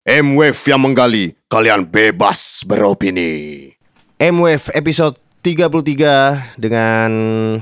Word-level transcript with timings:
M-Wave 0.00 0.56
yang 0.64 0.80
menggali, 0.80 1.36
kalian 1.52 1.84
bebas 1.84 2.64
beropini. 2.64 3.68
M-Wave 4.16 4.72
episode 4.72 5.20
33 5.44 6.56
dengan 6.56 7.10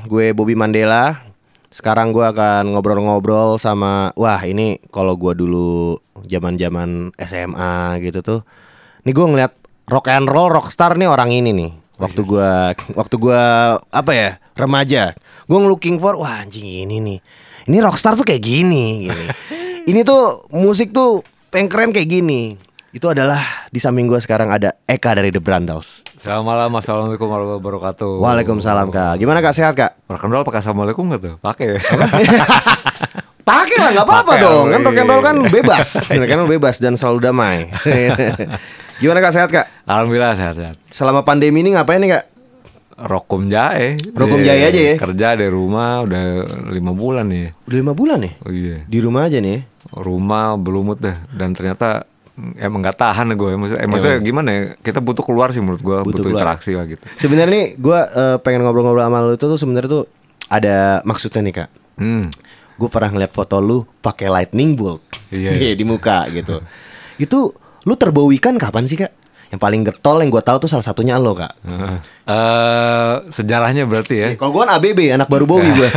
gue 0.07 0.31
Bobby 0.31 0.55
Mandela. 0.55 1.19
Sekarang 1.75 2.15
gue 2.15 2.23
akan 2.23 2.71
ngobrol-ngobrol 2.71 3.59
sama 3.59 4.15
wah 4.15 4.39
ini 4.47 4.79
kalau 4.95 5.19
gue 5.19 5.35
dulu 5.35 5.99
zaman-zaman 6.31 7.11
SMA 7.19 7.99
gitu 8.07 8.23
tuh. 8.23 8.41
Nih 9.03 9.19
gue 9.19 9.27
ngeliat 9.27 9.59
rock 9.91 10.07
and 10.07 10.31
roll 10.31 10.55
rockstar 10.55 10.95
nih 10.95 11.11
orang 11.11 11.35
ini 11.35 11.51
nih. 11.51 11.75
Waktu 11.99 12.23
gue 12.23 12.51
waktu 12.95 13.15
gue 13.19 13.43
apa 13.83 14.13
ya 14.15 14.39
remaja, 14.55 15.11
gue 15.51 15.59
looking 15.59 15.99
for 15.99 16.15
wah 16.15 16.39
anjing 16.39 16.87
ini 16.87 17.03
nih. 17.03 17.19
Ini 17.67 17.83
rockstar 17.83 18.15
tuh 18.15 18.23
kayak 18.23 18.47
gini, 18.47 19.11
gini. 19.11 19.25
ini 19.91 20.07
tuh 20.07 20.47
musik 20.55 20.95
tuh 20.95 21.27
yang 21.57 21.69
keren 21.69 21.91
kayak 21.97 22.09
gini. 22.09 22.61
Itu 22.89 23.13
adalah 23.13 23.69
di 23.69 23.77
samping 23.81 24.09
gue 24.09 24.17
sekarang 24.21 24.49
ada 24.49 24.73
Eka 24.89 25.13
dari 25.13 25.29
The 25.29 25.41
Brandals. 25.41 26.05
Selamat 26.17 26.45
malam, 26.45 26.71
assalamualaikum 26.77 27.29
warahmatullahi 27.29 27.61
wabarakatuh. 27.61 28.13
Waalaikumsalam 28.21 28.89
kak. 28.89 29.21
Gimana 29.21 29.45
kak 29.45 29.55
sehat 29.57 29.77
kak? 29.77 30.01
Roll 30.09 30.45
pakai 30.45 30.61
assalamualaikum 30.65 31.05
nggak 31.09 31.21
tuh? 31.21 31.35
Pakai. 31.41 31.77
Pakai 33.49 33.77
lah 33.81 33.91
nggak 33.97 34.05
apa-apa 34.05 34.33
dong. 34.45 34.67
Kan 34.69 34.81
iya. 34.93 35.17
kan 35.25 35.37
bebas, 35.49 35.89
kan 36.37 36.41
bebas 36.45 36.77
dan 36.85 37.01
selalu 37.01 37.33
damai. 37.33 37.73
Gimana 39.01 39.25
kak 39.25 39.33
sehat 39.33 39.49
kak? 39.49 39.89
Alhamdulillah 39.89 40.37
sehat-sehat. 40.37 40.77
Selama 40.93 41.25
pandemi 41.25 41.65
ini 41.65 41.73
ngapain 41.73 41.97
nih 41.97 42.13
kak? 42.13 42.25
Rokum 42.99 43.47
jae. 43.47 43.95
Rokum 44.11 44.43
Iya, 44.43 44.47
jae 44.49 44.63
aja 44.67 44.81
ya? 44.85 44.95
Kerja 44.97 45.27
dari 45.33 45.47
rumah 45.47 46.03
udah 46.03 46.23
lima 46.69 46.91
bulan 46.91 47.27
nih. 47.27 47.55
Udah 47.63 47.79
lima 47.79 47.95
bulan 47.95 48.19
nih 48.19 48.33
Oh 48.43 48.51
iya. 48.51 48.83
di 48.83 48.99
rumah 48.99 49.23
aja 49.25 49.39
nih. 49.39 49.63
Rumah 49.89 50.59
belumut 50.59 50.99
dah 50.99 51.23
dan 51.31 51.53
ternyata 51.53 52.03
emang 52.57 52.83
nggak 52.83 52.97
tahan 52.97 53.31
gue. 53.33 53.51
Maksudnya, 53.55 53.81
eh, 53.81 53.89
maksudnya 53.89 54.19
gimana 54.19 54.49
ya? 54.51 54.63
Kita 54.77 54.99
butuh 54.99 55.23
keluar 55.23 55.49
sih 55.49 55.59
menurut 55.59 55.79
gue. 55.79 55.95
Butuh 55.97 56.11
Butuh, 56.11 56.23
keluar. 56.25 56.43
interaksi 56.43 56.75
lah 56.75 56.85
gitu. 56.85 57.03
Sebenarnya 57.17 57.49
nih 57.49 57.67
gue 57.75 57.99
eh, 58.03 58.37
pengen 58.39 58.61
ngobrol-ngobrol 58.63 59.05
sama 59.05 59.19
lu 59.23 59.33
itu 59.33 59.47
tuh 59.47 59.57
sebenarnya 59.57 59.91
tuh 59.93 60.05
ada 60.49 60.77
maksudnya 61.03 61.41
nih 61.41 61.55
kak. 61.57 61.71
Hmm. 61.97 62.27
Gue 62.75 62.89
pernah 62.89 63.11
ngeliat 63.11 63.31
foto 63.31 63.59
lu 63.59 63.83
pakai 63.97 64.27
lightning 64.27 64.75
bolt 64.75 65.03
Iya, 65.31 65.51
iya. 65.53 65.73
di 65.79 65.85
muka 65.85 66.27
gitu. 66.31 66.63
itu 67.17 67.51
lu 67.83 67.95
terbawikan 67.95 68.55
kapan 68.55 68.85
sih 68.85 68.95
kak? 68.97 69.11
Yang 69.49 69.61
paling 69.65 69.81
getol 69.81 70.17
yang 70.21 70.29
gue 70.29 70.45
tahu 70.45 70.69
tuh 70.69 70.71
salah 70.71 70.85
satunya 70.85 71.17
lo 71.17 71.33
kak. 71.33 71.57
Eh, 72.29 73.15
sejarahnya 73.33 73.89
berarti 73.89 74.15
ya. 74.21 74.29
Kalau 74.37 74.53
gue 74.53 74.61
kan 74.61 74.77
ABB 74.77 74.99
anak 75.09 75.29
baru 75.33 75.49
Bowie 75.49 75.73
gue. 75.73 75.89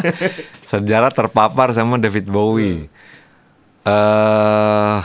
Sejarah 0.70 1.14
terpapar 1.14 1.70
sama 1.70 2.02
David 2.02 2.26
Bowie. 2.26 2.90
Eh 3.86 4.98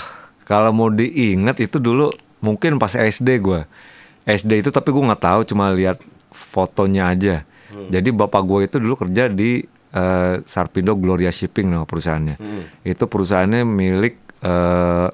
kalau 0.45 0.72
mau 0.73 0.89
diingat 0.94 1.58
itu 1.61 1.81
dulu 1.81 2.13
mungkin 2.41 2.78
pas 2.78 2.94
SD 2.94 3.41
gua. 3.41 3.66
SD 4.25 4.66
itu 4.66 4.69
tapi 4.69 4.94
gua 4.94 5.13
nggak 5.13 5.23
tahu 5.25 5.41
cuma 5.50 5.73
lihat 5.73 6.02
fotonya 6.30 7.09
aja. 7.09 7.36
Jadi 7.75 8.08
bapak 8.13 8.41
gue 8.45 8.59
itu 8.72 8.78
dulu 8.80 8.95
kerja 8.95 9.28
di 9.28 9.59
eh, 9.91 10.36
Sarpindo 10.47 10.95
Gloria 10.95 11.33
Shipping 11.33 11.69
nama 11.69 11.83
perusahaannya. 11.83 12.36
Itu 12.88 13.09
perusahaannya 13.09 13.61
milik 13.67 14.16
eh 14.45 15.09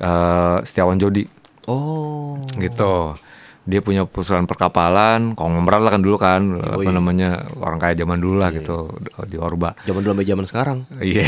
eh, 0.00 0.58
Setiawan 0.64 0.96
Jodi 0.98 1.26
oh. 1.68 2.40
gitu. 2.58 3.16
Dia 3.64 3.80
punya 3.80 4.04
perusahaan 4.04 4.44
perkapalan, 4.44 5.32
konglomerat 5.32 5.80
lah 5.80 5.92
kan 5.96 6.02
dulu 6.04 6.16
kan, 6.20 6.60
apa 6.60 6.84
namanya 6.92 7.48
orang 7.56 7.80
kaya 7.80 7.96
zaman 7.96 8.20
dulu 8.20 8.36
lah 8.36 8.52
gitu 8.52 8.92
di 9.24 9.40
Orba. 9.40 9.72
Zaman 9.88 10.04
dulu 10.04 10.12
sampai 10.12 10.28
zaman 10.28 10.44
sekarang. 10.44 10.78
Iya. 11.00 11.24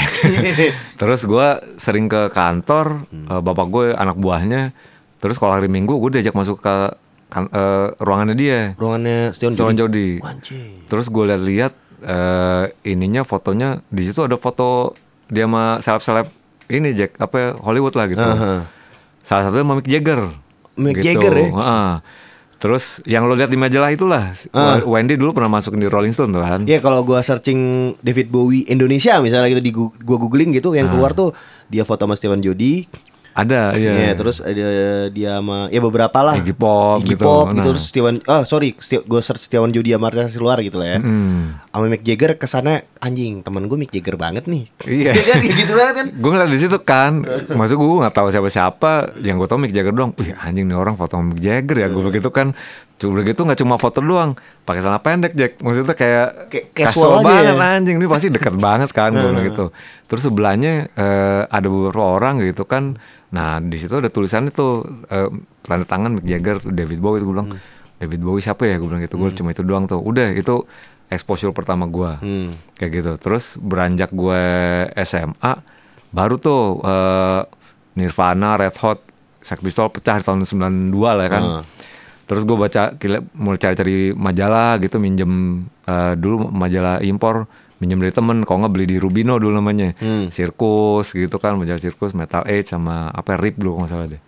terus 1.01 1.25
gua 1.25 1.65
sering 1.81 2.12
ke 2.12 2.28
kantor, 2.28 3.09
eh, 3.09 3.41
bapak 3.41 3.67
gue 3.73 3.87
anak 3.97 4.20
buahnya. 4.20 4.77
Terus 5.17 5.41
kalau 5.41 5.56
hari 5.56 5.73
Minggu 5.73 5.97
gue 5.97 6.20
diajak 6.20 6.37
masuk 6.37 6.61
ke 6.61 6.93
kan, 7.33 7.48
eh, 7.48 7.89
ruangannya 8.05 8.37
dia, 8.37 8.77
Ruangannya 8.77 9.33
Stion. 9.33 9.73
Jodi. 9.73 10.21
Anjing. 10.21 10.84
Terus 10.93 11.09
gue 11.09 11.25
lihat-lihat 11.33 11.72
eh, 12.05 12.65
ininya 12.84 13.25
fotonya 13.25 13.81
di 13.88 14.05
situ 14.05 14.21
ada 14.21 14.37
foto 14.37 14.93
dia 15.32 15.49
sama 15.49 15.81
seleb-seleb 15.81 16.28
ini 16.69 16.93
Jack 16.93 17.16
apa 17.16 17.37
ya, 17.41 17.49
Hollywood 17.56 17.97
lah 17.97 18.06
gitu. 18.12 18.21
Aha. 18.21 18.75
Salah 19.26 19.42
satunya 19.44 19.66
sama 19.66 19.75
Mick 19.75 19.91
Jagger. 19.91 20.20
Mick 20.76 20.97
Gitu. 20.97 21.19
Jagger 21.19 21.34
ya? 21.34 21.48
Heeh. 21.50 21.92
Terus 22.56 23.04
yang 23.04 23.26
lo 23.26 23.34
lihat 23.34 23.50
di 23.50 23.59
majalah 23.59 23.91
itulah 23.91 24.32
Ah. 24.48 24.81
Wendy 24.81 25.14
dulu 25.14 25.34
pernah 25.34 25.50
masuk 25.50 25.75
di 25.75 25.84
Rolling 25.84 26.10
Stone 26.10 26.31
tuh 26.31 26.41
kan. 26.41 26.62
Iya 26.62 26.78
kalau 26.78 27.03
gua 27.03 27.20
searching 27.20 27.59
David 28.00 28.31
Bowie 28.31 28.64
Indonesia 28.64 29.19
misalnya 29.19 29.50
gitu 29.50 29.60
di 29.60 29.70
gu- 29.70 29.92
gua 29.98 30.16
googling 30.16 30.54
gitu 30.54 30.72
yang 30.72 30.88
keluar 30.88 31.12
tuh 31.12 31.37
dia 31.66 31.82
foto 31.82 32.06
sama 32.06 32.14
Steven 32.14 32.41
Jodi. 32.41 32.87
Ada 33.37 33.77
Iya, 33.77 33.93
iya. 33.93 34.13
terus 34.13 34.41
ada 34.41 34.69
dia 35.09 35.37
sama 35.37 35.69
ya 35.69 35.79
beberapa 35.79 36.19
lah. 36.19 36.41
Iggy 36.41 36.53
Pop 36.53 36.99
Iggy 37.01 37.13
gitu. 37.13 37.23
Pop 37.23 37.47
gitu 37.47 37.55
Nah. 37.55 37.65
terus 37.67 37.83
Steven 37.85 38.17
oh 38.23 38.43
sorry 38.43 38.73
Sti- 38.75 39.05
gua 39.05 39.21
search 39.21 39.43
Steven 39.43 39.69
Jodi 39.69 39.93
sama 39.93 40.09
Marta 40.09 40.25
Siluar 40.27 40.57
gitu 40.59 40.77
lah 40.77 40.97
ya. 40.97 40.99
Hmm. 40.99 41.61
Sama 41.69 41.87
Mick 41.87 42.01
Jagger 42.01 42.35
kesannya 42.35 42.89
anjing 42.99 43.45
temen 43.45 43.67
gue 43.67 43.77
Mick 43.77 43.91
Jagger 43.91 44.17
banget 44.17 44.47
nih. 44.47 44.73
Iya. 44.83 45.13
Iya 45.13 45.23
kan 45.29 45.37
kayak 45.39 45.57
gitu 45.59 45.73
banget 45.73 45.95
kan. 45.95 46.07
gue 46.11 46.31
ngeliat 46.33 46.49
di 46.49 46.59
situ 46.59 46.79
kan, 46.81 47.13
maksud 47.47 47.77
gue 47.77 48.01
nggak 48.01 48.15
tahu 48.15 48.29
siapa 48.29 48.49
siapa, 48.49 48.93
yang 49.21 49.37
gue 49.37 49.45
tahu 49.45 49.59
Mick 49.59 49.71
Jagger 49.71 49.93
doang. 49.93 50.17
Wih 50.17 50.33
anjing 50.35 50.65
nih 50.65 50.75
orang 50.75 50.97
foto 50.97 51.15
sama 51.15 51.29
Mick 51.29 51.39
Jagger 51.39 51.77
ya, 51.77 51.89
gue 51.89 52.03
begitu 52.03 52.29
kan. 52.31 52.57
Cuma 52.97 53.21
begitu 53.21 53.41
nggak 53.41 53.59
cuma 53.59 53.77
foto 53.77 54.01
doang, 54.01 54.33
pakai 54.62 54.81
celana 54.81 54.97
pendek 54.99 55.33
Jack. 55.33 55.61
Maksudnya 55.61 55.93
kayak 55.93 56.29
Kayak 56.49 56.67
casual 56.89 57.21
aja 57.21 57.25
banget 57.27 57.55
ya. 57.55 57.69
anjing, 57.75 57.97
ini 57.97 58.07
pasti 58.07 58.29
dekat 58.29 58.57
banget 58.67 58.91
kan 58.91 59.12
gue 59.12 59.31
gitu. 59.47 59.69
Terus 60.07 60.23
sebelahnya 60.23 60.89
eh, 60.91 61.43
ada 61.47 61.67
beberapa 61.67 62.03
orang 62.11 62.41
gitu 62.41 62.65
kan. 62.65 62.97
Nah 63.29 63.59
di 63.59 63.77
situ 63.77 63.93
ada 63.93 64.09
tulisannya 64.09 64.49
tuh 64.49 64.81
eh, 65.06 65.29
tanda 65.62 65.85
tangan 65.85 66.15
Mick 66.15 66.25
Jagger, 66.25 66.56
David 66.65 66.99
Bowie 66.99 67.19
itu 67.19 67.27
gue 67.27 67.35
bilang. 67.35 67.53
David 67.97 68.21
Bowie 68.21 68.41
siapa 68.41 68.65
ya? 68.65 68.77
Gue 68.77 68.87
bilang 68.87 69.01
gitu. 69.01 69.17
Gue 69.17 69.29
cuma 69.31 69.51
itu 69.51 69.61
doang 69.61 69.85
tuh. 69.85 69.99
Udah 69.99 70.29
itu 70.31 70.65
exposure 71.06 71.53
pertama 71.53 71.87
gue 71.87 72.11
Hmm. 72.17 72.51
kayak 72.75 72.93
gitu 72.95 73.12
terus 73.17 73.55
beranjak 73.56 74.11
gue 74.11 74.43
SMA 74.99 75.53
baru 76.09 76.35
tuh 76.35 76.81
eh, 76.83 77.41
Nirvana 77.95 78.56
Red 78.56 78.75
Hot 78.79 79.01
Sex 79.39 79.61
Pistol 79.61 79.87
pecah 79.89 80.19
di 80.19 80.25
tahun 80.25 80.43
92 80.43 80.91
lah 80.97 81.23
ya 81.23 81.31
kan 81.31 81.43
Ah. 81.47 81.62
Terus 82.26 82.42
gue 82.42 82.54
baca 82.54 82.92
mulai 83.32 83.56
cari-cari 83.56 84.10
majalah 84.12 84.78
gitu 84.78 84.98
minjem 84.98 85.32
eh, 85.82 86.12
dulu 86.14 86.47
majalah 86.47 86.98
impor 87.00 87.47
minjem 87.76 87.98
dari 87.98 88.10
temen 88.10 88.42
kalau 88.42 88.60
nggak 88.60 88.72
beli 88.72 88.87
di 88.87 88.97
Rubino 88.97 89.37
dulu 89.37 89.54
namanya 89.54 89.94
Hmm. 89.97 90.26
sirkus 90.28 91.10
gitu 91.10 91.37
kan 91.37 91.54
majalah 91.54 91.78
sirkus 91.78 92.12
Metal 92.12 92.42
Age 92.42 92.69
sama 92.69 93.09
apa 93.09 93.37
Rip 93.37 93.56
dulu 93.56 93.81
nggak 93.81 93.91
salah 93.91 94.06
deh 94.06 94.22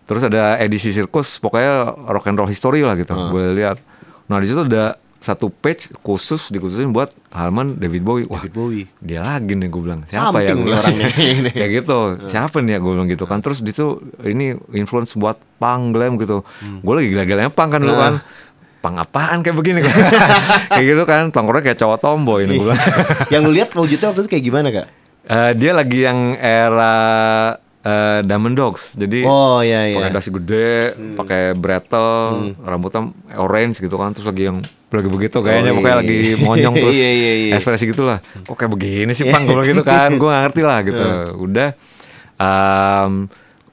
Terus 0.00 0.26
ada 0.26 0.58
edisi 0.58 0.90
sirkus, 0.90 1.38
pokoknya 1.38 1.86
rock 2.10 2.26
and 2.26 2.34
roll 2.34 2.50
history 2.50 2.82
lah 2.82 2.98
gitu. 2.98 3.14
Gue 3.30 3.54
lihat. 3.54 3.78
Nah 4.26 4.42
di 4.42 4.50
situ 4.50 4.66
ada 4.66 4.98
satu 5.20 5.52
page 5.52 5.92
khusus 6.00 6.48
dikhususin 6.48 6.90
buat 6.90 7.12
halaman 7.28 7.76
David 7.76 8.00
Bowie. 8.00 8.24
Wah, 8.24 8.40
David 8.40 8.54
Bowie. 8.56 8.86
dia 9.04 9.20
lagi 9.20 9.52
nih 9.52 9.68
gue 9.68 9.82
bilang. 9.84 10.00
Siapa 10.08 10.40
ya? 10.40 10.56
Something 10.56 10.56
Gua 10.56 10.64
bilang. 10.64 10.80
orangnya. 10.88 11.08
Kayak 11.52 11.72
gitu. 11.76 11.98
Siapa 12.26 12.56
nih 12.58 12.72
ya 12.72 12.78
gue 12.80 12.92
bilang 12.96 13.08
gitu 13.08 13.24
kan. 13.28 13.38
Terus 13.38 13.60
di 13.60 13.68
situ 13.68 14.00
ini 14.24 14.56
influence 14.72 15.12
buat 15.14 15.36
punk 15.60 15.92
glam 15.92 16.16
gitu. 16.16 16.40
Gue 16.80 16.94
lagi 16.96 17.12
gila-gilanya 17.12 17.52
punk 17.52 17.68
kan 17.68 17.80
dulu 17.84 17.94
kan. 17.94 18.14
Punk 18.80 18.96
apaan 18.96 19.44
kayak 19.44 19.56
begini 19.60 19.84
kayak 20.72 20.86
gitu 20.88 21.04
kan. 21.04 21.28
Tongkrongnya 21.28 21.68
kayak 21.68 21.78
cowok 21.78 21.98
tomboy 22.00 22.48
ini 22.48 22.56
gue 22.56 22.72
bilang. 22.72 22.80
yang 23.28 23.44
lu 23.44 23.52
lihat 23.52 23.76
wujudnya 23.76 24.08
waktu 24.08 24.24
itu 24.24 24.30
kayak 24.32 24.44
gimana 24.48 24.68
kak? 24.72 24.86
Eh, 25.28 25.52
dia 25.52 25.76
lagi 25.76 26.00
yang 26.00 26.32
era 26.34 26.96
eh, 27.80 28.24
Diamond 28.24 28.56
Dogs. 28.56 28.96
Jadi 28.96 29.20
Oh 29.22 29.60
iya 29.60 29.84
iya. 29.84 30.00
pakai 30.00 30.10
dasi 30.10 30.32
gede, 30.32 30.96
pakai 31.12 31.52
bretel, 31.52 32.08
rambutnya 32.58 33.12
orange 33.36 33.78
gitu 33.78 33.94
kan, 33.94 34.16
terus 34.16 34.24
lagi 34.24 34.48
yang 34.48 34.64
lagi 34.92 35.08
begitu 35.08 35.38
kayaknya 35.38 35.70
Oh, 35.70 35.76
pokoknya 35.76 35.94
iya. 35.94 36.00
lagi 36.02 36.16
monyong 36.38 36.74
terus 36.82 36.96
Iya, 36.96 37.10
iya, 37.10 37.32
iya. 37.36 37.52
ekspresi 37.54 37.84
gitulah. 37.86 38.18
Kok 38.42 38.54
kayak 38.54 38.70
begini 38.70 39.12
sih 39.12 39.24
pang 39.24 39.42
gue 39.42 39.52
bilang 39.52 39.68
gitu 39.68 39.82
kan, 39.82 40.10
gue 40.10 40.26
gak 40.26 40.42
ngerti 40.44 40.62
lah 40.62 40.78
gitu. 40.88 41.04
Udah, 41.38 41.68
um, 42.36 43.12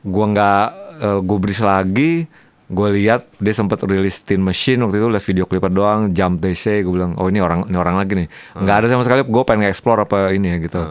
gue 0.04 0.26
nggak 0.28 0.66
uh, 1.00 1.20
gubris 1.22 1.60
lagi. 1.60 2.28
Gue 2.68 2.92
lihat 2.94 3.32
dia 3.40 3.52
sempat 3.52 3.80
rilis 3.82 4.20
Teen 4.20 4.44
Machine 4.44 4.84
waktu 4.84 5.00
itu 5.00 5.08
lihat 5.08 5.24
video 5.24 5.44
klipnya 5.44 5.72
doang, 5.72 6.12
Jump 6.12 6.38
They 6.38 6.52
Say, 6.52 6.84
gue 6.84 6.92
bilang 6.92 7.16
oh 7.16 7.28
ini 7.28 7.40
orang 7.40 7.64
ini 7.66 7.76
orang 7.76 7.96
lagi 7.96 8.14
nih. 8.14 8.28
Nggak 8.54 8.76
ada 8.76 8.88
sama 8.88 9.02
sekali. 9.02 9.24
Gue 9.24 9.44
pengen 9.44 9.66
explore 9.66 10.04
apa 10.04 10.30
ini 10.30 10.52
ya 10.52 10.58
gitu. 10.60 10.82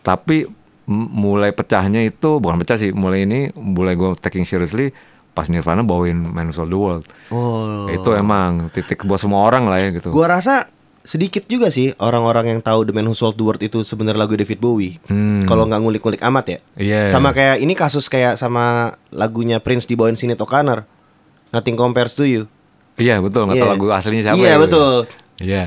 Tapi 0.00 0.48
m- 0.88 1.10
mulai 1.12 1.52
pecahnya 1.52 2.00
itu 2.00 2.40
bukan 2.40 2.56
pecah 2.56 2.74
sih, 2.74 2.96
mulai 2.96 3.28
ini 3.28 3.52
mulai 3.52 3.92
gue 3.92 4.16
taking 4.16 4.42
seriously 4.42 4.88
pas 5.38 5.46
Nirvana 5.46 5.80
bawain 5.80 6.18
Man 6.18 6.50
Sold 6.50 6.68
the 6.68 6.76
World. 6.76 7.06
Oh. 7.30 7.86
Itu 7.86 8.10
emang 8.12 8.66
titik 8.68 9.06
buat 9.06 9.22
semua 9.22 9.46
orang 9.46 9.70
lah 9.70 9.78
ya 9.78 9.94
gitu. 9.94 10.10
Gua 10.10 10.26
rasa 10.28 10.66
sedikit 11.06 11.46
juga 11.46 11.70
sih 11.70 11.94
orang-orang 11.96 12.52
yang 12.52 12.60
tahu 12.60 12.82
The 12.82 12.92
Man 12.92 13.06
Who 13.06 13.14
Sold 13.14 13.38
the 13.38 13.46
World 13.46 13.62
itu 13.62 13.80
sebenarnya 13.80 14.18
lagu 14.18 14.34
David 14.34 14.58
Bowie. 14.58 14.98
Hmm. 15.06 15.46
Kalau 15.46 15.64
nggak 15.64 15.78
ngulik-ngulik 15.78 16.20
amat 16.20 16.44
ya. 16.44 16.58
Iya. 16.74 17.00
Sama 17.08 17.30
kayak 17.30 17.62
ini 17.62 17.72
kasus 17.72 18.10
kayak 18.10 18.34
sama 18.34 18.92
lagunya 19.08 19.56
Prince 19.56 19.86
dibawain 19.86 20.18
Sinead 20.18 20.36
O'Connor. 20.36 20.82
Nothing 21.48 21.78
compares 21.78 22.12
to 22.12 22.26
you. 22.26 22.44
Iya 22.98 23.22
betul, 23.22 23.46
nggak 23.46 23.56
tahu 23.56 23.68
Iya. 23.70 23.74
lagu 23.78 23.86
aslinya 23.88 24.22
siapa. 24.26 24.36
Iya 24.36 24.50
ya, 24.50 24.56
betul. 24.58 24.94
Iya. 25.38 25.64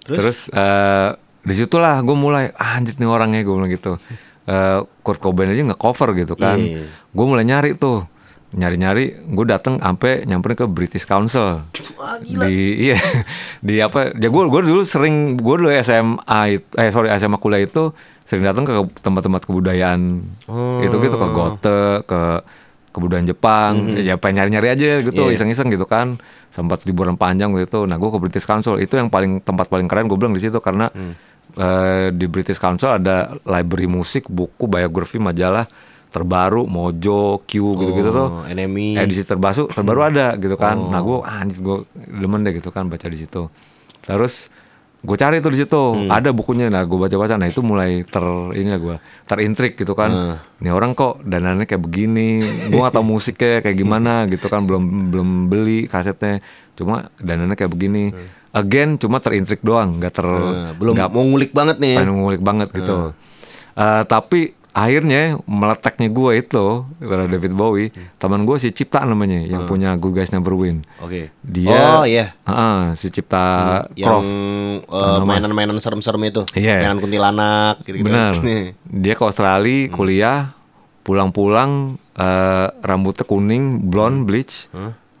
Terus, 0.00 0.48
eh, 0.48 1.08
di 1.40 1.54
situlah 1.54 2.00
gue 2.00 2.16
mulai 2.16 2.50
"Ah, 2.56 2.74
anjir 2.74 2.96
nih 2.96 3.04
orangnya 3.04 3.44
gue 3.44 3.52
bilang 3.52 3.68
gitu. 3.68 4.00
eh, 4.50 4.80
Kurt 5.04 5.22
Cobain 5.22 5.46
aja 5.46 5.62
nggak 5.62 5.78
cover 5.78 6.10
gitu 6.16 6.34
kan. 6.34 6.58
Iya. 6.58 6.82
Gue 7.14 7.26
mulai 7.28 7.46
nyari 7.46 7.78
tuh, 7.78 8.02
nyari-nyari. 8.50 9.30
Gue 9.30 9.46
dateng 9.46 9.78
sampai 9.78 10.26
nyamperin 10.26 10.56
ke 10.58 10.66
British 10.66 11.06
Council. 11.06 11.62
Di 12.26 12.56
iya. 12.90 12.98
Di 13.62 13.78
apa? 13.78 14.10
Ya 14.18 14.28
gue 14.28 14.42
gue 14.46 14.60
dulu 14.66 14.82
sering 14.82 15.38
gue 15.38 15.54
dulu 15.54 15.70
SMA 15.80 16.40
eh 16.58 16.90
sorry 16.90 17.10
SMA 17.14 17.38
kuliah 17.38 17.62
itu 17.62 17.94
sering 18.26 18.42
datang 18.42 18.66
ke 18.66 18.74
tempat-tempat 19.00 19.46
kebudayaan. 19.46 20.22
Itu 20.82 20.96
gitu 20.98 21.16
ke 21.16 21.28
Gote 21.30 21.80
ke 22.06 22.20
kebudayaan 22.90 23.26
Jepang. 23.26 23.72
Ya 24.02 24.18
pengen 24.18 24.42
nyari-nyari 24.42 24.68
aja 24.74 24.88
gitu 25.00 25.30
Iya. 25.30 25.38
iseng-iseng 25.38 25.70
gitu 25.70 25.86
kan. 25.86 26.18
Sempat 26.50 26.82
liburan 26.82 27.14
panjang 27.14 27.54
gitu 27.54 27.86
nah 27.86 27.94
gue 27.94 28.10
ke 28.10 28.18
British 28.18 28.46
Council. 28.46 28.82
Itu 28.82 28.98
yang 28.98 29.10
paling 29.10 29.42
tempat 29.42 29.70
paling 29.70 29.86
keren 29.86 30.10
gue 30.10 30.18
bilang 30.18 30.34
di 30.34 30.42
situ 30.42 30.58
karena 30.58 30.90
eh, 31.54 32.10
di 32.10 32.26
British 32.26 32.58
Council 32.58 32.98
ada 32.98 33.34
library 33.46 33.86
musik 33.86 34.26
buku 34.26 34.66
biografi 34.66 35.22
majalah 35.22 35.70
terbaru 36.10 36.66
Mojo 36.66 37.40
Q 37.46 37.50
gitu-gitu 37.78 38.10
tuh. 38.10 38.28
Oh, 38.28 38.44
NME. 38.44 38.98
edisi 38.98 39.22
terbaru 39.22 39.70
terbaru 39.70 40.00
ada 40.02 40.34
gitu 40.36 40.58
kan. 40.58 40.76
Nah 40.76 41.00
gue 41.00 41.18
anjir 41.22 41.58
gue 41.62 41.76
demen 41.94 42.42
deh 42.42 42.52
gitu 42.52 42.74
kan 42.74 42.90
baca 42.90 43.06
di 43.06 43.18
situ. 43.18 43.46
Terus 44.02 44.50
gue 45.00 45.16
cari 45.16 45.40
tuh 45.40 45.54
di 45.54 45.58
situ. 45.62 45.82
Ada 46.10 46.34
bukunya 46.34 46.68
nah 46.68 46.82
gue 46.84 46.98
baca 46.98 47.14
baca 47.16 47.38
nah 47.38 47.48
itu 47.48 47.62
mulai 47.62 48.02
ter 48.04 48.20
ini 48.52 48.68
lah 48.68 48.80
gue 48.82 48.96
terintrik 49.24 49.78
gitu 49.78 49.94
kan. 49.94 50.38
Nih 50.60 50.74
orang 50.74 50.92
kok 50.92 51.22
danannya 51.22 51.64
kayak 51.64 51.80
begini 51.80 52.42
gue 52.68 52.80
gak 52.82 52.92
tau 52.98 53.06
musiknya 53.14 53.62
kayak 53.62 53.76
gimana 53.78 54.26
gitu 54.26 54.50
kan. 54.50 54.66
Belum 54.66 55.14
belum 55.14 55.28
beli 55.46 55.86
kasetnya. 55.86 56.42
Cuma 56.74 57.08
danannya 57.22 57.54
kayak 57.54 57.70
begini. 57.70 58.12
Again 58.50 58.98
cuma 58.98 59.22
terintrik 59.22 59.62
doang 59.62 60.02
nggak 60.02 60.10
ter 60.10 60.26
Nah, 60.26 60.74
belum 60.74 60.98
nggak 60.98 61.10
mau 61.14 61.22
ngulik 61.22 61.54
banget 61.54 61.78
nih. 61.78 62.02
pengen 62.02 62.18
ngulik 62.18 62.42
banget 62.42 62.68
gitu. 62.74 63.14
Eh, 63.78 64.02
tapi 64.04 64.58
akhirnya 64.70 65.38
meletaknya 65.44 66.08
gue 66.08 66.32
itu 66.38 66.66
karena 66.98 67.26
David 67.26 67.52
Bowie, 67.52 67.90
teman 68.16 68.46
gue 68.46 68.56
si 68.56 68.70
Cipta 68.70 69.02
namanya 69.02 69.42
yang 69.42 69.66
punya 69.66 69.94
Good 69.94 70.14
Guys 70.14 70.30
Never 70.30 70.54
Win. 70.54 70.86
Oke. 70.98 71.34
Dia, 71.42 71.98
Oh, 71.98 72.04
iya. 72.06 72.34
Heeh, 72.46 72.94
si 72.94 73.10
Cipta 73.10 73.44
yang 73.94 74.22
Croft. 74.22 74.30
eh, 74.94 75.20
mainan-mainan 75.26 75.78
serem-serem 75.78 76.22
itu. 76.24 76.42
Iya. 76.54 76.86
Mainan 76.86 76.98
kuntilanak 76.98 77.82
gitu-gitu. 77.82 78.06
Benar. 78.06 78.38
Nih. 78.40 78.78
Dia 79.02 79.14
ke 79.14 79.22
Australia 79.22 79.90
kuliah, 79.90 80.54
pulang-pulang 81.02 81.98
eh, 82.14 82.66
rambutnya 82.80 83.26
kuning, 83.26 83.90
blonde, 83.90 84.24
bleach. 84.28 84.70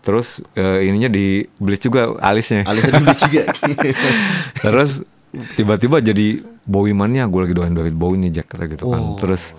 Terus 0.00 0.40
eh, 0.56 0.88
ininya 0.88 1.10
di 1.10 1.44
bleach 1.58 1.84
juga 1.84 2.16
alisnya. 2.22 2.64
Alisnya 2.64 2.92
dulu 2.96 3.12
juga. 3.12 3.42
Terus 4.64 5.04
tiba-tiba 5.30 6.02
jadi 6.02 6.42
Bowie 6.66 6.94
mania 6.94 7.26
gue 7.26 7.40
lagi 7.42 7.54
doain 7.54 7.74
David 7.74 7.94
Bowie 7.94 8.18
nih 8.18 8.42
Jack 8.42 8.54
kata 8.54 8.66
gitu 8.66 8.90
kan. 8.90 9.00
Oh. 9.00 9.16
Terus 9.18 9.54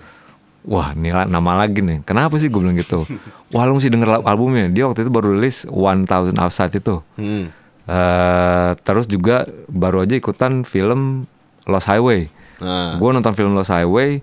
wah 0.62 0.94
ini 0.94 1.10
la- 1.10 1.28
nama 1.28 1.58
lagi 1.58 1.80
nih. 1.82 2.04
Kenapa 2.04 2.36
sih 2.38 2.48
gue 2.48 2.60
bilang 2.60 2.76
gitu? 2.76 3.04
Wah 3.52 3.64
lu 3.66 3.76
mesti 3.76 3.88
denger 3.88 4.22
albumnya. 4.24 4.68
Dia 4.68 4.86
waktu 4.88 5.04
itu 5.04 5.10
baru 5.12 5.34
rilis 5.36 5.64
1000 5.68 6.36
Outside 6.38 6.72
itu. 6.76 7.00
Hmm. 7.16 7.50
Eh, 7.82 8.70
terus 8.86 9.10
juga 9.10 9.44
baru 9.66 10.06
aja 10.06 10.14
ikutan 10.14 10.62
film 10.62 11.26
Lost 11.66 11.90
Highway. 11.90 12.30
Nah. 12.62 12.96
Gue 12.96 13.10
nonton 13.10 13.34
film 13.34 13.58
Lost 13.58 13.74
Highway 13.74 14.22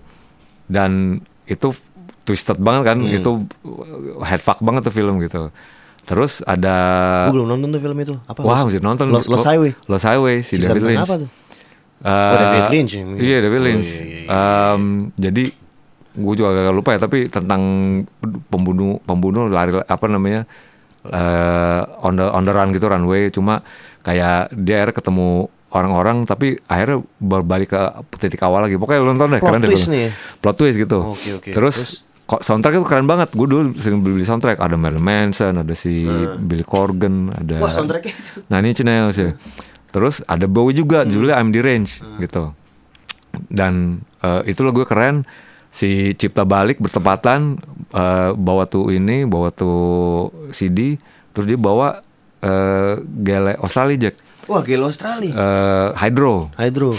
dan 0.70 1.20
itu 1.44 1.74
twisted 2.24 2.56
banget 2.56 2.94
kan. 2.94 2.98
Hmm. 3.04 3.12
Itu 3.12 3.30
headfuck 4.24 4.64
banget 4.64 4.88
tuh 4.88 4.94
film 4.94 5.20
gitu. 5.20 5.52
Terus 6.08 6.40
ada 6.48 6.74
Gue 7.28 7.36
belum 7.36 7.48
nonton 7.52 7.68
tuh 7.76 7.80
film 7.84 7.98
itu. 8.00 8.14
Apa? 8.24 8.40
Wah, 8.40 8.64
mesti 8.64 8.80
nonton 8.80 9.12
Lost, 9.12 9.28
Lost 9.28 9.44
Highway. 9.44 9.76
Lost 9.86 10.08
Highway 10.08 10.40
si 10.40 10.56
Cerita 10.56 10.72
David 10.72 10.82
Lynch. 10.88 11.04
apa 11.04 11.14
tuh? 11.20 11.28
Eh, 12.00 12.08
Oh, 12.08 12.36
David 12.36 12.66
Lynch 12.70 12.92
ya? 12.92 13.02
Iya, 13.06 13.36
David 13.40 13.60
Oh, 13.60 13.66
Lynch. 13.66 13.90
iya, 13.90 14.00
iya, 14.00 14.18
iya. 14.18 14.28
Em, 14.72 14.82
jadi 15.14 15.44
gue 16.10 16.34
juga 16.34 16.48
agak 16.50 16.74
lupa 16.74 16.90
ya, 16.90 17.00
tapi 17.00 17.18
tentang 17.26 17.62
pembunuh 18.46 18.98
pembunuh 19.00 19.46
lari 19.46 19.76
apa 19.78 20.06
namanya 20.06 20.42
eh 21.02 21.80
on 22.00 22.12
the 22.14 22.26
on 22.26 22.42
the 22.42 22.52
run 22.52 22.70
gitu 22.70 22.86
runway. 22.86 23.28
Cuma 23.28 23.60
kayak 24.00 24.52
dia 24.54 24.80
akhirnya 24.80 24.96
ketemu 24.96 25.28
orang-orang 25.70 26.24
tapi 26.24 26.58
akhirnya 26.66 26.98
berbalik 27.16 27.68
ke 27.68 27.80
titik 28.18 28.40
awal 28.40 28.64
lagi. 28.64 28.74
Pokoknya 28.74 29.00
lu 29.00 29.08
nonton 29.10 29.30
deh, 29.30 29.38
Plot 29.38 29.48
keren 29.50 29.60
deh. 29.60 29.68
twist 29.68 29.82
film. 29.82 29.94
nih 29.94 30.02
ya? 30.02 30.10
Plot 30.38 30.56
twist 30.56 30.76
gitu. 30.76 30.98
Oke, 31.06 31.28
oke. 31.36 31.50
Terus, 31.52 31.76
Terus? 31.76 31.90
kok 32.26 32.40
soundtrack 32.42 32.74
itu 32.74 32.84
keren 32.84 33.04
banget. 33.04 33.28
Gue 33.30 33.46
dulu 33.46 33.60
sering 33.76 34.00
beli 34.00 34.22
soundtrack. 34.22 34.56
Ada 34.56 34.74
Marilyn 34.74 35.00
Manson, 35.00 35.54
ada 35.54 35.74
si 35.74 36.04
Billy 36.38 36.64
Corgan, 36.64 37.28
ada 37.30 37.60
Wah, 37.60 37.70
soundtracknya 37.70 38.12
itu. 38.12 38.32
Nah 38.46 38.56
ini 38.58 38.70
Chanel 38.72 39.08
sih. 39.10 39.30
Terus 39.90 40.22
ada 40.26 40.46
Bowie 40.46 40.74
juga, 40.74 41.02
judulnya 41.02 41.38
I'm 41.38 41.50
the 41.50 41.60
Range 41.62 41.90
gitu. 42.22 42.54
Dan 43.50 44.02
eh, 44.22 44.42
itu 44.50 44.62
lagu 44.62 44.82
keren. 44.86 45.26
Si 45.70 46.18
Cipta 46.18 46.42
balik 46.42 46.82
bertepatan 46.82 47.58
eh, 47.94 48.30
bawa 48.34 48.66
tuh 48.66 48.90
ini, 48.90 49.22
bawa 49.26 49.54
tuh 49.54 50.30
CD, 50.50 50.98
terus 51.30 51.46
dia 51.46 51.58
bawa 51.58 52.02
eh, 52.42 53.02
gele 53.02 53.54
Australia 53.62 54.10
Jack, 54.10 54.18
Wah, 54.50 54.60
gelo 54.60 54.86
Australia. 54.86 55.30
eh, 55.30 55.88
Hydro. 55.94 56.50
Hydro. 56.52 56.90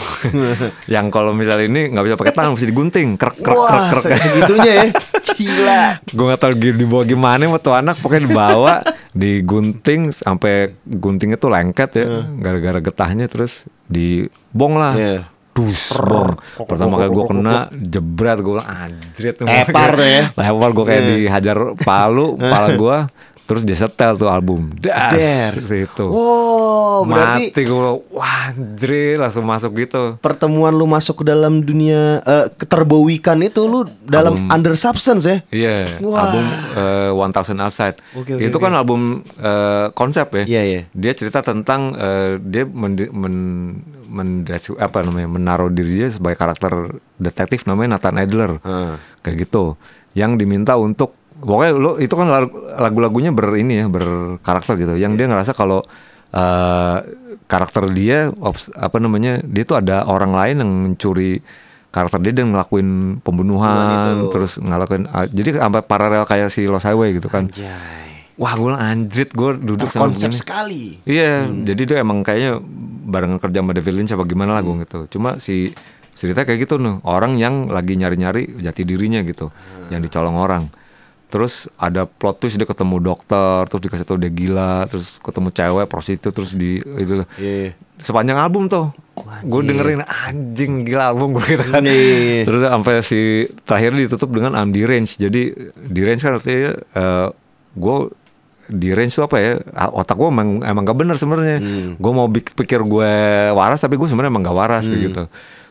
Yang 0.88 1.06
kalau 1.10 1.32
misalnya 1.32 1.68
ini 1.68 1.92
nggak 1.92 2.06
bisa 2.06 2.16
pakai 2.16 2.32
tangan, 2.32 2.56
mesti 2.56 2.64
digunting, 2.66 3.08
krek 3.14 3.36
krek 3.38 3.60
krek 3.60 3.60
Wah, 3.60 3.92
krek. 3.92 4.04
segitunya 4.16 4.72
ya. 4.74 4.86
Gila. 5.42 5.84
gue 6.06 6.26
gak 6.28 6.40
tau 6.40 6.54
gi- 6.54 6.78
dibawa 6.78 7.04
gimana 7.04 7.42
sama 7.42 7.58
tuh 7.58 7.74
anak 7.74 7.98
pokoknya 7.98 8.24
dibawa 8.24 8.74
digunting 9.12 10.02
sampai 10.12 10.54
guntingnya 10.82 11.36
tuh 11.36 11.50
lengket 11.50 11.90
ya 11.96 12.06
gara-gara 12.36 12.80
getahnya 12.80 13.26
terus 13.26 13.66
dibong 13.86 14.76
lah 14.76 14.94
Iya. 14.94 15.20
dus 15.52 15.92
bong 15.92 16.38
pertama 16.62 16.96
kali 16.96 17.10
gue 17.10 17.26
kena 17.28 17.58
jebret 17.74 18.38
gue 18.40 18.54
bilang 18.54 18.70
anjrit 18.70 19.36
Tepar 19.36 19.90
tuh 19.94 20.06
ya. 20.06 20.24
lepar 20.32 20.70
gue 20.72 20.86
kayak 20.86 21.02
Iya. 21.02 21.10
dihajar 21.18 21.58
palu 21.76 22.28
kepala 22.36 22.68
gue 22.72 22.98
terus 23.44 23.62
dia 23.64 23.76
setel 23.76 24.16
tuh 24.16 24.28
album 24.28 24.72
das 24.78 25.58
situ 25.60 26.06
Oh, 26.08 27.04
berarti 27.04 27.52
mati 27.52 27.62
gue 27.64 27.92
wah 28.14 28.52
anjrit 28.52 29.18
langsung 29.18 29.44
masuk 29.44 29.72
gitu 29.78 30.18
pertemuan 30.20 30.72
lu 30.72 30.86
masuk 30.86 31.22
ke 31.22 31.30
dalam 31.30 31.62
dunia 31.62 32.20
eh, 32.22 32.48
keterbawikan 32.54 33.42
itu 33.42 33.66
lu 33.66 33.88
dalam 34.04 34.48
under 34.48 34.76
substance 34.76 35.24
ya. 35.24 35.38
Iya, 35.50 36.02
Wah. 36.04 36.28
album 36.28 36.46
eh, 36.76 37.12
One 37.12 37.32
Thousand 37.32 37.60
Outside. 37.60 37.98
Oke, 38.12 38.36
oke, 38.36 38.44
itu 38.44 38.58
oke. 38.58 38.64
kan 38.64 38.74
album 38.76 39.02
eh, 39.40 39.88
konsep 39.94 40.28
ya. 40.36 40.44
Iya, 40.48 40.62
iya. 40.68 40.82
Dia 40.92 41.14
cerita 41.16 41.40
tentang 41.40 41.96
eh, 41.96 42.42
dia 42.42 42.68
men, 42.68 42.98
men, 43.12 43.36
mendesi- 44.08 44.76
apa 44.76 45.06
namanya 45.06 45.30
menaruh 45.32 45.70
diri 45.72 46.04
dia 46.04 46.10
sebagai 46.12 46.36
karakter 46.36 47.00
detektif 47.16 47.64
namanya 47.64 47.96
Nathan 47.98 48.20
Adler. 48.20 48.52
Hmm. 48.62 49.00
Kayak 49.24 49.48
gitu. 49.48 49.80
Yang 50.12 50.32
diminta 50.44 50.76
untuk 50.76 51.16
pokoknya 51.42 51.72
lo 51.74 51.92
itu 51.98 52.14
kan 52.14 52.30
lagu- 52.30 52.54
lagu-lagunya 52.70 53.34
ber 53.34 53.58
ini 53.58 53.82
ya 53.82 53.86
berkarakter 53.90 54.78
gitu. 54.78 54.94
Yang 54.96 55.14
dia 55.18 55.26
ngerasa 55.28 55.52
kalau 55.52 55.82
eh, 56.32 56.98
karakter 57.46 57.92
dia 57.92 58.32
obs- 58.40 58.72
apa 58.72 58.98
namanya 58.98 59.44
dia 59.44 59.68
tuh 59.68 59.76
ada 59.76 60.08
orang 60.08 60.32
lain 60.32 60.56
yang 60.64 60.72
mencuri 60.88 61.44
karakter 61.92 62.24
dia 62.24 62.32
dan 62.32 62.56
ngelakuin 62.56 63.20
pembunuhan 63.20 63.76
itu. 63.92 64.32
terus 64.32 64.56
ngelakuin 64.56 65.12
ah, 65.12 65.28
jadi 65.28 65.60
sampai 65.60 65.84
paralel 65.84 66.24
kayak 66.24 66.48
si 66.48 66.64
Lost 66.64 66.88
Highway 66.88 67.20
gitu 67.20 67.28
kan. 67.28 67.52
Anjay. 67.52 68.08
Wah 68.40 68.56
gue 68.56 68.72
anjrit 68.72 69.30
gue 69.36 69.52
duduk 69.60 69.92
sama 69.92 70.10
Konsep 70.10 70.32
sekali. 70.34 70.98
Iya, 71.04 71.46
jadi 71.62 71.82
dia 71.84 71.98
emang 72.00 72.24
kayaknya 72.24 72.64
barengan 73.06 73.38
kerja 73.38 73.60
sama 73.60 73.76
David 73.76 73.94
Lynch 73.94 74.16
apa 74.16 74.24
gimana 74.24 74.56
lah 74.56 74.64
gue 74.64 74.82
gitu. 74.82 75.00
Cuma 75.12 75.38
si 75.38 75.76
cerita 76.16 76.42
kayak 76.42 76.66
gitu 76.66 76.80
nih, 76.80 77.04
orang 77.04 77.36
yang 77.36 77.68
lagi 77.68 78.00
nyari-nyari 78.00 78.64
jati 78.64 78.82
dirinya 78.82 79.20
gitu, 79.22 79.52
yang 79.92 80.00
dicolong 80.00 80.40
orang. 80.40 80.72
Terus 81.32 81.72
ada 81.80 82.04
plot 82.04 82.38
twist 82.38 82.60
dia 82.60 82.68
ketemu 82.68 83.00
dokter, 83.00 83.64
terus 83.66 83.82
dikasih 83.82 84.04
tau 84.04 84.20
dia 84.20 84.28
gila, 84.28 84.84
terus 84.86 85.16
ketemu 85.18 85.48
cewek 85.50 85.86
prostitut, 85.88 86.36
terus 86.36 86.52
di 86.52 86.78
itu 86.84 87.24
Iya. 87.40 87.72
sepanjang 87.98 88.36
album 88.36 88.68
tuh. 88.68 88.92
Gue 89.42 89.64
dengerin 89.64 90.04
anjing 90.04 90.84
gila 90.84 91.16
album 91.16 91.40
gue 91.40 91.46
gitu 91.48 91.64
kan 91.64 91.82
Iya. 91.82 92.44
terus 92.44 92.62
sampai 92.62 92.94
si 93.00 93.22
terakhir 93.64 93.96
ditutup 93.96 94.28
dengan 94.28 94.54
I'm 94.54 94.74
di 94.74 94.84
range 94.84 95.16
jadi 95.16 95.42
di 95.78 96.02
range 96.02 96.20
kan 96.20 96.36
artinya 96.36 96.74
eh, 96.76 97.28
gue 97.72 97.98
di 98.68 98.90
range 98.92 99.14
tuh 99.14 99.24
apa 99.24 99.38
ya? 99.38 99.54
Otak 99.92 100.16
gue 100.16 100.28
emang 100.28 100.64
emang 100.64 100.84
gak 100.84 100.96
bener 100.96 101.16
sebenarnya. 101.16 101.60
Gue 101.96 102.12
mau 102.12 102.28
pikir 102.32 102.82
gue 102.82 103.12
waras 103.52 103.80
tapi 103.80 103.96
gue 103.96 104.08
sebenarnya 104.08 104.32
emang 104.32 104.44
gak 104.44 104.58
waras 104.58 104.84
kayak 104.88 105.02
gitu. 105.12 105.24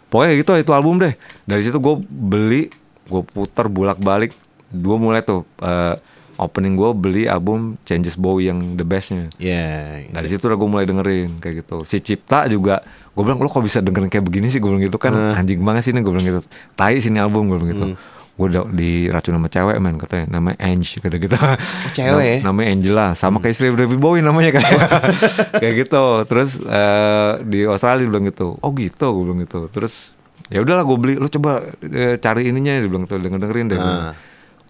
Pokoknya 0.08 0.32
gitu 0.36 0.50
itu 0.56 0.72
album 0.72 1.00
deh. 1.00 1.14
Dari 1.44 1.62
situ 1.64 1.76
gue 1.76 1.94
beli 2.06 2.68
gue 3.08 3.22
puter 3.24 3.66
bolak 3.66 3.98
balik 3.98 4.30
gue 4.70 4.96
mulai 4.96 5.20
tuh 5.20 5.42
eh, 5.58 5.94
opening 6.36 6.72
gue 6.72 6.90
beli 6.94 7.22
album 7.26 7.76
Changes 7.82 8.16
Bowie 8.16 8.48
yang 8.48 8.74
the 8.74 8.82
bestnya 8.82 9.28
Iya. 9.36 10.08
Nah 10.08 10.18
dari 10.18 10.30
situ 10.30 10.40
udah 10.42 10.56
gue 10.56 10.68
mulai 10.68 10.84
dengerin 10.84 11.36
kayak 11.36 11.62
gitu. 11.62 11.84
Si 11.84 12.00
Cipta 12.00 12.46
juga, 12.46 12.80
gue 13.12 13.20
bilang 13.20 13.36
lo 13.36 13.46
kok 13.46 13.60
bisa 13.60 13.78
dengerin 13.78 14.08
kayak 14.08 14.24
begini 14.24 14.48
sih? 14.48 14.56
Gue 14.56 14.72
bilang 14.72 14.80
gitu 14.80 14.96
kan 14.96 15.12
anjing 15.36 15.60
banget 15.60 15.84
sih 15.84 15.92
ini 15.92 16.00
gue 16.00 16.08
bilang 16.08 16.24
gitu. 16.24 16.40
Tai 16.72 16.96
sini 16.96 17.20
album 17.20 17.46
gue 17.46 17.56
bilang 17.56 17.70
gitu. 17.70 17.86
Gue 18.32 18.48
udah 18.48 18.64
diracun 18.72 19.36
sama 19.36 19.48
cewek 19.52 19.76
men 19.76 20.00
katanya, 20.00 20.32
namanya 20.32 20.56
Ange 20.64 20.96
kata 20.96 21.16
gitu. 21.20 21.36
cewek 21.98 22.24
ya? 22.24 22.36
namanya 22.40 22.68
Angela, 22.72 23.06
sama 23.12 23.36
kayak 23.36 23.52
istri 23.52 23.68
David 23.68 24.00
Bowie 24.00 24.24
namanya 24.24 24.56
kan. 24.56 24.64
kayak 25.60 25.74
gitu. 25.84 26.04
Terus 26.24 26.56
eh, 26.64 27.32
di 27.44 27.68
Australia 27.68 28.08
bilang 28.08 28.24
gitu. 28.24 28.56
Oh 28.56 28.72
gitu, 28.72 29.12
gue 29.12 29.24
bilang 29.28 29.44
gitu. 29.44 29.68
Terus 29.68 30.16
ya 30.48 30.64
udahlah 30.64 30.88
gue 30.88 30.96
beli 30.96 31.14
lu 31.14 31.28
coba 31.28 31.68
eh, 31.84 32.16
cari 32.16 32.48
ininya 32.48 32.80
dia 32.80 32.88
bilang 32.88 33.04
tuh 33.04 33.20
denger 33.20 33.38
dengerin 33.38 33.66
deh 33.68 33.76
Ah. 33.76 34.16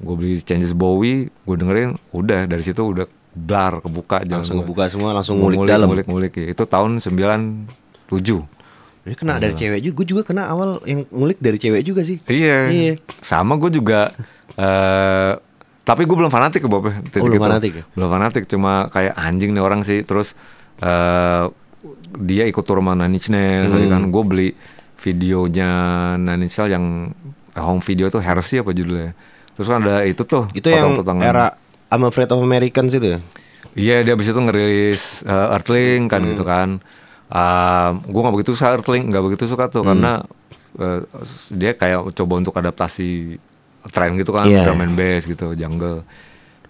Gue 0.00 0.14
beli 0.14 0.40
Changes 0.40 0.73
Bowie 0.73 1.28
gue 1.28 1.54
dengerin 1.54 1.92
udah 2.11 2.45
dari 2.45 2.61
situ 2.61 2.80
udah 2.80 3.04
blar 3.30 3.78
kebuka 3.78 4.25
jalan 4.25 4.40
Langsung 4.40 4.57
gua. 4.57 4.64
ngebuka 4.64 4.85
semua, 4.88 5.11
langsung 5.12 5.37
Gua 5.38 5.52
ngulik 5.52 5.71
dalam. 5.71 5.87
ngulik 5.87 6.07
ngulik 6.07 6.33
itu 6.50 6.62
tahun 6.64 6.99
97 6.99 8.11
Ini 9.00 9.14
kena 9.14 9.37
dari 9.37 9.54
cewek 9.54 9.80
juga. 9.80 9.95
Gue 9.95 10.07
juga 10.09 10.23
kena 10.23 10.45
awal 10.47 10.76
yang 10.85 11.09
ngulik 11.09 11.38
dari 11.38 11.57
cewek 11.57 11.80
juga 11.83 12.02
sih. 12.02 12.21
Iya. 12.26 12.69
Iya. 12.69 12.92
Sama 13.21 13.57
gue 13.57 13.71
juga 13.71 14.12
eh 14.54 15.33
tapi 15.80 16.04
gue 16.04 16.12
belum 16.12 16.28
fanatik 16.28 16.62
ke 16.62 16.69
Bob 16.69 16.85
Oh, 16.85 16.92
belum 17.23 17.40
fanatik 17.40 17.73
ya? 17.73 17.85
Belum 17.92 18.09
fanatik 18.09 18.45
cuma 18.47 18.87
kayak 18.88 19.16
anjing 19.16 19.50
nih 19.50 19.62
orang 19.62 19.80
sih 19.80 20.00
terus 20.00 20.37
eh 20.78 21.45
dia 22.21 22.45
ikut 22.45 22.61
tur 22.61 22.76
sama 22.76 22.92
Nine 22.92 23.14
Inch 23.14 23.28
Nails 23.28 23.71
Hmm. 23.71 23.88
kan 23.88 24.02
gue 24.07 24.23
beli 24.23 24.49
videonya 25.00 25.71
Nine 26.16 26.45
Inch 26.45 26.57
Nails 26.57 26.71
yang 26.71 26.85
eh, 27.50 27.62
home 27.62 27.80
video 27.80 28.07
tuh 28.09 28.21
Heresy 28.21 28.59
apa 28.59 28.71
judulnya. 28.71 29.16
Terus 29.52 29.66
kan 29.66 29.80
ada 29.80 30.02
itu 30.02 30.23
tuh 30.23 30.47
Itu 30.50 30.66
yang 30.66 30.95
potong-potongan. 30.95 31.23
era 31.23 31.47
I'm 31.88 32.02
Afraid 32.02 32.28
of 32.28 32.38
Americans 32.38 32.92
itu 32.92 33.14
ya? 33.14 33.21
Iya 33.73 33.97
dia 34.02 34.12
abis 34.12 34.28
itu 34.28 34.40
ngerilis 34.40 35.02
uh, 35.23 35.52
Earthling 35.52 36.07
kan 36.07 36.21
Hmm. 36.21 36.30
gitu 36.30 36.42
kan. 36.42 36.69
Um, 37.26 37.92
gue 38.02 38.21
nggak 38.21 38.35
begitu 38.35 38.50
suka 38.52 38.75
Earthling, 38.75 39.04
nggak 39.07 39.23
begitu 39.23 39.45
suka 39.47 39.66
tuh 39.66 39.83
Hmm. 39.83 39.95
karena 39.95 40.12
uh, 40.76 41.00
dia 41.50 41.73
kayak 41.73 42.11
coba 42.12 42.35
untuk 42.37 42.52
adaptasi 42.52 43.38
tren 43.88 44.12
gitu 44.14 44.30
kan, 44.30 44.45
Iya. 44.45 44.66
drum 44.66 44.80
and 44.80 44.92
bass 44.92 45.25
gitu, 45.25 45.54
jungle. 45.54 46.02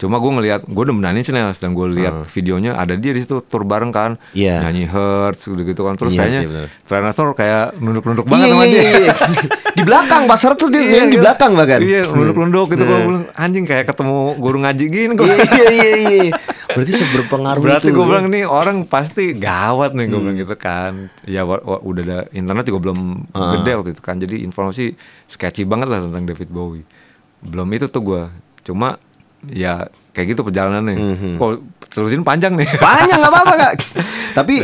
Cuma 0.01 0.17
gue 0.17 0.33
ngelihat, 0.33 0.65
gue 0.65 0.83
udah 0.83 0.97
menangis 0.97 1.29
Nails 1.29 1.61
dan 1.61 1.71
gue 1.71 1.85
lihat 1.87 2.25
videonya 2.27 2.73
ada 2.73 2.97
dia 2.97 3.13
di 3.13 3.21
situ 3.21 3.37
tur 3.43 3.63
bareng 3.63 3.93
kan, 3.93 4.17
Hmm. 4.17 4.33
Iya. 4.33 4.65
nyanyi 4.65 4.85
Hertz 4.87 5.45
gitu 5.45 5.61
gitu 5.61 5.85
kan. 5.85 5.95
Terus 5.95 6.11
Iya 6.11 6.19
kayaknya 6.19 6.41
sih. 6.41 6.49
Tyrannosaur 6.83 7.31
kayak 7.33 7.77
nunduk-nunduk 7.77 8.25
banget 8.25 8.41
Iya, 8.43 8.51
sama 8.51 8.65
iya, 8.65 8.73
dia. 8.73 8.83
iya. 8.99 9.15
di 9.77 9.83
belakang 9.83 10.23
pasar 10.25 10.57
tuh 10.57 10.67
dia 10.67 10.81
Iya, 10.81 10.97
yang 10.99 11.09
di 11.09 11.15
iya. 11.15 11.23
belakang 11.23 11.51
bahkan. 11.53 11.79
Iya, 11.79 12.01
nunduk-nunduk 12.09 12.67
gitu. 12.71 12.83
Gue 12.83 12.91
Nah. 12.91 13.05
bilang 13.05 13.25
anjing 13.35 13.65
kayak 13.65 13.85
ketemu 13.87 14.17
guru 14.37 14.57
ngaji 14.59 14.85
gini. 14.89 15.13
Gua. 15.15 15.29
Iya 15.29 15.37
iya 15.69 15.69
iya. 15.69 15.93
iya. 16.25 16.33
Berarti 16.71 16.93
seberpengaruh 16.95 17.61
Berarti 17.61 17.87
itu. 17.87 17.93
gue 17.93 18.01
ya? 18.01 18.09
bilang 18.09 18.27
nih 18.27 18.45
orang 18.47 18.77
pasti 18.85 19.35
gawat 19.35 19.93
nih 19.93 20.07
gue 20.07 20.15
Hmm. 20.15 20.25
bilang 20.25 20.39
gitu 20.39 20.55
kan. 20.55 20.93
Ya 21.25 21.45
udah 21.45 21.77
ada 22.01 22.19
internet 22.31 22.65
juga 22.65 22.81
belum 22.81 22.99
Ah. 23.31 23.53
gede 23.55 23.73
waktu 23.75 23.91
itu 23.91 24.01
kan. 24.01 24.17
Jadi 24.17 24.41
informasi 24.41 24.97
sketchy 25.27 25.63
banget 25.63 25.87
lah 25.87 26.01
tentang 26.01 26.25
David 26.25 26.49
Bowie. 26.49 26.87
Belum 27.39 27.69
itu 27.69 27.85
tuh 27.85 28.01
gue. 28.01 28.23
Cuma 28.63 28.97
ya 29.47 29.87
kayak 30.11 30.27
gitu 30.31 30.43
perjalanannya. 30.43 30.97
Mhm. 30.97 31.33
Kok 31.37 31.51
terusin 31.89 32.21
panjang 32.21 32.55
nih. 32.55 32.69
Panjang 32.83 33.19
nggak 33.19 33.33
apa-apa 33.33 33.55
kak. 33.57 33.73
Tapi 34.39 34.55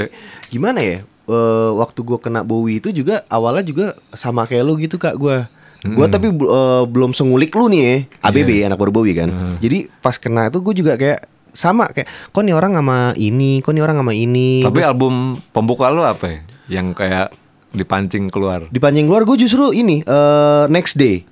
gimana 0.48 0.78
ya? 0.78 0.96
Eh, 1.26 1.70
waktu 1.74 2.00
gue 2.00 2.18
kena 2.18 2.40
Bowie 2.40 2.78
itu 2.78 2.90
juga 2.90 3.26
awalnya 3.26 3.62
juga 3.62 3.86
sama 4.12 4.44
kayak 4.44 4.62
lu 4.62 4.76
gitu 4.76 4.94
kak 4.96 5.14
gue. 5.14 5.42
Gue 5.86 6.06
tapi 6.08 6.30
bel- 6.30 6.46
eh, 6.46 6.84
belum 6.84 7.10
sengulik 7.10 7.50
lu 7.52 7.66
nih 7.66 7.80
ya. 7.80 7.94
ABB 8.24 8.50
anak 8.64 8.76
baru 8.76 8.92
Bowie 8.92 9.14
kan. 9.14 9.30
Jadi 9.56 9.86
pas 9.96 10.14
kena 10.14 10.46
itu 10.46 10.58
gue 10.60 10.74
juga 10.76 10.94
kayak 10.94 11.26
sama 11.50 11.88
kayak 11.88 12.06
kok 12.30 12.42
nih 12.42 12.52
orang 12.52 12.74
sama 12.74 12.98
ini, 13.16 13.58
kok 13.58 13.70
nih 13.70 13.80
orang 13.80 13.96
sama 13.96 14.12
ini. 14.12 14.60
Tapi 14.60 14.76
Terus 14.76 14.88
album 14.88 15.14
pembuka 15.50 15.88
lu 15.88 16.02
apa 16.02 16.26
ya? 16.26 16.38
Yang 16.68 16.86
kayak 16.96 17.26
dipancing 17.70 18.28
keluar. 18.28 18.66
dipancing 18.68 19.04
keluar 19.04 19.22
gue 19.24 19.36
justru 19.36 19.70
ini 19.70 20.00
eh, 20.00 20.64
Next 20.68 20.94
Day. 20.94 21.26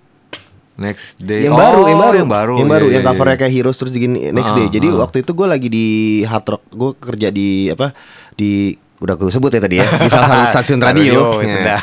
Next 0.75 1.23
day. 1.23 1.47
yang 1.47 1.55
Oh, 1.55 1.61
baru, 1.61 1.87
yang 1.87 2.01
baru, 2.03 2.17
yang 2.19 2.31
baru, 2.31 2.55
yang 2.59 2.71
baru, 2.71 2.87
Iya, 2.91 2.95
yang 2.99 3.05
iya, 3.07 3.11
covernya 3.15 3.37
iya. 3.39 3.43
kayak 3.47 3.55
Heroes 3.55 3.79
terus 3.79 3.93
digini 3.95 4.35
Next 4.35 4.53
Ah, 4.53 4.57
Day. 4.59 4.67
Jadi 4.75 4.89
ah. 4.91 5.07
waktu 5.07 5.17
itu 5.23 5.31
gue 5.31 5.47
lagi 5.47 5.69
di 5.71 5.87
Hard 6.27 6.47
Rock, 6.51 6.63
gue 6.75 6.91
kerja 6.99 7.29
di 7.31 7.71
apa 7.71 7.95
di 8.35 8.75
udah 9.05 9.15
gue 9.15 9.29
sebut 9.29 9.53
ya 9.53 9.61
tadi 9.61 9.77
ya 9.79 9.87
di 9.87 10.09
salah 10.09 10.29
satu 10.31 10.45
stasiun 10.57 10.81
radio. 10.81 11.37
Radio, 11.37 11.45
ya 11.45 11.55
sudah. 11.55 11.81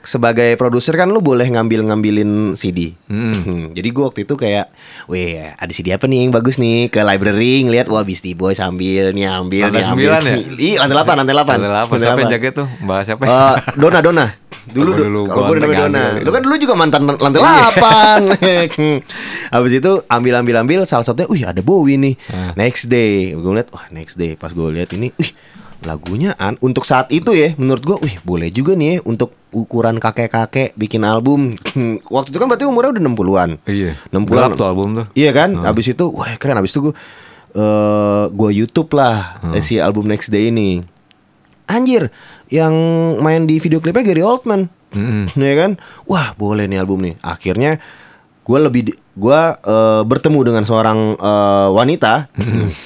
Sebagai 0.00 0.56
produser 0.56 0.96
kan 0.96 1.12
lu 1.12 1.20
boleh 1.20 1.44
ngambil 1.44 1.84
ngambilin 1.84 2.56
CD. 2.56 2.96
Hmm. 3.04 3.36
Hmm, 3.36 3.64
Jadi 3.72 3.88
gue 3.90 4.00
waktu 4.00 4.24
itu 4.24 4.32
kayak, 4.32 4.72
weh 5.04 5.36
ada 5.36 5.68
CD 5.68 5.92
apa 5.92 6.08
nih 6.08 6.24
yang 6.24 6.32
bagus 6.32 6.56
nih 6.56 6.88
ke 6.88 7.00
library 7.00 7.68
ngeliat 7.68 7.84
wah 7.84 8.00
Beastie 8.00 8.32
Boy 8.32 8.56
sambil 8.56 9.12
nih 9.12 9.28
ambil 9.28 9.68
Lantai 9.68 9.84
nih 9.84 9.92
ambil. 9.92 10.08
ya? 10.08 10.20
Iya 10.56 10.76
lantai 10.80 10.94
delapan, 10.96 11.14
lantai 11.20 11.34
delapan. 11.36 11.56
Lantai 11.56 11.68
delapan. 11.68 11.84
Siapa 11.92 12.00
yang 12.00 12.16
delapan. 12.16 12.32
jaga 12.32 12.48
tuh? 12.56 12.66
Mbak 12.80 13.00
siapa? 13.04 13.22
Eh, 13.28 13.56
Dona 13.76 14.00
Dona. 14.00 14.26
Dulu 14.70 14.90
dulu, 14.92 15.20
kalau 15.24 15.42
gua 15.44 15.52
gue 15.52 15.56
namanya 15.64 15.80
Dona. 15.84 16.04
Lu 16.16 16.30
kan 16.30 16.42
dulu 16.44 16.54
juga 16.56 16.74
mantan 16.76 17.00
lantai 17.04 17.40
8 17.40 18.40
Habis 19.56 19.72
itu 19.74 19.92
ambil 20.06 20.34
ambil 20.40 20.54
ambil 20.60 20.80
salah 20.84 21.04
satunya, 21.04 21.28
wih 21.28 21.44
ada 21.44 21.60
Bowie 21.60 22.00
nih. 22.00 22.14
Ah. 22.32 22.52
Next 22.56 22.88
day, 22.88 23.36
gue 23.36 23.44
ngeliat, 23.44 23.68
wah 23.68 23.84
next 23.92 24.16
day. 24.16 24.32
Pas 24.32 24.48
gue 24.48 24.64
lihat 24.72 24.88
ini, 24.96 25.12
wih 25.12 25.30
lagunya 25.82 26.36
an 26.36 26.60
untuk 26.60 26.84
saat 26.84 27.08
itu 27.12 27.32
ya, 27.32 27.56
menurut 27.56 27.82
gue, 27.82 27.96
wih 28.04 28.16
boleh 28.24 28.48
juga 28.52 28.76
nih 28.76 28.96
ya 28.96 28.96
untuk 29.04 29.32
ukuran 29.50 29.98
kakek-kakek 29.98 30.74
bikin 30.78 31.02
album. 31.02 31.54
Waktu 32.14 32.28
itu 32.30 32.38
kan 32.38 32.46
berarti 32.46 32.64
umurnya 32.66 32.94
udah 32.96 33.02
60-an. 33.02 33.50
Iya. 33.66 33.92
60-an. 34.14 34.30
Gelap 34.30 34.52
tuh 34.54 34.66
album 34.66 34.88
tuh. 34.94 35.06
Iya 35.18 35.30
kan? 35.34 35.58
Habis 35.58 35.92
itu 35.92 36.04
wah 36.10 36.30
keren 36.38 36.58
habis 36.58 36.72
itu 36.74 36.90
gue 36.90 36.94
eh 37.50 38.24
gua 38.30 38.50
YouTube 38.54 38.94
lah 38.94 39.42
eh, 39.50 39.62
si 39.62 39.82
album 39.82 40.06
Next 40.06 40.30
Day 40.30 40.54
ini. 40.54 40.82
Anjir, 41.70 42.10
yang 42.50 42.74
main 43.22 43.46
di 43.46 43.62
video 43.62 43.78
klipnya 43.78 44.02
Gary 44.06 44.22
Oldman. 44.22 44.70
Mm-mm. 44.90 45.30
Ya 45.38 45.54
kan? 45.54 45.78
Wah, 46.06 46.34
boleh 46.34 46.66
nih 46.66 46.82
album 46.82 47.02
nih. 47.06 47.14
Akhirnya 47.22 47.78
gue 48.40 48.58
lebih 48.58 48.82
gua 49.14 49.58
eh, 49.62 50.02
bertemu 50.06 50.40
dengan 50.46 50.62
seorang 50.62 51.18
eh, 51.18 51.68
wanita. 51.74 52.30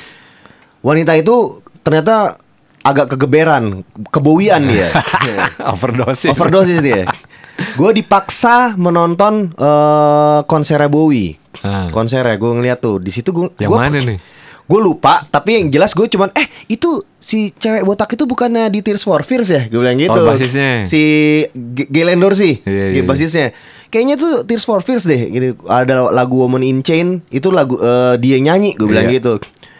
wanita 0.88 1.12
itu 1.16 1.64
ternyata 1.80 2.36
agak 2.84 3.10
kegeberan, 3.10 3.80
kebowian 4.08 4.60
dia. 4.70 4.92
Overdosis. 5.58 6.30
Overdosis 6.30 6.78
dia. 6.78 7.08
Gue 7.74 7.90
dipaksa 7.92 8.74
menonton 8.74 9.50
eh 9.50 10.40
konser 10.44 10.78
Bowie. 10.86 11.40
Ah. 11.62 11.88
Konser 11.88 12.26
gue 12.28 12.50
ngeliat 12.52 12.78
tuh 12.78 12.98
di 12.98 13.08
situ 13.08 13.30
gue. 13.30 13.46
Yang 13.56 13.70
mana 13.72 13.98
nih? 13.98 14.18
Gue 14.64 14.80
lupa, 14.80 15.20
tapi 15.22 15.60
yang 15.60 15.68
jelas 15.68 15.92
gue 15.92 16.08
cuman 16.08 16.32
eh 16.32 16.44
itu 16.66 16.88
si 17.14 17.52
cewek 17.52 17.84
botak 17.84 18.08
itu 18.10 18.24
bukannya 18.24 18.68
di 18.68 18.80
Tears 18.80 19.04
for 19.04 19.20
Fears 19.20 19.48
ya? 19.48 19.62
Gue 19.64 19.76
bilang 19.78 19.96
gitu. 19.96 20.16
Oh, 20.16 20.24
basisnya. 20.26 20.84
Si 20.84 21.00
G- 21.46 21.88
Galen 21.88 22.16
Dorsey, 22.16 22.64
Iya, 22.64 22.84
G- 22.90 22.96
iya, 22.96 23.02
basisnya. 23.02 23.46
Kayaknya 23.86 24.16
tuh 24.16 24.32
Tears 24.42 24.64
for 24.64 24.80
Fears 24.80 25.04
deh. 25.04 25.20
Gitu. 25.28 25.48
Ada 25.64 26.08
lagu 26.08 26.40
Woman 26.40 26.64
in 26.64 26.80
Chain 26.80 27.20
itu 27.28 27.48
lagu 27.48 27.76
eh, 27.76 28.16
dia 28.16 28.40
nyanyi. 28.40 28.72
Gue 28.74 28.88
bilang 28.88 29.06
Iya. 29.06 29.20
gitu. 29.20 29.32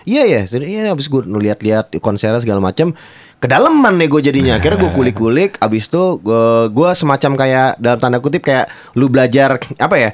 Iya 0.04 0.22
ya, 0.28 0.40
jadi 0.44 0.64
iya 0.68 0.80
abis 0.92 1.08
gue 1.08 1.24
lihat-lihat 1.24 1.96
konsernya 2.04 2.40
segala 2.44 2.60
macam. 2.60 2.92
Kedalaman 3.40 3.96
nih 4.00 4.08
gue 4.08 4.20
jadinya. 4.20 4.52
Akhirnya 4.60 4.84
gue 4.84 4.92
kulik-kulik. 4.92 5.56
Abis 5.60 5.88
itu 5.88 6.20
gue 6.20 6.44
gue 6.68 6.88
semacam 6.92 7.32
kayak 7.36 7.70
dalam 7.80 7.98
tanda 8.00 8.18
kutip 8.20 8.44
kayak 8.44 8.68
lu 8.96 9.08
belajar 9.08 9.60
apa 9.80 9.96
ya? 9.96 10.10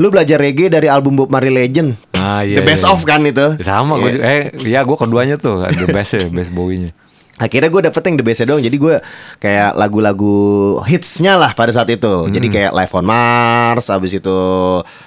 Lu 0.00 0.08
belajar 0.08 0.40
reggae 0.40 0.72
dari 0.72 0.88
album 0.88 1.18
Bob 1.18 1.28
Marley 1.28 1.52
Legend. 1.52 1.92
Ah, 2.16 2.40
iya, 2.40 2.62
The 2.62 2.64
best 2.64 2.86
iya. 2.86 2.92
of 2.94 3.02
kan 3.04 3.20
itu. 3.26 3.46
Sama 3.60 4.00
gue 4.00 4.16
Iya. 4.16 4.22
Eh, 4.24 4.42
iya 4.64 4.80
gue 4.86 4.96
keduanya 4.96 5.36
tuh. 5.36 5.66
The 5.66 5.90
best 5.90 6.16
ya, 6.16 6.24
best 6.30 6.54
Bowie-nya. 6.54 6.94
Akhirnya 7.40 7.66
gue 7.66 7.82
dapet 7.82 8.02
yang 8.04 8.14
the 8.14 8.22
bestnya 8.22 8.46
dong 8.46 8.60
Jadi 8.60 8.76
gue 8.76 9.00
kayak 9.36 9.72
lagu-lagu 9.72 10.36
hitsnya 10.84 11.34
lah 11.34 11.50
pada 11.50 11.72
saat 11.72 11.88
itu 11.88 12.28
Jadi 12.28 12.46
Hmm. 12.46 12.54
kayak 12.54 12.72
Live 12.72 12.92
on 12.92 13.02
Mars 13.02 13.88
Abis 13.88 14.12
itu 14.14 14.38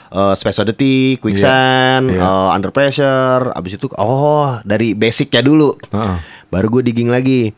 uh, 0.09 0.33
Space 0.33 0.57
Oddity 0.57 1.15
Quicksand 1.17 2.09
Iya, 2.09 2.17
iya. 2.17 2.25
uh, 2.25 2.49
Under 2.49 2.69
Pressure 2.69 3.53
Abis 3.53 3.77
itu 3.77 3.85
Oh 3.95 4.57
dari 4.63 4.91
basicnya 4.91 5.39
dulu 5.39 5.77
Heeh. 5.87 6.17
Baru 6.49 6.73
gue 6.73 6.83
digging 6.83 7.07
lagi 7.07 7.53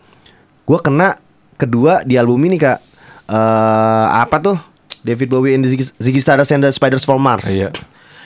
Gue 0.61 0.79
kena 0.79 1.15
kedua 1.55 2.03
di 2.03 2.15
album 2.15 2.43
ini 2.43 2.57
kak 2.57 2.77
eh 3.25 4.05
Apa 4.13 4.37
tuh 4.37 4.57
David 5.01 5.29
Bowie 5.29 5.53
and 5.53 5.61
the 5.61 5.69
Ziggy, 5.69 5.85
Ziggy 5.95 6.19
Stardust 6.19 6.49
and 6.49 6.61
the 6.61 6.69
Spiders 6.69 7.01
from 7.01 7.19
Mars 7.19 7.47
Iya. 7.47 7.71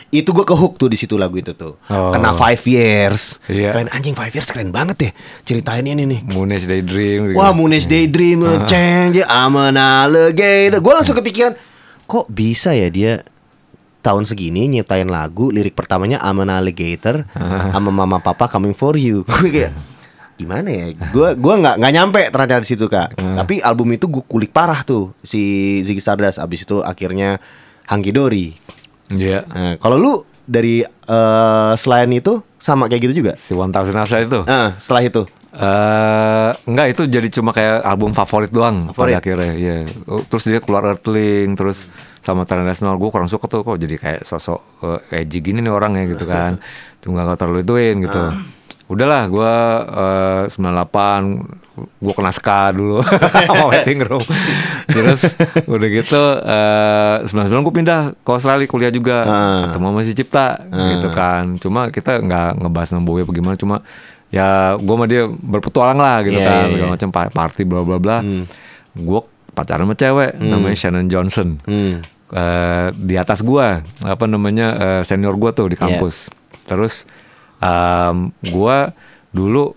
Itu 0.10 0.34
gue 0.34 0.42
ke 0.42 0.56
hook 0.58 0.82
tuh 0.82 0.90
di 0.90 0.98
situ 0.98 1.22
lagu 1.22 1.38
itu 1.38 1.54
tuh. 1.54 1.78
Oh. 1.86 2.10
kena 2.10 2.34
five 2.34 2.62
years. 2.66 3.38
Iya. 3.46 3.70
keren 3.70 3.90
anjing 3.94 4.18
five 4.18 4.34
years 4.34 4.50
keren 4.50 4.74
banget 4.74 4.98
ya. 5.10 5.12
Ceritain 5.46 5.86
ini 5.86 6.04
nih. 6.06 6.20
Moonish 6.26 6.66
Daydream. 6.66 7.30
gitu. 7.30 7.38
Wah 7.38 7.54
Moonish 7.54 7.86
Daydream 7.86 8.42
Change 8.66 9.22
I'm 9.22 9.54
an 9.54 9.78
alligator. 9.78 10.82
Gue 10.82 10.94
langsung 10.98 11.14
kepikiran 11.18 11.54
Kok 12.10 12.26
bisa 12.34 12.74
ya 12.74 12.90
dia 12.90 13.22
Tahun 14.02 14.26
segini 14.26 14.66
nyiptain 14.66 15.06
lagu 15.06 15.54
Lirik 15.54 15.78
pertamanya 15.78 16.18
I'm 16.26 16.42
an 16.42 16.50
alligator 16.50 17.30
Sama 17.70 17.94
mama 17.94 18.18
papa 18.18 18.50
coming 18.50 18.74
for 18.74 18.98
you. 18.98 19.22
Gue 19.30 19.50
kayak 19.54 19.74
Gimana 20.40 20.72
ya? 20.72 20.96
Gue 21.12 21.36
gua 21.36 21.60
nggak 21.60 21.76
nggak 21.84 21.94
nyampe 22.00 22.22
ternyata 22.32 22.64
di 22.64 22.70
situ 22.72 22.88
kak. 22.88 23.12
Tapi 23.20 23.60
album 23.60 23.92
itu 23.92 24.08
gue 24.08 24.24
kulik 24.24 24.56
parah 24.56 24.88
tuh 24.88 25.12
Si 25.20 25.78
Ziggy 25.84 26.00
Stardust. 26.00 26.40
Abis 26.40 26.64
itu 26.64 26.80
akhirnya 26.80 27.44
Hanky 27.92 28.16
Dory 28.16 28.56
Iya. 29.10 29.46
Nah, 29.50 29.74
Kalau 29.82 29.98
lu 29.98 30.14
dari 30.46 30.82
eh, 30.86 31.72
selain 31.78 32.10
itu 32.14 32.42
sama 32.58 32.90
kayak 32.90 33.10
gitu 33.10 33.26
juga? 33.26 33.34
Si 33.38 33.54
One 33.54 33.74
Thousand 33.74 33.98
Hours 33.98 34.14
itu. 34.14 34.42
Ah, 34.46 34.74
setelah 34.78 35.04
itu. 35.06 35.24
Eh 35.50 36.52
enggak 36.70 36.94
itu 36.94 37.10
jadi 37.10 37.26
cuma 37.34 37.50
kayak 37.50 37.82
album 37.82 38.14
favorit 38.14 38.54
doang 38.54 38.94
Favorit? 38.94 39.18
pada 39.18 39.22
akhirnya 39.22 39.54
iya. 39.58 39.78
Oh, 40.06 40.22
Terus 40.22 40.46
dia 40.46 40.62
keluar 40.62 40.86
Earthling 40.86 41.58
terus 41.58 41.90
sama 42.22 42.46
Trend 42.46 42.70
National 42.70 43.02
gue 43.02 43.10
kurang 43.10 43.26
suka 43.26 43.50
tuh 43.50 43.66
kok 43.66 43.82
jadi 43.82 43.98
kayak 43.98 44.22
sosok 44.30 44.62
eh, 45.10 45.26
edgy 45.26 45.42
gini 45.42 45.66
nih 45.66 45.74
orangnya 45.74 46.06
gitu 46.06 46.30
kan. 46.30 46.62
Cuma 47.02 47.26
gak 47.26 47.42
terlalu 47.42 47.66
ituin 47.66 47.98
gitu. 48.06 48.22
Udahlah 48.90 49.24
gue 49.26 49.54
eh, 49.96 50.42
98 50.50 51.70
gue 51.80 52.12
kena 52.12 52.28
ska 52.30 52.74
dulu. 52.74 53.00
Sama 53.48 53.70
waiting 53.70 54.02
room. 54.02 54.20
Terus 54.86 55.24
udah 55.64 55.88
gitu 55.88 56.22
eh 56.44 57.16
99 57.24 57.64
gue 57.64 57.76
pindah 57.76 58.02
ke 58.18 58.30
Australia 58.30 58.66
kuliah 58.66 58.90
juga. 58.90 59.18
Ah. 59.22 59.62
ketemu 59.70 59.86
sama 59.88 60.00
si 60.02 60.12
Cipta 60.12 60.48
gitu 60.68 61.08
kan. 61.10 61.56
Cuma 61.56 61.88
kita 61.88 62.20
nggak 62.20 62.60
ngebahas 62.60 62.88
tentang 62.90 63.06
Bowie 63.06 63.24
apa 63.24 63.32
gimana 63.32 63.56
cuma 63.56 63.80
ya 64.28 64.76
gue 64.76 64.92
sama 64.92 65.06
dia 65.06 65.24
berpetualang 65.26 65.98
lah 65.98 66.22
gitu 66.22 66.36
Iya, 66.36 66.46
kan. 66.46 66.52
iya, 66.52 66.62
Hmm. 66.62 66.74
segala 66.76 66.90
macam 66.92 67.10
pa- 67.10 67.32
party 67.32 67.62
bla 67.64 67.82
bla 67.82 67.98
bla. 67.98 68.18
Gue 68.92 69.22
pacaran 69.50 69.84
sama 69.84 69.96
cewek 69.96 70.32
namanya 70.36 70.76
Shannon 70.76 71.08
Johnson. 71.08 71.62
Hmm. 71.64 72.04
Eh, 72.30 72.88
di 72.94 73.16
atas 73.16 73.42
gua 73.42 73.82
apa 74.00 74.26
namanya 74.26 74.68
eh, 74.76 75.02
senior 75.02 75.34
gua 75.34 75.50
tuh 75.50 75.66
di 75.66 75.74
Iya. 75.74 75.96
kampus. 75.98 76.30
Terus 76.64 77.08
em, 77.60 78.18
gua 78.48 78.92
dulu 79.30 79.76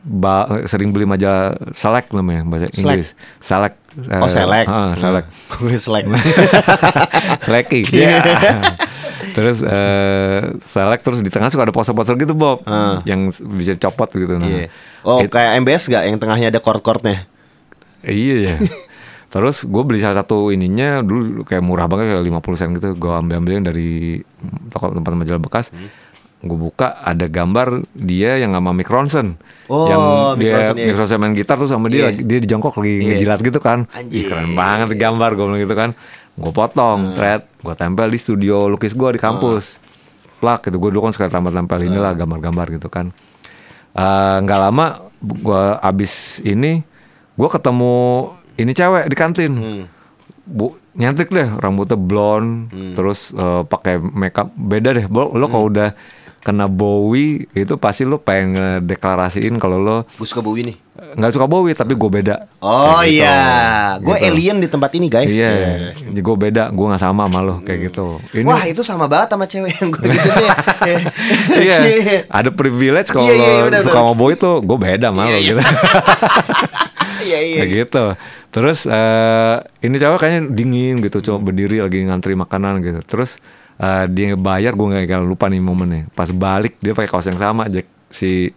ba- 0.00 0.46
sering 0.64 0.90
beli 0.90 1.04
majalah 1.04 1.52
Select 1.70 2.10
namanya 2.10 2.42
bahasa 2.42 2.66
Select? 2.66 2.78
Inggris 2.78 3.08
Select 3.38 3.76
eh, 4.02 4.18
Oh 4.18 4.28
selek. 4.28 4.66
ah, 4.66 4.92
Select 4.94 5.28
Gue 5.54 5.76
selek. 5.76 6.04
Seleki 7.40 7.80
Iya. 7.90 8.20
terus 9.34 9.58
eh, 9.60 10.40
Select 10.58 11.02
terus 11.02 11.18
di 11.18 11.28
tengah 11.28 11.48
suka 11.48 11.64
ada 11.64 11.72
poster-poster 11.72 12.14
gitu 12.16 12.32
Bob 12.32 12.62
Ah. 12.64 13.00
yang 13.04 13.26
bisa 13.50 13.74
copot 13.76 14.06
gitu 14.08 14.36
nah 14.36 14.46
Iya. 14.46 14.68
Oh 15.02 15.20
It- 15.20 15.28
kayak 15.28 15.58
MBS 15.58 15.88
gak 15.88 16.04
yang 16.04 16.16
tengahnya 16.16 16.48
ada 16.48 16.60
chord-chordnya? 16.60 17.26
Iya 18.02 18.36
ya. 18.44 18.56
Terus 19.26 19.64
gue 19.64 19.82
beli 19.82 19.98
salah 19.98 20.14
satu 20.16 20.48
ininya 20.48 21.00
dulu 21.00 21.42
kayak 21.42 21.58
murah 21.60 21.88
banget 21.88 22.12
kayak 22.12 22.22
50 22.22 22.54
sen 22.54 22.68
gitu. 22.72 22.88
Gue 22.94 23.10
ambil 23.10 23.40
ambilin 23.40 23.64
dari 23.64 24.22
toko 24.68 24.92
tempat 24.92 25.10
majalah 25.12 25.40
bekas. 25.40 25.74
Hmm. 25.74 25.90
Gue 26.44 26.58
buka 26.60 27.00
ada 27.00 27.24
gambar 27.24 27.88
dia 27.96 28.36
yang 28.36 28.52
sama 28.52 28.76
Mick 28.76 28.92
Ronson. 28.92 29.40
Oh, 29.72 29.88
yang 29.88 30.00
Mick 30.36 30.44
dia 30.44 30.52
Ronson, 30.60 30.76
iya. 30.76 30.86
Mick 30.92 30.96
Ronson 31.00 31.18
main 31.18 31.32
gitar 31.32 31.56
tuh 31.56 31.66
sama 31.66 31.88
dia 31.88 32.12
dia 32.12 32.38
di 32.38 32.44
jongkok 32.44 32.76
lagi 32.76 33.00
Iya. 33.00 33.04
ngejilat 33.16 33.40
gitu 33.40 33.58
kan. 33.58 33.88
Anjir. 33.90 34.12
Ih, 34.12 34.24
keren 34.28 34.52
banget 34.52 34.92
tuh 34.92 34.98
gambar 35.00 35.30
gue 35.32 35.44
bilang 35.48 35.62
gitu 35.64 35.74
kan. 35.74 35.90
Gue 36.36 36.52
potong, 36.52 37.08
thread, 37.10 37.48
gue 37.64 37.74
tempel 37.74 38.12
di 38.12 38.18
studio 38.18 38.68
lukis 38.68 38.92
gue 38.92 39.08
di 39.10 39.20
kampus. 39.20 39.80
Plak 40.38 40.68
gitu. 40.68 40.76
Gue 40.76 40.92
dulu 40.92 41.08
kan 41.08 41.16
sekali 41.16 41.32
tempel-tempel 41.32 41.80
inilah 41.80 42.12
gambar-gambar 42.12 42.66
gitu 42.76 42.92
kan. 42.92 43.08
Eh, 43.94 44.36
nggak 44.42 44.60
lama 44.60 44.86
gue 45.22 45.62
abis 45.80 46.42
ini 46.42 46.84
gue 47.34 47.48
ketemu 47.48 47.94
ini 48.54 48.70
cewek 48.70 49.08
di 49.08 49.16
kantin 49.16 49.52
bu 50.44 50.76
nyantrik 50.92 51.32
deh 51.32 51.48
rambutnya 51.56 51.96
blonde 51.96 52.68
terus 52.92 53.32
eh, 53.32 53.62
pakai 53.64 53.96
makeup 53.96 54.52
beda 54.52 54.92
deh 54.92 55.06
lo 55.08 55.46
kalau 55.48 55.72
udah 55.72 55.96
kena 56.44 56.66
Bowie 56.66 57.48
itu 57.50 57.74
pasti 57.74 58.04
lo 58.04 58.16
pengen 58.16 58.52
ngedeklarasiin 58.52 59.56
kalau 59.56 59.76
lo 59.76 59.96
Gue 60.12 60.24
suka 60.24 60.38
Bowie 60.38 60.60
nih. 60.62 60.76
nggak 60.94 61.32
suka 61.32 61.44
Bowie 61.44 61.72
tapi 61.72 61.92
gue 61.92 62.06
beda 62.06 62.46
Oh 62.60 62.94
Kayak 62.94 63.08
gitu. 63.08 63.18
iya, 63.18 63.40
gue 63.98 64.14
Gitu. 64.14 64.26
alien 64.28 64.56
di 64.58 64.68
tempat 64.68 64.90
ini 64.92 65.08
guys. 65.08 65.26
iya 65.26 65.52
gue 66.06 66.36
beda 66.38 66.68
gue 66.68 66.86
nggak 66.86 67.02
sama 67.02 67.24
sama 67.24 67.40
lo 67.40 67.58
kayak 67.60 67.88
gitu 67.88 68.20
ini 68.32 68.44
Wah 68.44 68.62
itu 68.62 68.80
sama 68.80 69.04
banget 69.04 69.28
sama 69.30 69.44
cewek 69.44 69.72
yang 69.74 69.88
gue 69.90 70.04
gitu 70.06 70.28
deh. 70.30 71.00
iya 71.64 71.76
ada 72.28 72.50
privilege 72.50 73.08
kalau 73.08 73.24
Iya, 73.24 73.34
iya, 73.34 73.62
benar, 73.64 73.80
suka 73.80 73.98
sama 73.98 74.12
Bowie 74.12 74.36
tuh 74.36 74.60
gue 74.60 74.78
beda 74.78 75.08
sama 75.08 75.24
lo 75.24 75.38
gitu 75.38 75.58
Iya 77.24 77.38
iya. 77.40 77.56
kayak 77.58 77.70
gitu 77.80 78.04
terus 78.50 78.84
eh 78.84 79.56
ini 79.80 79.96
cewek 79.96 80.14
kayaknya 80.16 80.42
dingin 80.48 81.00
gitu 81.00 81.18
cuma 81.20 81.42
berdiri 81.42 81.80
lagi 81.80 82.04
ngantri 82.04 82.34
makanan 82.34 82.78
gitu 82.80 83.00
terus 83.02 83.40
eh, 83.76 84.04
dia 84.10 84.34
bayar 84.34 84.72
gue 84.72 84.86
nggak 84.86 85.24
lupa 85.24 85.46
nih 85.48 85.60
momennya 85.60 86.10
pas 86.12 86.30
balik 86.30 86.78
dia 86.78 86.92
pakai 86.92 87.10
kaos 87.10 87.26
yang 87.26 87.38
sama 87.38 87.66
Jack 87.66 87.86
si 88.10 88.54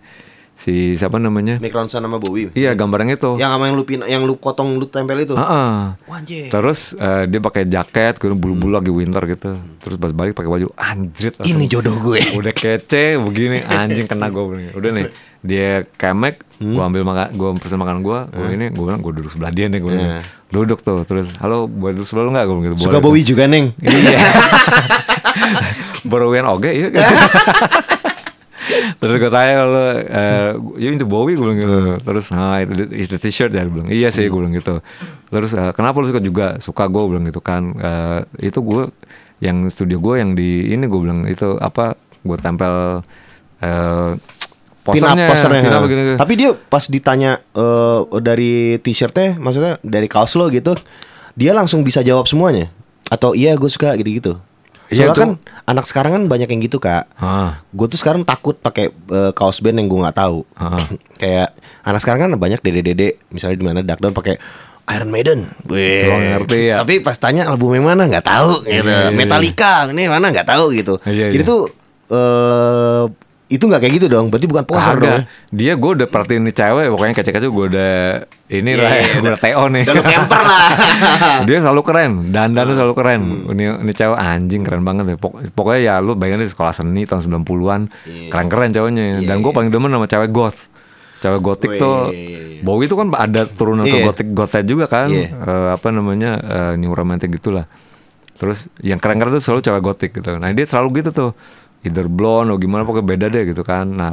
si 0.58 0.98
siapa 0.98 1.22
namanya 1.22 1.62
Mick 1.62 1.70
Ronson 1.70 2.02
sama 2.02 2.18
Bowie. 2.18 2.50
iya 2.58 2.74
gambar 2.74 3.06
yang 3.06 3.14
itu 3.14 3.32
Yang 3.38 3.52
sama 3.54 3.64
yang 3.70 3.76
lu 3.78 3.86
pin, 3.86 4.02
yang 4.10 4.26
lu 4.26 4.42
potong 4.42 4.82
lu 4.82 4.90
tempel 4.90 5.22
itu. 5.22 5.38
Heeh. 5.38 5.78
Wah, 5.94 6.18
anjir. 6.18 6.50
terus 6.50 6.98
eh, 6.98 7.30
dia 7.30 7.38
pakai 7.38 7.70
jaket 7.70 8.18
kemudian 8.18 8.42
bulu-bulu 8.42 8.74
lagi 8.82 8.90
winter 8.90 9.22
gitu 9.30 9.54
terus 9.78 10.02
pas 10.02 10.10
balik 10.10 10.34
pakai 10.34 10.50
baju 10.50 10.68
anjrit 10.74 11.38
langsung. 11.38 11.62
Ini 11.62 11.66
jodoh 11.70 12.02
gue. 12.02 12.20
udah 12.42 12.54
kece 12.58 13.22
begini 13.22 13.62
anjing 13.70 14.10
kena 14.10 14.34
gue 14.34 14.74
udah 14.74 14.92
nih 14.98 15.06
dia 15.42 15.90
kemek 15.98 16.46
Hmm? 16.58 16.74
gue 16.74 16.82
ambil 16.82 17.06
makan 17.06 17.38
gue 17.38 17.50
pesen 17.62 17.78
makan 17.78 18.02
gue 18.02 18.18
gue 18.34 18.50
ini 18.58 18.74
gue 18.74 18.82
bilang 18.82 18.98
gue 18.98 19.14
duduk 19.14 19.30
sebelah 19.30 19.54
dia 19.54 19.70
nih 19.70 19.78
gue 19.78 19.94
bilang. 19.94 20.26
duduk 20.50 20.82
tuh. 20.82 21.06
Terus 21.06 21.30
halo 21.38 21.70
boleh 21.70 22.02
duduk 22.02 22.10
sebelah 22.10 22.26
lu 22.26 22.32
nggak? 22.34 22.46
Gue 22.50 22.56
bilang 22.58 22.66
gitu 22.66 22.76
Suka 22.82 22.98
"Boleh." 22.98 23.06
Bowie 23.14 23.22
juga 23.22 23.46
neng. 23.46 23.78
iya. 23.86 24.18
Baru 26.02 26.34
wian 26.34 26.50
oke 26.50 26.66
iya. 26.66 26.90
Terus 28.98 29.16
gue 29.22 29.30
tanya 29.30 29.54
kalau 29.62 29.86
eh 30.02 30.50
you 30.82 30.90
into 30.90 31.06
Bowie 31.06 31.38
gue 31.38 31.46
bilang 31.46 31.62
gitu. 31.62 31.78
Terus 32.02 32.26
nah 32.34 32.58
itu 32.58 32.74
is 32.90 33.06
the 33.06 33.22
t-shirt 33.22 33.54
ya? 33.54 33.62
Gue 33.62 33.78
bilang 33.78 33.94
iya 33.94 34.10
sih 34.10 34.26
gue 34.26 34.40
bilang 34.42 34.58
gitu. 34.58 34.82
Terus 35.30 35.54
eh, 35.54 35.70
kenapa 35.78 36.02
lu 36.02 36.10
suka 36.10 36.18
juga? 36.18 36.58
Suka 36.58 36.90
gue 36.90 37.06
bilang 37.06 37.22
gitu 37.22 37.38
kan. 37.38 37.70
Eh, 37.78 38.50
itu 38.50 38.66
gue 38.66 38.90
yang 39.46 39.70
studio 39.70 40.02
gue 40.02 40.18
yang 40.18 40.34
di 40.34 40.74
ini 40.74 40.90
gue 40.90 41.00
bilang 41.06 41.22
itu 41.30 41.54
apa? 41.62 41.94
Gue 42.26 42.34
tempel 42.42 43.06
eh 44.88 44.94
Pin 44.94 45.04
up 45.04 45.12
posternya 45.12 45.28
posternya. 45.28 45.62
pin 45.62 45.74
up 45.74 45.82
begini, 45.82 46.02
gitu. 46.04 46.18
Tapi 46.18 46.34
dia 46.34 46.50
pas 46.54 46.84
ditanya 46.84 47.32
eh, 47.52 48.00
dari 48.20 48.54
t-shirtnya, 48.78 49.36
maksudnya 49.36 49.80
dari 49.82 50.06
kaos 50.06 50.32
lo 50.34 50.48
gitu, 50.48 50.74
dia 51.34 51.52
langsung 51.52 51.82
bisa 51.82 52.00
jawab 52.00 52.26
semuanya. 52.26 52.72
Atau 53.08 53.32
iya 53.32 53.54
gue 53.54 53.68
suka 53.68 53.96
gitu-gitu. 53.96 54.40
Soalnya 54.88 55.04
Iya, 55.04 55.08
itu- 55.10 55.20
kan 55.20 55.32
anak 55.66 55.84
sekarang 55.84 56.12
kan 56.14 56.24
banyak 56.26 56.48
yang 56.48 56.62
gitu 56.62 56.78
kak. 56.78 57.12
Ah. 57.16 57.60
Gue 57.70 57.88
tuh 57.88 57.96
sekarang 57.96 58.24
takut 58.24 58.56
pakai 58.56 58.88
eh, 58.90 59.32
kaos 59.32 59.60
band 59.60 59.76
yang 59.78 59.88
gue 59.88 60.00
nggak 60.00 60.16
tahu. 60.16 60.48
Ah. 60.54 60.80
Kayak 61.20 61.52
anak 61.84 62.00
sekarang 62.00 62.20
kan 62.22 62.32
banyak 62.34 62.60
dede-dede, 62.60 63.20
misalnya 63.28 63.56
di 63.56 63.66
mana 63.66 63.80
Dark 63.82 64.00
Dawn 64.00 64.12
pakai 64.12 64.40
Iron 64.88 65.12
Maiden. 65.12 65.52
Wih. 65.68 66.08
Ngerti 66.08 66.72
ya. 66.72 66.80
Tapi 66.80 67.04
pas 67.04 67.16
tanya 67.16 67.44
album 67.46 67.76
yang 67.76 67.84
mana 67.86 68.08
nggak 68.08 68.24
tahu 68.24 68.64
gitu. 68.64 68.88
Iya, 68.88 68.88
iya, 68.88 69.00
iya. 69.04 69.12
Metallica 69.12 69.92
ini 69.92 70.08
mana 70.08 70.32
nggak 70.32 70.48
tahu 70.48 70.72
gitu. 70.72 70.96
Iya, 71.04 71.36
Jadi 71.36 71.44
iya. 71.44 71.52
tuh 71.52 71.62
eh 72.08 73.04
itu 73.48 73.64
nggak 73.64 73.80
kayak 73.80 73.94
gitu 73.96 74.08
dong. 74.08 74.28
Berarti 74.28 74.46
bukan 74.46 74.64
poser 74.64 74.96
dong. 74.96 75.24
Kagak. 75.24 75.32
Dia 75.50 75.74
gue 75.74 75.92
udah 75.96 76.08
perhatiin 76.08 76.44
nih 76.44 76.54
cewek 76.54 76.86
pokoknya 76.92 77.14
kece-kece 77.16 77.48
gue 77.48 77.66
udah 77.70 77.94
ini 78.48 78.72
Iya, 78.72 78.80
lah 78.80 78.92
ya, 78.92 79.04
gue 79.14 79.28
udah 79.28 79.42
TO 79.42 79.64
nih. 79.68 79.84
Udah 79.86 80.06
camper 80.06 80.40
lah. 80.40 80.60
dia 81.48 81.58
selalu 81.60 81.82
keren, 81.82 82.12
dandannya 82.30 82.76
selalu 82.76 82.94
keren. 82.94 83.22
Hmm. 83.24 83.52
Ini 83.52 83.64
ini 83.82 83.92
cewek 83.92 84.18
anjing 84.18 84.62
keren 84.62 84.84
banget 84.84 85.06
ya. 85.12 85.18
Pok- 85.18 85.52
pokoknya 85.52 85.80
ya 85.82 85.96
lu 86.00 86.14
bayangin 86.14 86.44
di 86.44 86.52
sekolah 86.52 86.72
seni 86.72 87.04
tahun 87.04 87.24
90-an, 87.24 87.82
Iya. 88.04 88.30
keren-keren 88.30 88.70
ceweknya. 88.72 89.04
Iya, 89.20 89.26
Dan 89.26 89.40
gue 89.40 89.52
iya. 89.52 89.58
paling 89.58 89.70
demen 89.70 89.90
sama 89.90 90.06
cewek 90.06 90.30
goth. 90.30 90.60
Cewek 91.18 91.40
gotik 91.40 91.72
Wih, 91.74 91.80
tuh. 91.80 91.98
Bowie 92.60 92.86
itu 92.86 92.94
kan 92.94 93.08
ada 93.12 93.42
turunan 93.44 93.84
ke 93.84 93.96
Iya. 93.96 94.06
gotik 94.06 94.28
gothnya 94.32 94.62
juga 94.62 94.86
kan. 94.86 95.08
Iya. 95.08 95.28
Eh, 95.32 95.70
apa 95.74 95.88
namanya? 95.90 96.32
eh, 96.38 96.74
new 96.76 96.92
romantic 96.92 97.32
gitulah. 97.32 97.64
Terus 98.38 98.70
yang 98.80 99.02
keren-keren 99.02 99.34
tuh 99.34 99.42
selalu 99.42 99.62
cewek 99.62 99.82
gotik 99.82 100.12
gitu. 100.14 100.36
Nah, 100.36 100.52
dia 100.52 100.64
selalu 100.64 101.02
gitu 101.02 101.10
tuh. 101.10 101.32
Either 101.82 102.08
blonde 102.08 102.50
atau 102.50 102.60
gimana 102.60 102.82
pokoknya 102.84 103.06
beda 103.06 103.26
deh 103.30 103.44
gitu 103.46 103.62
kan. 103.62 103.86
Nah, 103.86 104.12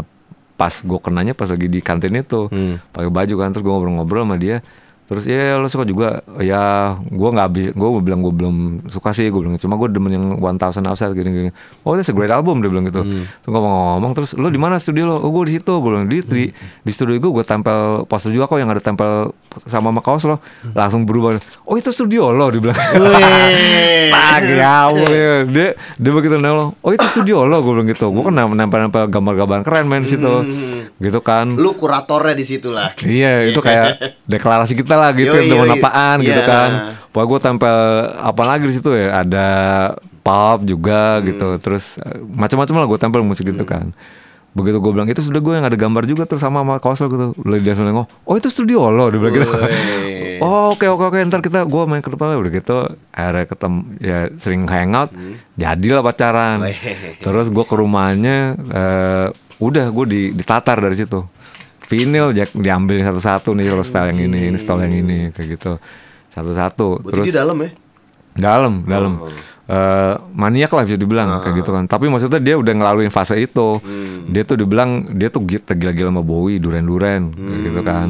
pas 0.55 0.71
gue 0.71 1.01
kenanya 1.03 1.35
pas 1.35 1.51
lagi 1.51 1.67
di 1.67 1.83
kantin 1.83 2.15
itu 2.15 2.47
Hmm. 2.47 2.79
pakai 2.95 3.11
baju 3.11 3.35
kan 3.35 3.51
terus 3.51 3.63
gue 3.63 3.73
ngobrol-ngobrol 3.73 4.23
sama 4.23 4.39
dia 4.39 4.63
terus 5.05 5.29
ya 5.29 5.61
lo 5.61 5.69
suka 5.69 5.85
juga 5.85 6.25
ya 6.41 6.95
gue 6.99 7.29
nggak 7.29 7.47
habis 7.47 7.67
gue 7.77 7.89
bilang 8.01 8.25
gue 8.25 8.33
belum 8.33 8.57
suka 8.89 9.13
sih 9.13 9.29
gue 9.29 9.41
bilang 9.41 9.61
cuma 9.61 9.77
gue 9.77 9.89
demen 9.93 10.13
yang 10.17 10.27
One 10.41 10.57
Thousand 10.57 10.89
Outside 10.89 11.13
gini 11.13 11.31
gini 11.31 11.51
oh 11.85 11.93
that's 11.93 12.09
a 12.09 12.17
great 12.17 12.33
album 12.33 12.65
dia 12.65 12.73
bilang 12.73 12.89
gitu 12.89 13.05
terus 13.05 13.53
ngomong-ngomong 13.53 14.13
terus 14.17 14.33
lo 14.41 14.49
di 14.49 14.57
mana 14.57 14.81
studio 14.81 15.13
lo 15.13 15.21
oh 15.21 15.29
gue 15.29 15.53
di 15.53 15.61
situ 15.61 15.73
gue 15.77 15.91
bilang 15.93 16.09
di 16.09 16.19
di, 16.25 16.45
di 16.81 16.93
studio 16.93 17.21
gue 17.21 17.31
gue 17.41 17.45
tempel 17.45 18.09
poster 18.09 18.33
juga 18.33 18.49
kok 18.49 18.57
yang 18.57 18.73
ada 18.73 18.81
tempel 18.81 19.37
sama 19.69 19.93
sama 19.93 20.01
kaos 20.01 20.25
lo 20.25 20.41
langsung 20.73 21.05
berubah 21.05 21.37
oh 21.69 21.77
itu 21.77 21.93
studio 21.93 22.33
lo 22.33 22.51
dia 22.51 22.61
bilang. 22.61 22.79
Pagi 24.15 24.59
awal 24.61 25.11
ya. 25.11 25.35
Dia 25.47 25.69
dia 25.75 26.13
begitu 26.13 26.37
nelo. 26.39 26.75
Oh 26.83 26.91
itu 26.91 27.05
studio 27.11 27.47
lo 27.47 27.63
gue 27.63 27.73
bilang 27.73 27.89
gitu. 27.91 28.11
Gue 28.11 28.23
kan 28.27 28.35
nempel-nempel 28.35 29.11
gambar-gambar 29.11 29.63
keren 29.67 29.87
main 29.87 30.03
di 30.03 30.11
situ. 30.15 30.35
Gitu 30.99 31.21
kan. 31.23 31.55
Lu 31.55 31.75
kuratornya 31.75 32.35
di 32.35 32.45
situ 32.47 32.71
lah. 32.71 32.95
Iya 33.03 33.51
itu 33.51 33.61
kayak 33.63 34.03
deklarasi 34.33 34.75
kita 34.79 34.94
lah 34.95 35.11
gitu 35.13 35.33
Yoi, 35.33 35.47
dengan 35.47 35.69
yoi. 35.69 35.77
apaan 35.77 36.17
gitu 36.21 36.37
Iya. 36.37 36.47
kan. 36.47 36.71
Pokoknya 37.09 37.29
gue 37.29 37.41
tempel 37.41 37.77
apa 38.17 38.43
lagi 38.43 38.65
di 38.67 38.75
situ 38.75 38.91
ya. 38.91 39.21
Ada 39.21 39.47
pulp 40.21 40.61
juga 40.65 41.19
Hmm. 41.19 41.25
gitu. 41.27 41.49
Terus 41.59 41.97
eh, 41.97 42.19
macam-macam 42.21 42.75
lah 42.75 42.87
gue 42.87 42.99
tempel 42.99 43.23
musik 43.23 43.47
gitu 43.47 43.63
kan. 43.63 43.95
Begitu 44.51 44.79
gue 44.79 44.93
bilang 44.93 45.07
itu 45.07 45.19
sudah 45.19 45.39
gue 45.39 45.51
yang 45.53 45.65
ada 45.65 45.75
gambar 45.75 46.05
juga 46.05 46.25
tuh 46.25 46.39
sama 46.39 46.63
sama 46.63 46.79
kaos 46.79 46.99
lo 46.99 47.09
gitu. 47.09 47.27
Lalu 47.41 47.61
dia 47.61 47.73
langsung 47.73 47.87
ngomong, 47.87 48.07
oh 48.23 48.35
itu 48.35 48.47
studio 48.47 48.87
lo 48.87 49.09
dia 49.09 49.19
bilang 49.19 49.35
gitu. 49.35 49.51
Oh 50.35 50.75
oke 50.75 50.83
oke 50.85 51.05
oke 51.09 51.19
ntar 51.25 51.39
kita 51.39 51.63
gue 51.63 51.83
main 51.87 51.99
ke 51.99 52.11
depan 52.11 52.35
udah 52.35 52.51
gitu. 52.51 52.77
Akhirnya 53.11 53.47
ketemu 53.47 53.79
ya 53.97 54.19
sering 54.37 54.67
hangout. 54.67 55.15
Jadilah 55.55 56.03
pacaran. 56.03 56.59
Terus 57.17 57.49
gue 57.49 57.63
ke 57.63 57.73
rumahnya, 57.73 58.59
eh, 58.59 59.27
udah 59.57 59.87
gue 59.89 60.05
di 60.05 60.21
ditatar 60.33 60.83
dari 60.83 60.99
situ. 60.99 61.23
Vinyl 61.85 62.33
Jack 62.33 62.51
diambil 62.53 63.01
satu-satu 63.03 63.53
nih, 63.53 63.67
kalau 63.69 63.83
style 63.83 64.09
yang 64.11 64.21
ini, 64.27 64.39
ini 64.49 64.57
style 64.57 64.83
yang 64.83 64.95
ini, 64.97 65.19
kayak 65.31 65.49
gitu, 65.55 65.73
satu-satu. 66.31 67.05
Terus 67.05 67.27
di 67.27 67.35
dalam 67.35 67.57
ya? 67.59 67.71
dalam 68.35 68.83
dalam. 68.83 69.13
Eh, 69.65 70.15
maniak 70.35 70.69
lah 70.69 70.83
bisa 70.83 70.99
dibilang 70.99 71.41
kayak 71.41 71.55
gitu 71.57 71.71
kan. 71.71 71.87
Tapi 71.87 72.11
maksudnya 72.11 72.37
dia 72.37 72.59
udah 72.59 72.73
ngelaluin 72.75 73.09
fase 73.09 73.39
itu. 73.39 73.79
Dia 74.27 74.43
tuh 74.43 74.59
dibilang 74.59 75.09
dia 75.11 75.31
tuh 75.31 75.41
gi- 75.41 75.63
tergila-gila 75.63 76.11
sama 76.11 76.21
Bowie 76.21 76.59
duren-duren 76.59 77.31
kayak 77.31 77.61
gitu 77.63 77.81
kan. 77.81 78.09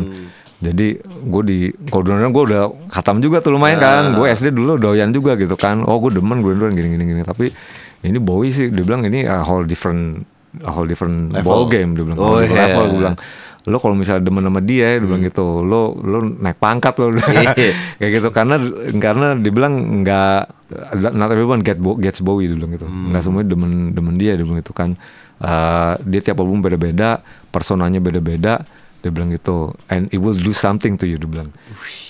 Jadi 0.58 0.96
gue 1.04 1.42
di 1.44 1.58
kalau 1.87 2.02
duren 2.02 2.26
gue 2.26 2.44
udah 2.48 2.62
khatam 2.88 3.20
juga 3.20 3.38
tuh 3.38 3.52
lumayan 3.52 3.78
kan. 3.78 4.02
Gue 4.14 4.32
SD 4.32 4.50
dulu 4.50 4.80
doyan 4.80 5.12
juga 5.12 5.37
gitu 5.37 5.54
kan. 5.54 5.84
Oh 5.84 6.00
gue 6.00 6.10
demen 6.10 6.40
gue 6.40 6.56
duren 6.56 6.72
gini 6.72 6.88
gini 6.90 7.04
gini 7.06 7.22
tapi 7.22 7.52
ini 8.00 8.18
Bowie 8.18 8.50
sih 8.50 8.66
dia 8.68 8.82
bilang 8.82 9.04
ini 9.04 9.22
a 9.22 9.38
whole 9.40 9.62
different 9.62 10.24
a 10.58 10.70
whole 10.70 10.87
different 10.87 11.30
Level. 11.30 11.44
ball 11.44 11.64
game 11.66 11.92
dia 11.92 12.02
bilang 12.02 12.16
Oh, 12.16 12.38
different 12.38 12.56
level 12.56 12.84
gue 12.88 12.98
bilang 12.98 13.16
lo 13.64 13.81
kalau 13.81 13.96
misalnya 13.96 14.29
demen 14.29 14.44
sama 14.44 14.61
dia 14.61 15.00
dia 15.00 15.00
bilang 15.00 15.24
gitu 15.24 15.64
lo 15.64 15.96
lo 15.96 16.18
naik 16.20 16.61
pangkat 16.61 16.94
lo. 17.00 17.09
Iya. 17.16 17.53
kayak 18.00 18.12
gitu 18.20 18.29
karena 18.29 18.61
karena 19.00 19.33
dibilang 19.40 20.05
nggak 20.05 20.40
not 21.16 21.33
everyone 21.33 21.64
get 21.64 21.81
Bo- 21.81 21.96
gets 21.96 22.20
Bowie 22.20 22.53
dia 22.53 22.57
bilang 22.61 22.77
gitu. 22.77 22.85
Nggak 22.85 23.22
semuanya 23.24 23.48
demen 23.57 23.72
demen 23.96 24.14
dia 24.20 24.37
dia 24.37 24.44
bilang 24.44 24.61
gitu 24.61 24.77
kan. 24.77 24.92
Eh, 25.40 25.94
dia 26.05 26.20
tiap 26.20 26.44
album 26.44 26.61
beda-beda 26.61 27.24
personanya 27.48 27.98
beda-beda 28.05 28.62
dia 29.05 29.11
bilang 29.12 29.29
gitu 29.33 29.77
and 29.92 30.09
it 30.12 30.20
will 30.20 30.37
do 30.37 30.53
something 30.53 31.00
to 31.00 31.09
you 31.09 31.16
dia 31.16 31.29
bilang. 31.29 31.48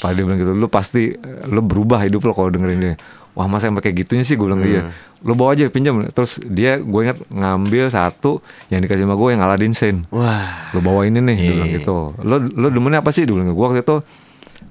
Padahal 0.02 0.14
dia 0.18 0.24
bilang 0.26 0.38
gitu 0.42 0.52
lo 0.58 0.66
pasti 0.66 1.14
lo 1.46 1.62
berubah 1.62 2.02
hidup 2.02 2.26
lo 2.26 2.34
kalau 2.34 2.50
dengerin 2.50 2.80
dia. 2.82 2.94
Wah 3.34 3.46
masa 3.46 3.66
yang 3.66 3.78
kayak 3.78 4.06
gitunya 4.06 4.22
sih 4.26 4.34
gue 4.34 4.46
bilang 4.46 4.62
dia 4.62 4.90
lo 5.24 5.32
bawa 5.32 5.56
aja 5.56 5.72
pinjam 5.72 6.04
terus 6.12 6.36
dia 6.44 6.76
gue 6.76 7.00
ingat 7.00 7.16
ngambil 7.32 7.88
satu 7.88 8.44
yang 8.68 8.84
dikasih 8.84 9.08
sama 9.08 9.16
gue 9.16 9.28
yang 9.32 9.40
Aladdin 9.40 9.72
Sane 9.72 10.04
Wah. 10.12 10.68
lo 10.76 10.84
bawa 10.84 11.08
ini 11.08 11.16
nih 11.18 11.36
dia 11.36 11.52
bilang 11.56 11.72
gitu 11.72 11.96
lo 12.20 12.36
lo 12.36 12.68
demennya 12.68 13.00
apa 13.00 13.08
sih 13.08 13.24
bilang 13.24 13.48
gue 13.48 13.56
waktu 13.56 13.80
itu 13.80 14.04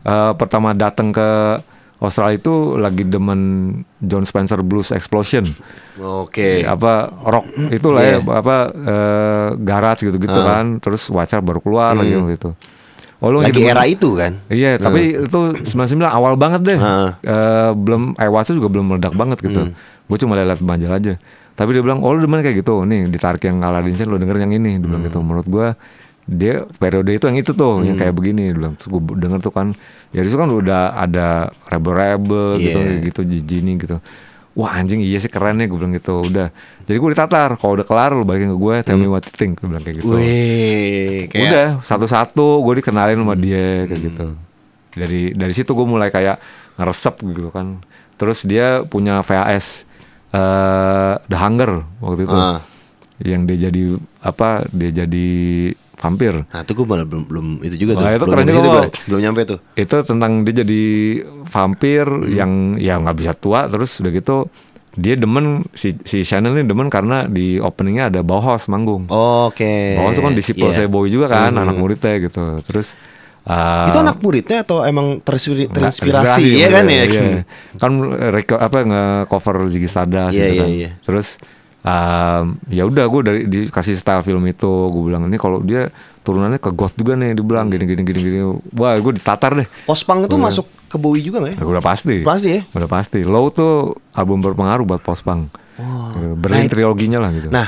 eh, 0.06 0.32
pertama 0.38 0.78
datang 0.78 1.10
ke 1.10 1.58
Australia 2.04 2.36
itu 2.36 2.76
lagi 2.76 3.08
demen 3.08 3.40
John 3.98 4.28
Spencer 4.28 4.60
Blues 4.60 4.92
Explosion 4.92 5.48
Oke. 5.98 6.62
apa 6.62 7.08
rock 7.10 7.48
itulah 7.72 8.04
Iya. 8.04 8.20
ya 8.20 8.34
apa 8.38 8.56
eh, 8.70 9.48
garage 9.58 10.06
gitu-gitu 10.06 10.38
kan 10.38 10.78
terus 10.78 11.08
Star 11.08 11.42
baru 11.42 11.64
keluar 11.64 11.98
lagi 11.98 12.14
waktu 12.14 12.36
itu 12.38 12.52
oh 13.24 13.32
lo 13.32 13.40
Lagi 13.40 13.64
era 13.64 13.88
itu 13.88 14.20
kan. 14.20 14.36
Iya, 14.52 14.76
tapi 14.76 15.16
itu 15.16 15.40
99 15.56 15.96
awal 16.04 16.36
banget 16.36 16.60
deh. 16.60 16.76
Heeh. 16.76 17.10
Eh, 17.24 17.72
belum 17.72 18.20
iWatch 18.20 18.52
juga 18.52 18.68
belum 18.68 18.86
meledak 18.92 19.16
banget 19.16 19.40
gitu. 19.40 19.72
Gue 20.06 20.18
cuma 20.20 20.36
lihat 20.36 20.60
majalah 20.60 21.00
aja. 21.00 21.16
Tapi 21.54 21.70
dia 21.72 21.86
bilang, 21.86 22.02
"Oh, 22.02 22.18
lu 22.18 22.26
demen 22.26 22.42
kayak 22.42 22.66
gitu. 22.66 22.82
Nih, 22.82 23.06
ditarik 23.08 23.46
yang 23.46 23.62
Aladdin 23.62 23.94
Sane, 23.94 24.10
lu 24.10 24.18
denger 24.18 24.42
yang 24.42 24.54
ini." 24.58 24.82
Dia 24.82 24.88
bilang 24.90 25.06
gitu. 25.06 25.22
Menurut 25.22 25.46
gua 25.46 25.78
dia 26.24 26.64
periode 26.80 27.12
itu 27.12 27.28
yang 27.28 27.36
itu 27.36 27.52
tuh, 27.52 27.84
yang 27.84 27.94
kayak 27.94 28.16
begini 28.16 28.50
dia 28.50 28.56
bilang. 28.56 28.74
Terus 28.80 28.90
gue 28.90 29.02
denger 29.20 29.40
tuh 29.44 29.52
kan, 29.54 29.76
ya 30.10 30.24
itu 30.24 30.34
kan 30.34 30.48
udah 30.48 30.96
ada 30.96 31.52
rebel-rebel 31.68 32.58
gitu, 32.58 32.80
Iya. 32.80 33.04
gitu, 33.06 33.22
Jini 33.28 33.76
gitu. 33.78 34.00
Wah 34.54 34.78
anjing 34.78 35.02
iya 35.02 35.18
sih 35.18 35.34
keren 35.34 35.58
nih 35.58 35.66
gue 35.66 35.82
bilang 35.82 35.98
gitu 35.98 36.30
udah 36.30 36.54
jadi 36.86 37.02
gue 37.02 37.10
ditatar 37.10 37.58
kalau 37.58 37.74
udah 37.74 37.90
kelar 37.90 38.14
lu 38.14 38.22
balikin 38.22 38.54
ke 38.54 38.58
gue 38.62 38.76
tell 38.86 39.02
me 39.02 39.10
what 39.10 39.26
you 39.26 39.34
think 39.34 39.58
gue 39.58 39.66
bilang 39.66 39.82
kayak 39.82 39.98
gitu 39.98 40.14
Wih, 40.14 41.26
kayak 41.26 41.42
udah 41.50 41.68
satu-satu 41.82 42.62
gue 42.62 42.86
dikenalin 42.86 43.18
sama 43.18 43.34
dia 43.34 43.90
kayak 43.90 44.02
gitu 44.14 44.38
dari 44.94 45.34
dari 45.34 45.54
situ 45.58 45.74
gue 45.74 45.88
mulai 45.90 46.14
kayak 46.14 46.38
ngeresep 46.78 47.16
gitu 47.34 47.50
kan 47.50 47.82
terus 48.14 48.46
dia 48.46 48.86
punya 48.86 49.26
VHS 49.26 49.90
eh 50.34 51.14
The 51.24 51.38
Hunger 51.38 51.72
waktu 52.00 52.26
itu 52.26 52.34
Ah. 52.36 52.60
yang 53.22 53.46
dia 53.46 53.70
jadi 53.70 53.82
apa 54.20 54.66
dia 54.68 54.90
jadi 54.92 55.28
vampir 55.96 56.36
Nah, 56.44 56.62
itu 56.62 56.72
gue 56.74 56.84
malah 56.84 57.06
belum 57.06 57.24
belum 57.26 57.46
itu 57.64 57.76
juga 57.80 57.96
tuh. 57.96 58.04
Wah, 58.04 58.12
itu 58.12 58.26
belum 58.26 58.44
juga. 58.44 58.82
Belum 59.08 59.20
nyampe 59.22 59.42
tuh. 59.46 59.60
itu 59.74 59.96
tentang 60.04 60.44
dia 60.44 60.54
jadi 60.60 60.84
vampir 61.46 62.04
yang 62.28 62.76
ya 62.76 63.00
nggak 63.00 63.16
bisa 63.16 63.32
tua 63.34 63.66
terus 63.66 63.98
udah 63.98 64.12
gitu 64.12 64.38
dia 64.94 65.16
demen 65.16 65.66
si 65.72 65.96
si 66.00 66.22
Shannon 66.22 66.54
ini 66.54 66.68
demen 66.68 66.86
karena 66.86 67.26
di 67.26 67.58
openingnya 67.58 68.10
ada 68.10 68.22
Bauhaus 68.22 68.68
manggung 68.68 69.08
Oke. 69.08 69.96
Bauhaus 69.96 70.14
itu 70.14 70.22
kan 70.22 70.34
disiple 70.34 70.68
Iya. 70.68 70.76
saya 70.76 70.88
Bowie 70.88 71.10
juga 71.10 71.32
kan 71.32 71.50
anak 71.52 71.74
muridnya 71.74 72.20
gitu 72.20 72.42
terus 72.62 72.94
eh, 73.44 73.88
Itu 73.90 74.00
anak 74.00 74.18
muridnya 74.20 74.64
atau 74.64 74.84
emang 74.84 75.20
terinspirasi, 75.20 75.70
terinspirasi 75.70 76.44
ya 76.58 76.68
kan 76.70 76.86
ya? 76.88 77.04
Iya. 77.04 77.22
Kan 77.82 77.92
reko, 78.32 78.56
apa 78.56 78.78
nge-cover 78.82 79.68
Ziggy 79.68 79.88
Stardust 79.88 80.34
Iya, 80.34 80.44
gitu 80.44 80.54
iya, 80.54 80.62
kan. 80.62 80.70
iya. 80.70 80.90
Terus 81.02 81.28
um, 81.82 82.44
ya 82.68 82.84
udah 82.84 83.06
gue 83.06 83.22
dari 83.22 83.42
dikasih 83.46 83.96
style 83.96 84.24
film 84.24 84.44
itu 84.46 84.70
gue 84.90 85.04
bilang 85.04 85.28
ini 85.28 85.36
kalau 85.36 85.60
dia 85.60 85.92
turunannya 86.24 86.56
ke 86.56 86.72
Ghost 86.72 86.96
juga 86.96 87.14
nih 87.14 87.36
dibilang 87.36 87.68
gini 87.68 87.84
gini 87.84 88.02
gini 88.02 88.20
gini. 88.22 88.40
Wah, 88.74 88.96
gue 88.96 89.12
ditatar 89.12 89.52
deh. 89.54 89.68
Pospang 89.84 90.24
itu 90.24 90.40
masuk 90.40 90.64
ke 90.88 90.96
Bowie 90.96 91.20
juga 91.20 91.44
nggak 91.44 91.52
ya? 91.52 91.58
Ya, 91.60 91.66
udah 91.68 91.84
pasti. 91.84 92.16
Pasti 92.24 92.48
ya? 92.56 92.62
Udah 92.72 92.88
pasti. 92.88 93.20
Low 93.28 93.52
tuh 93.52 93.92
album 94.16 94.40
berpengaruh 94.40 94.88
buat 94.88 95.04
post 95.04 95.28
punk. 95.28 95.52
Gitu. 95.76 96.38
Berlin 96.40 96.64
Nah, 96.64 96.72
triloginya 96.72 97.20
lah 97.20 97.30
gitu. 97.34 97.50
Nah, 97.52 97.68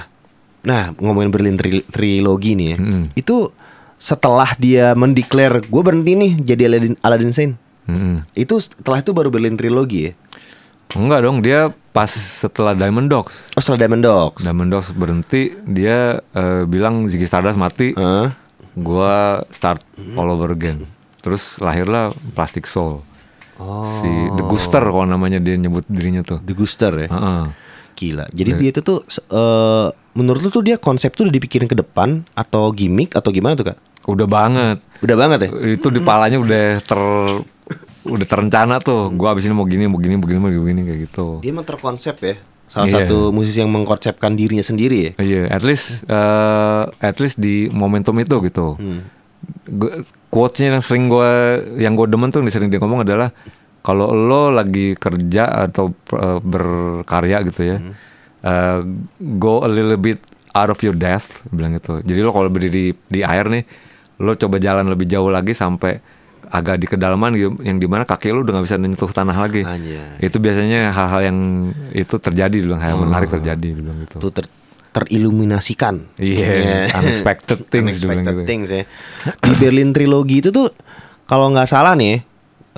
nah 0.62 0.94
ngomongin 0.96 1.34
Berlin 1.34 1.58
tri- 1.60 1.84
trilogi 1.84 2.54
nih 2.54 2.68
ya, 2.74 2.78
Mm-mm. 2.80 3.04
itu 3.12 3.50
setelah 3.96 4.54
dia 4.60 4.92
mendeklar 4.94 5.64
gue 5.64 5.82
berhenti 5.82 6.14
nih 6.14 6.32
jadi 6.44 6.68
Aladdin, 6.68 6.96
Aladdin 7.00 7.34
Sane, 7.34 7.54
Mm-mm. 7.88 8.28
itu 8.36 8.60
setelah 8.60 9.00
itu 9.00 9.12
baru 9.16 9.32
Berlin 9.32 9.56
trilogi 9.56 10.12
ya? 10.12 10.14
Enggak 10.96 11.26
dong, 11.26 11.42
dia 11.42 11.74
pas 11.92 12.08
setelah 12.08 12.78
Diamond 12.78 13.10
Dogs. 13.10 13.52
Oh 13.58 13.62
setelah 13.64 13.88
Diamond 13.88 14.04
Dogs. 14.06 14.42
Diamond 14.46 14.70
Dogs 14.70 14.90
berhenti, 14.94 15.52
dia 15.66 16.22
eh, 16.22 16.64
bilang 16.70 17.10
Ziggy 17.10 17.26
Stardust 17.26 17.58
mati. 17.58 17.92
Hah? 17.98 18.46
gua 18.76 19.40
start 19.50 19.82
all 20.20 20.28
over 20.28 20.52
again. 20.52 20.84
Terus 21.24 21.58
lahirlah 21.64 22.12
Plastic 22.36 22.68
Soul. 22.68 23.02
Si 24.04 24.12
The 24.36 24.44
Guster 24.52 24.84
kalau 24.84 25.08
namanya 25.08 25.40
dia 25.40 25.56
nyebut 25.56 25.88
dirinya 25.88 26.22
tuh. 26.22 26.44
The 26.44 26.54
Guster 26.54 26.92
ya. 26.92 27.10
Heeh. 27.10 27.44
Gila. 27.96 28.28
Jadi 28.36 28.52
dia 28.60 28.70
itu 28.76 28.82
tuh 28.84 29.00
eh, 29.32 29.88
menurut 30.16 30.40
lu 30.40 30.50
tuh 30.50 30.64
dia 30.64 30.76
konsep 30.76 31.12
tuh 31.12 31.28
udah 31.28 31.34
dipikirin 31.34 31.68
ke 31.68 31.76
depan 31.76 32.24
atau 32.34 32.72
gimmick 32.72 33.14
atau 33.14 33.30
gimana 33.30 33.54
tuh 33.54 33.70
kak? 33.70 33.78
Udah 34.06 34.26
banget. 34.26 34.78
Udah 35.02 35.16
banget 35.16 35.40
ya? 35.46 35.50
Itu 35.72 35.90
di 35.90 36.00
palanya 36.00 36.40
udah 36.40 36.80
ter 36.80 37.00
udah 38.06 38.26
terencana 38.26 38.80
tuh. 38.80 39.10
Gua 39.12 39.34
abis 39.34 39.46
ini 39.46 39.54
mau 39.54 39.66
gini, 39.66 39.86
mau 39.86 39.98
gini, 39.98 40.14
mau 40.14 40.26
gini, 40.26 40.40
mau 40.40 40.50
gini 40.50 40.82
kayak 40.82 41.00
gitu. 41.06 41.26
Dia 41.42 41.52
emang 41.52 41.66
terkonsep 41.66 42.16
ya. 42.18 42.36
Salah 42.66 42.90
Iya. 42.90 43.06
satu 43.06 43.30
musisi 43.30 43.60
yang 43.60 43.70
mengkonsepkan 43.70 44.34
dirinya 44.34 44.62
sendiri 44.62 44.98
ya. 44.98 45.12
Iya, 45.18 45.42
at 45.50 45.62
least 45.62 46.02
eh, 46.04 46.84
at 47.00 47.18
least 47.20 47.38
di 47.38 47.70
momentum 47.70 48.18
itu 48.18 48.36
gitu. 48.42 48.78
Gua- 49.68 50.02
Quotes-nya 50.28 50.74
yang 50.74 50.84
sering 50.84 51.08
gua 51.08 51.32
yang 51.76 51.94
gue 51.94 52.06
demen 52.06 52.28
tuh 52.28 52.42
yang 52.42 52.50
sering 52.50 52.68
dia 52.68 52.76
ngomong 52.76 53.08
adalah 53.08 53.32
kalau 53.80 54.12
lo 54.12 54.50
lagi 54.50 54.92
kerja 54.94 55.48
atau 55.64 55.94
eh, 56.12 56.40
berkarya 56.42 57.40
gitu 57.46 57.62
ya, 57.64 57.78
eh, 58.46 58.80
go 59.42 59.66
a 59.66 59.70
little 59.70 59.98
bit 59.98 60.22
out 60.56 60.70
of 60.72 60.80
your 60.80 60.96
depth, 60.96 61.44
bilang 61.52 61.76
gitu. 61.76 62.00
Jadi 62.00 62.20
lo 62.24 62.32
kalau 62.32 62.48
berdiri 62.48 62.96
di 62.96 63.20
air 63.26 63.50
nih, 63.52 63.64
lo 64.24 64.38
coba 64.38 64.56
jalan 64.62 64.88
lebih 64.88 65.10
jauh 65.10 65.28
lagi 65.28 65.52
sampai 65.52 66.00
agak 66.46 66.78
di 66.80 66.88
kedalaman 66.88 67.36
gitu, 67.36 67.58
yang 67.66 67.82
di 67.82 67.90
mana 67.90 68.08
kaki 68.08 68.32
lo 68.32 68.46
udah 68.46 68.56
nggak 68.56 68.66
bisa 68.70 68.78
menyentuh 68.80 69.12
tanah 69.12 69.36
lagi. 69.36 69.66
Anjay. 69.66 70.24
Itu 70.24 70.40
biasanya 70.40 70.94
hal-hal 70.96 71.22
yang 71.28 71.38
itu 71.92 72.16
terjadi, 72.16 72.56
bilang 72.64 72.80
hal 72.80 72.96
yang 72.96 73.04
menarik 73.10 73.28
terjadi, 73.34 73.68
bilang 73.76 73.98
gitu. 74.06 74.22
Tuh 74.22 74.32
ter 74.32 74.46
teriluminasikan. 74.96 76.08
Iya, 76.16 76.48
unexpected 77.04 77.68
things 77.74 78.00
dia 78.00 78.08
bilang 78.08 78.24
Unexpected 78.24 78.36
gitu. 78.40 78.48
things 78.48 78.68
ya. 78.72 78.84
Di 79.44 79.54
Berlin 79.60 79.92
trilogi 79.92 80.40
itu 80.40 80.56
tuh 80.56 80.72
kalau 81.28 81.52
nggak 81.52 81.68
salah 81.68 82.00
nih, 82.00 82.24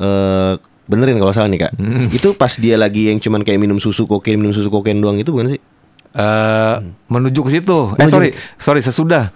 eh 0.01 0.53
benerin 0.87 1.15
kalau 1.15 1.29
salah 1.29 1.47
nih 1.47 1.61
kak. 1.61 1.71
Hmm. 1.73 2.07
Itu 2.17 2.33
pas 2.33 2.51
dia 2.53 2.75
lagi 2.75 3.07
yang 3.07 3.19
cuman 3.19 3.41
kayak 3.41 3.59
minum 3.59 3.77
susu 3.77 4.03
kokain, 4.03 4.35
minum 4.35 4.51
susu 4.51 4.67
kokain 4.67 4.97
doang 4.97 5.15
itu 5.15 5.29
bukan 5.29 5.51
sih? 5.51 5.61
eh 6.09 6.75
menuju 7.05 7.39
ke 7.39 7.51
situ. 7.51 7.77
Eh 7.91 7.99
Menuju- 7.99 8.09
sorry, 8.09 8.29
sorry 8.57 8.81
sesudah. 8.81 9.29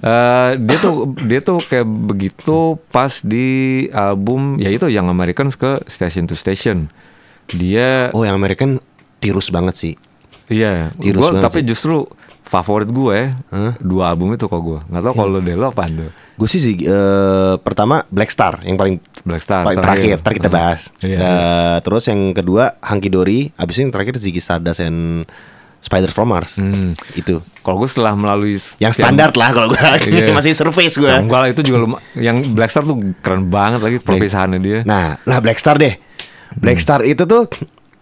Eh 0.00 0.50
dia 0.56 0.78
tuh 0.78 0.94
dia 1.28 1.38
tuh 1.38 1.60
kayak 1.60 1.84
begitu 1.84 2.58
pas 2.88 3.20
di 3.20 3.46
album 3.88 4.56
ya 4.56 4.66
itu 4.68 4.86
yang 4.86 5.06
Americans 5.06 5.52
ke 5.52 5.82
Station 5.84 6.24
to 6.24 6.32
Station. 6.32 6.88
Dia 7.48 8.08
Oh 8.10 8.22
yang 8.22 8.34
American 8.34 8.78
tirus 9.18 9.48
banget 9.48 9.74
sih. 9.76 9.94
iya, 10.48 10.90
tirus 10.96 11.20
gua 11.20 11.30
banget 11.32 11.44
tapi 11.44 11.58
sih. 11.60 11.66
justru 11.68 11.96
favorit 12.42 12.86
gue 12.86 13.18
Hah? 13.48 13.72
dua 13.78 14.08
album 14.08 14.32
itu 14.32 14.44
kok 14.44 14.58
gue. 14.58 14.80
Nggak 14.84 15.02
tahu 15.02 15.14
kalau 15.16 15.38
deh 15.38 15.54
lo 15.54 15.68
apaan 15.68 15.92
tuh. 15.98 16.10
Gue 16.32 16.46
sih 16.46 16.58
eh, 16.78 17.54
pertama 17.58 18.02
Black 18.08 18.28
Star 18.28 18.60
yang 18.62 18.74
paling 18.74 18.96
Black 19.22 19.40
Star 19.40 19.62
paling 19.62 19.78
terakhir, 19.78 20.16
ntar 20.18 20.32
kita 20.32 20.46
Heeh. 20.46 20.56
bahas. 20.56 20.80
Iya, 20.98 21.18
Eh, 21.18 21.76
Terus 21.80 22.04
yang 22.06 22.32
kedua 22.32 22.74
Hunky 22.80 23.08
Dory, 23.08 23.40
abis 23.52 23.74
itu 23.74 23.82
yang 23.82 23.92
terakhir 23.92 24.16
Ziggy 24.16 24.38
Stardust 24.38 24.80
and 24.80 25.28
Spider 25.78 26.08
from 26.08 26.30
Mars. 26.30 26.56
Hmm. 26.56 26.94
Itu 27.12 27.42
Kalau 27.58 27.76
gue 27.76 27.86
setelah 27.86 28.14
melalui 28.14 28.54
yang 28.78 28.90
standar 28.90 29.30
lah 29.32 29.50
kalau 29.50 29.68
gue 29.68 29.78
Iya. 30.08 30.30
masih 30.38 30.52
surface 30.52 30.94
gue. 30.94 31.04
Ya, 31.04 31.18
enggak 31.18 31.38
lah 31.38 31.48
itu 31.48 31.62
juga 31.62 31.78
luma- 31.80 32.02
yang 32.14 32.40
Black 32.48 32.70
Star 32.70 32.82
tuh 32.82 32.96
keren 33.18 33.46
banget 33.46 33.80
lagi 33.80 33.98
perpisahannya 33.98 34.58
dia. 34.58 34.78
Nah, 34.82 35.18
nah 35.22 35.38
Black 35.38 35.58
Star 35.58 35.76
deh. 35.76 35.98
Black 36.54 36.78
Hmm. 36.78 36.84
Star 36.84 37.00
itu 37.02 37.22
tuh 37.22 37.50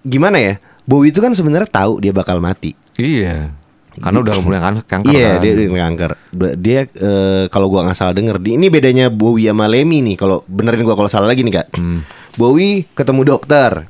gimana 0.01 0.37
ya? 0.37 0.55
Bowie 0.83 1.09
itu 1.09 1.19
kan 1.19 1.31
sebenarnya 1.31 1.67
tahu 1.67 1.99
dia 1.99 2.11
bakal 2.11 2.37
mati. 2.37 2.73
Iya. 2.95 3.55
Karena 4.01 4.19
udah 4.19 4.35
mulai 4.41 4.59
kan 4.59 4.75
kanker 4.81 5.13
Iya, 5.13 5.31
kan. 5.31 5.41
dia 5.41 5.51
udah 5.53 5.83
kanker. 5.85 6.11
Dia 6.57 6.81
eh, 6.87 7.45
kalau 7.47 7.69
gua 7.69 7.85
nggak 7.85 7.95
salah 7.95 8.13
denger, 8.13 8.37
di- 8.37 8.57
ini 8.57 8.67
bedanya 8.67 9.07
Bowie 9.07 9.47
sama 9.47 9.65
Lemmy 9.65 10.01
nih. 10.03 10.17
Kalau 10.17 10.41
benerin 10.45 10.83
gua 10.83 10.95
kalau 10.95 11.07
salah 11.07 11.29
lagi 11.29 11.41
nih 11.41 11.55
kak. 11.55 11.77
Hmm. 11.77 12.01
Bowie 12.35 12.89
ketemu 12.91 13.23
dokter. 13.27 13.85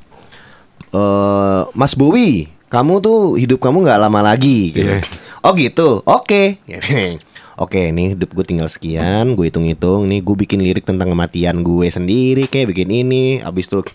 eh 0.91 1.61
Mas 1.71 1.93
Bowie, 1.93 2.51
kamu 2.67 2.99
tuh 2.99 3.19
hidup 3.35 3.59
kamu 3.59 3.81
nggak 3.81 3.99
lama 3.99 4.19
lagi. 4.21 4.71
Gitu. 4.71 4.91
Iya. 4.91 4.99
Oh 5.41 5.51
gitu, 5.53 6.03
oke. 6.03 6.43
Oke, 7.53 7.93
nih 7.93 8.17
hidup 8.17 8.33
gue 8.33 8.41
tinggal 8.43 8.65
sekian, 8.65 9.37
gue 9.37 9.45
hitung-hitung, 9.45 10.09
nih 10.09 10.17
gue 10.19 10.33
bikin 10.35 10.57
lirik 10.57 10.81
tentang 10.81 11.05
kematian 11.07 11.61
gue 11.61 11.85
sendiri, 11.85 12.49
kayak 12.49 12.73
bikin 12.73 12.89
ini, 12.89 13.37
abis 13.37 13.69
itu 13.69 13.85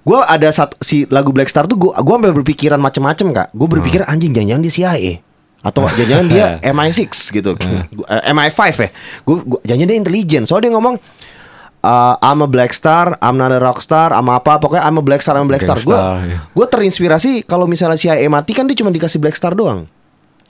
gue 0.00 0.16
ada 0.18 0.48
satu 0.48 0.80
si 0.80 1.04
lagu 1.06 1.28
Black 1.28 1.46
Star 1.46 1.66
tuh 1.66 1.76
gue 1.76 1.92
gue 1.92 2.14
sampai 2.14 2.32
berpikiran 2.32 2.80
macem-macem 2.80 3.26
kak, 3.30 3.48
gue 3.52 3.68
berpikir 3.68 4.00
anjing 4.02 4.32
jangan-jangan 4.32 4.62
dia 4.62 4.72
CIA 4.72 5.12
atau 5.66 5.90
jangan-jangan 5.90 6.26
dia 6.30 6.46
MI6 6.74 7.34
gitu, 7.34 7.58
Eh, 7.58 8.22
MI5 8.30 8.60
ya, 8.78 8.88
gue 9.26 9.36
jangan-jangan 9.66 9.90
dia 9.90 9.98
intelijen, 9.98 10.42
soalnya 10.46 10.70
dia 10.70 10.72
ngomong 10.78 10.94
uh, 11.86 12.14
I'm 12.22 12.42
a 12.42 12.48
black 12.50 12.74
star, 12.74 13.18
I'm 13.22 13.38
not 13.38 13.54
a 13.54 13.58
rock 13.62 13.78
star, 13.82 14.10
I'm 14.10 14.26
apa 14.30 14.58
pokoknya 14.58 14.82
I'm 14.86 14.98
a 14.98 15.04
black 15.04 15.22
star, 15.22 15.38
I'm 15.38 15.46
a 15.46 15.50
black 15.50 15.62
star. 15.62 15.78
Gue 15.78 15.96
iya. 15.96 16.42
gue 16.42 16.66
terinspirasi 16.66 17.46
kalau 17.46 17.70
misalnya 17.70 17.98
CIA 17.98 18.26
mati 18.26 18.54
kan 18.54 18.66
dia 18.66 18.78
cuma 18.78 18.90
dikasih 18.90 19.22
black 19.22 19.38
star 19.38 19.54
doang. 19.54 19.86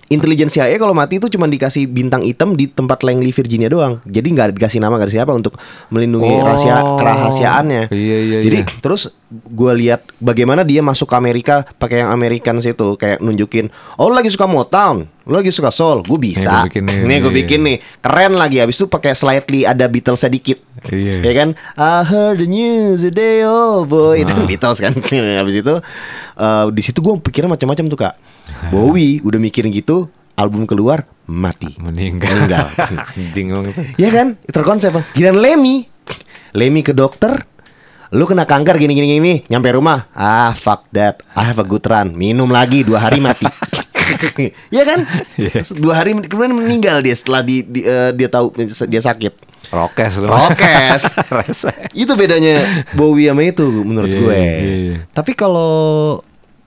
Intelijen 0.06 0.46
CIA 0.46 0.78
kalau 0.78 0.94
mati 0.94 1.18
itu 1.18 1.26
cuma 1.26 1.50
dikasih 1.50 1.90
bintang 1.90 2.22
hitam 2.22 2.54
di 2.54 2.70
tempat 2.70 3.02
Langley 3.02 3.34
Virginia 3.34 3.66
doang. 3.66 3.98
Jadi 4.06 4.28
nggak 4.30 4.54
dikasih 4.54 4.78
nama 4.78 4.94
nggak 4.94 5.10
dikasih 5.10 5.24
apa 5.26 5.34
untuk 5.34 5.58
melindungi 5.90 6.30
Oh. 6.30 6.46
rahasia 6.46 6.78
kerahasiaannya. 6.94 7.82
Iya, 7.90 8.16
iya, 8.22 8.38
Jadi 8.46 8.58
iya. 8.62 8.78
terus 8.78 9.10
gue 9.30 9.72
lihat 9.82 10.06
bagaimana 10.22 10.62
dia 10.62 10.78
masuk 10.78 11.10
ke 11.10 11.16
Amerika 11.18 11.66
pakai 11.82 12.06
yang 12.06 12.14
American 12.14 12.62
itu 12.62 12.94
kayak 12.94 13.18
nunjukin, 13.18 13.66
oh 13.98 14.06
lagi 14.10 14.30
suka 14.30 14.46
Motown, 14.46 15.10
lu 15.26 15.34
lagi 15.42 15.50
suka 15.50 15.74
soul, 15.74 16.06
gue 16.06 16.18
bisa. 16.22 16.46
Nih, 16.46 16.54
gua 16.54 16.66
bikin 16.70 16.82
nih, 16.86 16.96
nih 17.02 17.16
gue 17.18 17.32
iya. 17.34 17.38
bikin 17.42 17.60
nih, 17.66 17.76
keren 17.98 18.32
lagi. 18.38 18.56
Habis 18.62 18.76
itu 18.78 18.86
pakai 18.86 19.12
slightly 19.18 19.66
ada 19.66 19.90
Beatles 19.90 20.22
sedikit. 20.22 20.62
Iya. 20.86 21.18
Ya 21.18 21.32
kan? 21.34 21.48
I 21.74 22.06
heard 22.06 22.38
the 22.38 22.46
news 22.46 23.02
today, 23.02 23.42
oh 23.42 23.82
boy. 23.82 24.22
Itu 24.22 24.30
kan 24.30 24.46
Beatles 24.46 24.78
kan. 24.78 24.94
Habis 25.42 25.54
itu 25.66 25.74
eh, 26.38 26.64
di 26.70 26.82
situ 26.86 27.02
gue 27.02 27.18
pikirnya 27.18 27.50
macam-macam 27.50 27.84
tuh 27.90 27.98
kak. 27.98 28.14
Bowie 28.70 29.18
udah 29.26 29.42
mikirin 29.42 29.74
gitu, 29.74 30.06
album 30.38 30.62
keluar 30.62 31.02
mati. 31.26 31.74
Meninggal. 31.82 32.30
Meninggal. 32.30 32.66
Anjing 33.18 33.46
banget. 33.50 33.74
Ya 33.98 34.08
kan? 34.14 34.38
Terkonsep. 34.46 34.94
Giliran 35.10 35.42
Lemmy. 35.42 35.90
Lemmy 36.54 36.86
ke 36.86 36.94
dokter. 36.94 37.42
Lu 38.14 38.22
kena 38.30 38.46
kanker 38.46 38.78
gini 38.78 38.94
gini 38.94 39.18
gini. 39.18 39.34
Nyampe 39.50 39.74
rumah. 39.74 40.06
Ah 40.14 40.54
fuck 40.54 40.86
that. 40.94 41.26
I 41.34 41.42
have 41.50 41.58
a 41.58 41.66
good 41.66 41.82
run. 41.82 42.14
Minum 42.14 42.46
lagi 42.54 42.86
dua 42.86 43.02
hari 43.02 43.18
mati. 43.18 43.50
ya 44.76 44.82
kan? 44.82 44.98
Dua 45.72 45.94
hari 45.96 46.14
kemudian 46.22 46.52
meninggal 46.52 47.00
dia 47.00 47.12
setelah 47.12 47.40
di, 47.40 47.62
di- 47.62 47.82
eh, 47.82 48.10
dia 48.12 48.28
tahu 48.28 48.52
dia 48.86 49.00
sakit. 49.00 49.34
Rokes. 50.22 51.02
Rese. 51.42 51.74
itu 51.90 52.12
bedanya 52.14 52.62
Bowie 52.92 53.26
sama 53.26 53.42
itu 53.42 53.66
menurut 53.66 54.06
Iya, 54.08 54.20
gue. 54.20 54.34
iya, 54.38 54.54
iya. 54.62 54.96
Tapi 55.10 55.34
kalau 55.34 55.74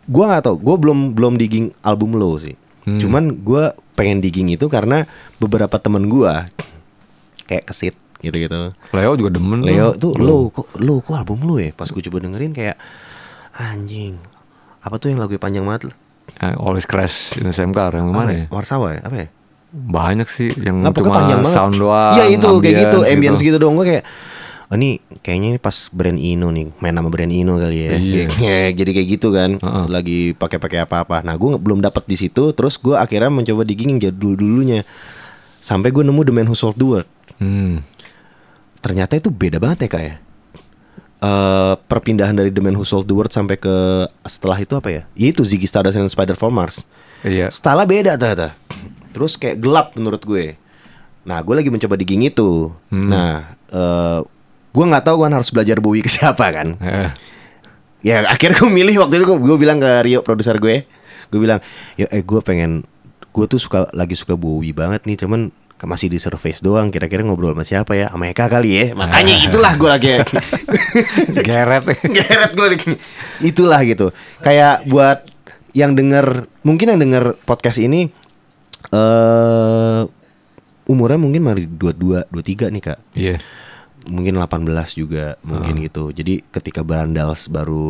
gue 0.03 0.23
nggak 0.25 0.43
tahu, 0.43 0.55
gue 0.57 0.75
belum 0.77 0.99
belum 1.13 1.33
digging 1.35 1.71
album 1.79 2.19
lo 2.19 2.35
sih. 2.35 2.59
Hmm. 2.83 2.99
Cuman 2.99 3.39
gue 3.39 3.71
pengen 3.95 4.19
digging 4.19 4.51
itu 4.51 4.67
karena 4.67 5.07
beberapa 5.37 5.79
temen 5.79 6.07
gue 6.07 6.33
kayak 7.45 7.65
kesit 7.65 7.95
gitu-gitu. 8.19 8.75
Leo 8.91 9.11
juga 9.15 9.31
demen. 9.31 9.63
Leo 9.63 9.95
tuh. 9.95 10.11
tuh 10.11 10.19
lo 10.19 10.51
kok 10.51 10.67
lo 10.77 10.99
kok 10.99 11.15
album 11.15 11.47
lo 11.47 11.55
ya? 11.55 11.71
Pas 11.71 11.87
gue 11.87 12.03
coba 12.03 12.19
dengerin 12.19 12.51
kayak 12.51 12.75
anjing. 13.55 14.19
Apa 14.79 14.99
tuh 14.99 15.11
yang 15.11 15.19
lagu 15.19 15.35
panjang 15.35 15.63
banget? 15.63 15.91
Eh, 16.35 16.55
Always 16.55 16.85
Crash 16.85 17.33
in 17.35 17.47
SMK 17.47 17.97
yang 17.97 18.09
mana 18.09 18.31
ya? 18.31 18.39
ya? 18.39 18.45
Warsawa 18.47 18.95
ya? 18.95 19.01
Apa 19.01 19.15
ya? 19.17 19.27
Banyak 19.69 20.25
sih 20.25 20.49
yang 20.55 20.81
pokoknya 20.81 20.97
cuma 20.99 21.13
panjang 21.13 21.41
banget. 21.41 21.53
sound 21.53 21.75
doang. 21.75 22.13
Iya 22.13 22.25
itu 22.31 22.49
kayak 22.57 22.75
gitu, 22.75 22.97
ambience 22.99 23.11
ambience 23.11 23.41
gitu 23.41 23.57
dong. 23.57 23.73
Gue 23.73 23.85
kayak 23.87 24.03
oh, 24.65 24.75
ini 24.75 24.89
kayaknya 25.19 25.47
ini 25.47 25.59
pas 25.59 25.77
brand 25.89 26.17
Ino 26.17 26.47
nih, 26.49 26.73
main 26.77 26.89
nama 26.91 27.05
brand 27.05 27.29
Ino 27.29 27.53
kali 27.55 27.77
ya. 27.79 27.91
Iya. 27.93 28.23
Kayak- 28.33 28.73
jadi 28.77 28.91
kayak 28.93 29.07
gitu 29.11 29.27
kan. 29.29 29.51
Heeh. 29.57 29.83
Lagi 29.87 30.19
pakai-pakai 30.33 30.79
apa-apa. 30.83 31.21
Nah, 31.21 31.33
gue 31.33 31.49
belum 31.55 31.81
dapat 31.81 32.05
di 32.05 32.17
situ. 32.17 32.49
Terus 32.51 32.77
gue 32.77 32.93
akhirnya 32.93 33.29
mencoba 33.29 33.61
digging 33.61 33.93
yang 33.93 34.09
jadul 34.09 34.33
dulunya. 34.33 34.81
Sampai 35.59 35.89
gue 35.89 36.01
nemu 36.01 36.21
The 36.21 36.33
Man 36.33 36.47
Who 36.47 36.55
Sold 36.55 36.75
the 36.75 36.85
World. 36.85 37.09
Hmm. 37.37 37.81
Ternyata 38.79 39.17
itu 39.17 39.27
beda 39.27 39.59
banget 39.59 39.85
ya 39.85 39.89
kak 39.91 40.03
Eh, 41.19 41.73
perpindahan 41.91 42.31
dari 42.31 42.47
The 42.47 42.63
Man 42.63 42.79
Who 42.79 42.87
Sold 42.87 43.03
the 43.03 43.15
World 43.15 43.35
sampai 43.35 43.59
ke 43.59 44.07
setelah 44.23 44.55
itu 44.55 44.71
apa 44.79 44.87
ya? 44.87 45.01
Yaitu 45.19 45.43
Ziggy 45.43 45.67
Stardust 45.67 45.99
dan 45.99 46.07
Spider 46.07 46.39
for 46.39 46.47
Mars. 46.47 46.87
Iya. 47.27 47.51
Style 47.51 47.83
beda 47.83 48.15
ternyata. 48.15 48.55
Terus 49.11 49.35
kayak 49.35 49.59
gelap 49.59 49.87
menurut 49.99 50.23
gue. 50.23 50.55
Nah, 51.27 51.43
gue 51.43 51.59
lagi 51.59 51.67
mencoba 51.67 51.99
digging 51.99 52.23
itu. 52.23 52.71
Hmm. 52.87 53.11
Nah, 53.11 53.51
eh 53.67 54.19
gue 54.69 54.85
nggak 54.85 55.03
tahu 55.11 55.27
kan 55.27 55.31
harus 55.35 55.51
belajar 55.51 55.83
Bowie 55.83 55.99
ke 55.99 56.07
siapa 56.07 56.45
kan. 56.55 56.79
Eh, 56.79 57.11
Ya 57.99 58.23
akhirnya 58.23 58.63
gue 58.63 58.71
milih 58.71 58.95
waktu 59.03 59.19
itu 59.19 59.27
gue, 59.27 59.37
gue 59.43 59.57
bilang 59.59 59.75
ke 59.83 59.91
Rio 60.07 60.23
produser 60.23 60.55
gue, 60.55 60.87
gue 61.27 61.39
bilang, 61.39 61.59
ya 61.99 62.07
eh 62.07 62.23
gue 62.23 62.39
pengen, 62.39 62.87
gue 63.35 63.43
tuh 63.43 63.59
suka 63.59 63.91
lagi 63.91 64.15
suka 64.15 64.39
Bowie 64.39 64.71
banget 64.71 65.03
nih, 65.03 65.19
cuman 65.19 65.51
masih 65.85 66.11
di 66.11 66.19
surface 66.19 66.59
doang. 66.59 66.89
Kira-kira 66.89 67.23
ngobrol 67.23 67.53
sama 67.53 67.63
siapa 67.63 67.95
ya? 67.95 68.11
Sama 68.11 68.27
Eka 68.27 68.49
kali 68.51 68.69
ya. 68.75 68.85
Makanya 68.97 69.35
itulah 69.45 69.73
gue 69.77 69.89
lagi. 69.89 70.09
Geret. 71.47 71.83
Geret 72.03 72.51
gue 72.51 72.67
lagi. 72.67 72.91
Itulah 73.39 73.79
gitu. 73.85 74.11
Kayak 74.43 74.83
buat 74.89 75.23
yang 75.77 75.93
denger, 75.93 76.49
mungkin 76.65 76.91
yang 76.95 76.99
denger 76.99 77.37
podcast 77.45 77.77
ini 77.77 78.09
eh 78.89 80.01
umurnya 80.89 81.19
mungkin 81.21 81.41
mari 81.45 81.63
22, 81.69 82.33
23 82.33 82.73
nih 82.73 82.83
Kak. 82.83 82.99
Iya. 83.13 83.35
Mungkin 84.09 84.33
18 84.33 84.65
juga 84.91 85.37
mungkin 85.45 85.85
gitu. 85.85 86.09
Jadi 86.09 86.41
ketika 86.49 86.81
Barandals 86.81 87.45
baru 87.45 87.85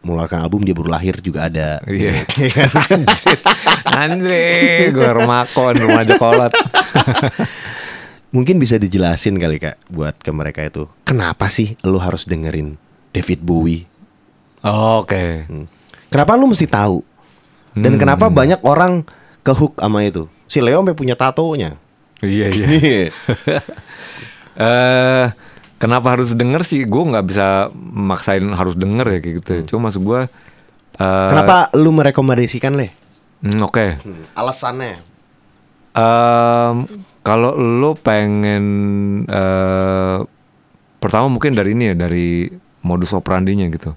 mengeluarkan 0.00 0.38
album 0.40 0.62
dia 0.62 0.70
baru 0.70 0.86
lahir 0.88 1.18
juga 1.18 1.50
ada. 1.50 1.82
Iya. 1.82 2.22
Anjir. 2.86 3.38
Anjir, 3.84 4.94
gue 4.94 5.08
remakon 5.10 5.74
rumah 5.76 6.06
Jokolot. 6.06 6.54
Mungkin 8.34 8.60
bisa 8.60 8.76
dijelasin 8.76 9.34
kali 9.34 9.58
Kak 9.58 9.90
buat 9.90 10.14
ke 10.14 10.30
mereka 10.30 10.62
itu. 10.62 10.86
Kenapa 11.02 11.50
sih 11.50 11.74
lu 11.82 11.98
harus 11.98 12.22
dengerin 12.22 12.78
David 13.10 13.40
Bowie? 13.42 13.88
Oke. 14.62 15.48
Hmm. 15.48 15.66
Kenapa 16.06 16.36
lu 16.36 16.46
mesti 16.46 16.70
tahu? 16.70 17.02
Dan 17.74 17.96
Hmm. 17.96 18.00
kenapa 18.00 18.28
banyak 18.28 18.62
orang 18.62 19.02
ke 19.40 19.50
hook 19.50 19.74
sama 19.74 20.04
itu? 20.04 20.28
Si 20.46 20.62
Leo 20.62 20.78
sampai 20.78 20.94
punya 20.94 21.18
tatonya. 21.18 21.74
Iya 22.20 22.46
iya. 22.52 23.10
Eh, 24.58 25.26
kenapa 25.78 26.14
harus 26.14 26.34
denger 26.34 26.62
sih? 26.62 26.84
Gue 26.84 27.06
nggak 27.06 27.24
bisa 27.24 27.70
maksain 27.80 28.44
harus 28.52 28.74
denger 28.74 29.06
ya 29.08 29.18
kayak 29.18 29.34
gitu. 29.40 29.52
Cuma 29.70 29.88
maksud 29.88 30.02
gue. 30.02 30.20
eh, 30.98 31.28
Kenapa 31.30 31.70
lu 31.74 31.90
merekomendasikan 31.90 32.74
le? 32.74 32.90
hmm, 33.40 33.62
Oke. 33.62 33.96
Alasannya? 34.34 34.98
Em, 35.94 36.76
kalau 37.22 37.54
lo 37.54 37.94
pengen 37.94 38.64
eh 39.24 40.18
pertama 40.98 41.26
mungkin 41.26 41.54
dari 41.54 41.72
ini 41.72 41.90
ya 41.90 41.96
dari 41.96 42.46
modus 42.82 43.10
operandinya 43.10 43.66
gitu. 43.68 43.94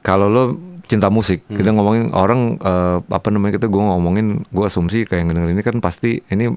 Kalau 0.00 0.26
lo 0.26 0.44
cinta 0.86 1.10
musik, 1.10 1.42
kita 1.50 1.74
ngomongin 1.74 2.10
orang 2.10 2.58
eh, 2.58 2.98
apa 3.02 3.28
namanya 3.30 3.58
kita 3.58 3.66
gue 3.66 3.82
ngomongin 3.82 4.26
gue 4.46 4.64
asumsi 4.64 5.02
kayak 5.02 5.26
yang 5.26 5.30
denger 5.34 5.50
ini 5.50 5.62
kan 5.62 5.76
pasti 5.78 6.22
ini 6.26 6.54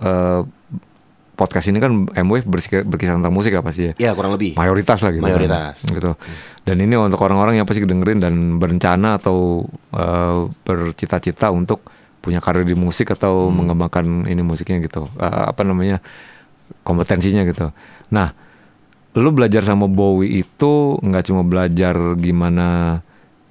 eh, 0.00 0.40
podcast 1.40 1.72
ini 1.72 1.80
kan 1.80 2.04
M-Wave 2.12 2.44
berkisah, 2.44 2.84
berkisah 2.84 3.16
tentang 3.16 3.32
musik 3.32 3.56
apa 3.56 3.72
sih 3.72 3.88
ya? 3.88 3.92
Ya 3.96 4.10
kurang 4.12 4.36
lebih. 4.36 4.52
mayoritas 4.54 5.00
lah 5.00 5.08
gitu 5.08 5.24
kan. 5.24 5.32
Mayoritas. 5.32 5.80
gitu 5.80 6.12
dan 6.62 6.76
ini 6.76 6.92
untuk 6.94 7.16
orang-orang 7.18 7.56
yang 7.56 7.64
pasti 7.64 7.80
dengerin 7.80 8.20
dan 8.20 8.34
berencana 8.60 9.16
atau 9.16 9.64
eh, 9.90 10.40
bercita-cita 10.62 11.48
untuk 11.48 11.80
punya 12.20 12.36
karir 12.36 12.62
di 12.62 12.76
musik 12.76 13.08
atau 13.10 13.48
Hmm. 13.48 13.64
mengembangkan 13.64 14.04
ini 14.28 14.44
musiknya 14.44 14.76
gitu 14.78 15.08
Eh, 15.16 15.44
apa 15.48 15.64
namanya 15.64 16.04
kompetensinya 16.84 17.42
gitu 17.42 17.72
nah 18.08 18.36
lu 19.10 19.32
belajar 19.32 19.64
sama 19.64 19.88
Bowie 19.88 20.38
itu 20.38 21.00
nggak 21.00 21.24
cuma 21.26 21.42
belajar 21.42 21.96
gimana 22.14 23.00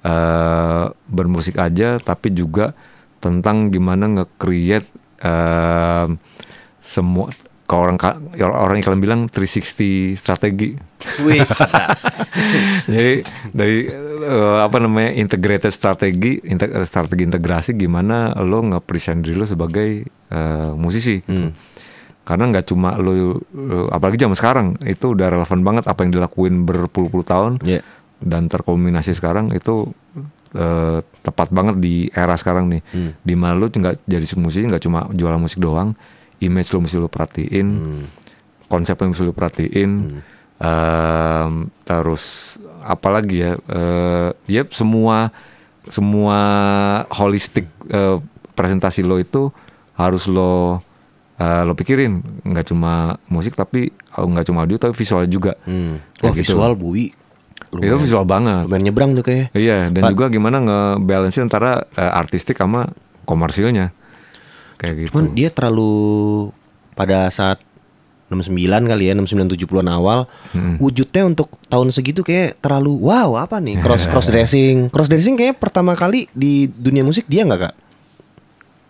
eh, 0.00 0.84
bermusik 1.04 1.58
aja 1.58 1.98
tapi 1.98 2.30
juga 2.30 2.72
tentang 3.18 3.68
gimana 3.68 4.06
nge-create 4.08 4.88
eh, 5.20 6.06
semua 6.80 7.28
kalau 7.70 7.86
orang 7.86 8.02
orang 8.34 8.74
yang 8.76 8.86
kalian 8.90 8.98
bilang 9.00 9.20
360 9.30 10.18
strategi 10.18 10.74
Wis. 11.22 11.62
jadi 12.90 13.22
dari 13.50 13.86
eh, 14.20 14.58
apa 14.58 14.82
namanya 14.82 15.14
integrated 15.14 15.70
strategi 15.70 16.42
inte- 16.42 16.66
eh, 16.66 16.82
strategi 16.82 17.22
integrasi 17.22 17.70
gimana 17.72 18.34
lo 18.42 18.66
nge-present 18.66 19.22
diri 19.22 19.38
lo 19.38 19.46
sebagai 19.46 20.02
eh, 20.06 20.72
musisi 20.74 21.22
gitu. 21.22 21.54
karena 22.20 22.44
nggak 22.50 22.66
cuma 22.66 22.98
lo 22.98 23.38
apalagi 23.88 24.18
zaman 24.18 24.34
sekarang 24.34 24.66
itu 24.82 25.14
udah 25.14 25.30
relevan 25.30 25.60
banget 25.62 25.86
apa 25.86 26.02
yang 26.02 26.12
dilakuin 26.12 26.66
berpuluh-puluh 26.66 27.22
tahun 27.22 27.52
Ya. 27.62 27.80
dan 28.18 28.46
terkombinasi 28.46 29.14
sekarang 29.14 29.54
itu 29.54 29.94
eh, 30.52 30.98
tepat 31.22 31.48
banget 31.48 31.78
di 31.78 32.10
era 32.10 32.34
sekarang 32.34 32.66
nih 32.66 32.82
di 33.22 33.34
mana 33.34 33.54
lo 33.54 33.70
nggak 33.70 34.04
jadi 34.04 34.26
musisi 34.34 34.66
nggak 34.66 34.82
cuma 34.82 35.06
jualan 35.14 35.38
musik 35.38 35.62
doang 35.62 35.94
image 36.40 36.72
lo 36.72 36.80
mesti 36.80 36.96
lo 36.96 37.06
perhatiin 37.06 37.68
konsep 38.66 38.96
yang 38.96 39.12
mesti 39.12 39.24
lo 39.24 39.32
perhatiin 39.32 39.92
Em, 40.60 41.72
terus 41.82 42.56
apalagi 42.84 43.40
ya? 43.40 43.56
Eh, 43.64 44.28
ya 44.44 44.62
semua 44.68 45.32
semua 45.88 46.36
holistik 47.10 47.64
eh, 47.88 48.20
presentasi 48.52 49.00
lo 49.00 49.16
itu 49.16 49.48
harus 49.96 50.28
lo 50.28 50.84
eh, 51.40 51.64
lo 51.64 51.72
pikirin 51.72 52.20
nggak 52.44 52.68
cuma 52.68 53.16
musik 53.26 53.56
tapi 53.56 53.88
oh, 54.20 54.28
nggak 54.28 54.52
cuma 54.52 54.68
audio 54.68 54.76
tapi 54.76 54.92
visual 54.92 55.24
juga. 55.26 55.56
Hmm. 55.64 55.96
Wah 56.20 56.36
gitu. 56.36 56.52
visual 56.52 56.76
Bowie 56.76 57.16
Itu 57.72 57.96
visual 57.96 58.28
banget. 58.28 58.68
lumayan 58.68 58.84
nyebrang 58.84 59.10
tuh 59.16 59.24
kayak. 59.24 59.56
Iya, 59.56 59.88
dan 59.88 60.02
Pak- 60.04 60.12
juga 60.12 60.28
gimana 60.28 60.60
ngebalance 60.60 61.40
antara 61.40 61.88
eh, 61.96 62.04
artistik 62.04 62.60
sama 62.60 62.92
komersilnya. 63.24 63.96
Kayak 64.80 64.94
gitu. 64.96 65.10
Cuman 65.12 65.36
dia 65.36 65.52
terlalu 65.52 65.92
pada 66.96 67.28
saat 67.28 67.60
69 68.32 68.56
kali 68.86 69.10
ya 69.10 69.14
69 69.18 69.58
70-an 69.58 69.90
awal 69.90 70.30
wujudnya 70.78 71.26
untuk 71.26 71.50
tahun 71.66 71.90
segitu 71.90 72.22
kayak 72.22 72.62
terlalu 72.62 72.96
wow 72.96 73.36
apa 73.36 73.60
nih? 73.60 73.82
Cross 73.84 74.08
cross 74.12 74.32
dressing. 74.32 74.88
Cross 74.88 75.10
dressing 75.12 75.36
kayak 75.36 75.58
pertama 75.60 75.92
kali 75.92 76.30
di 76.32 76.70
dunia 76.70 77.04
musik 77.04 77.28
dia 77.28 77.44
nggak 77.44 77.60
kak? 77.68 77.74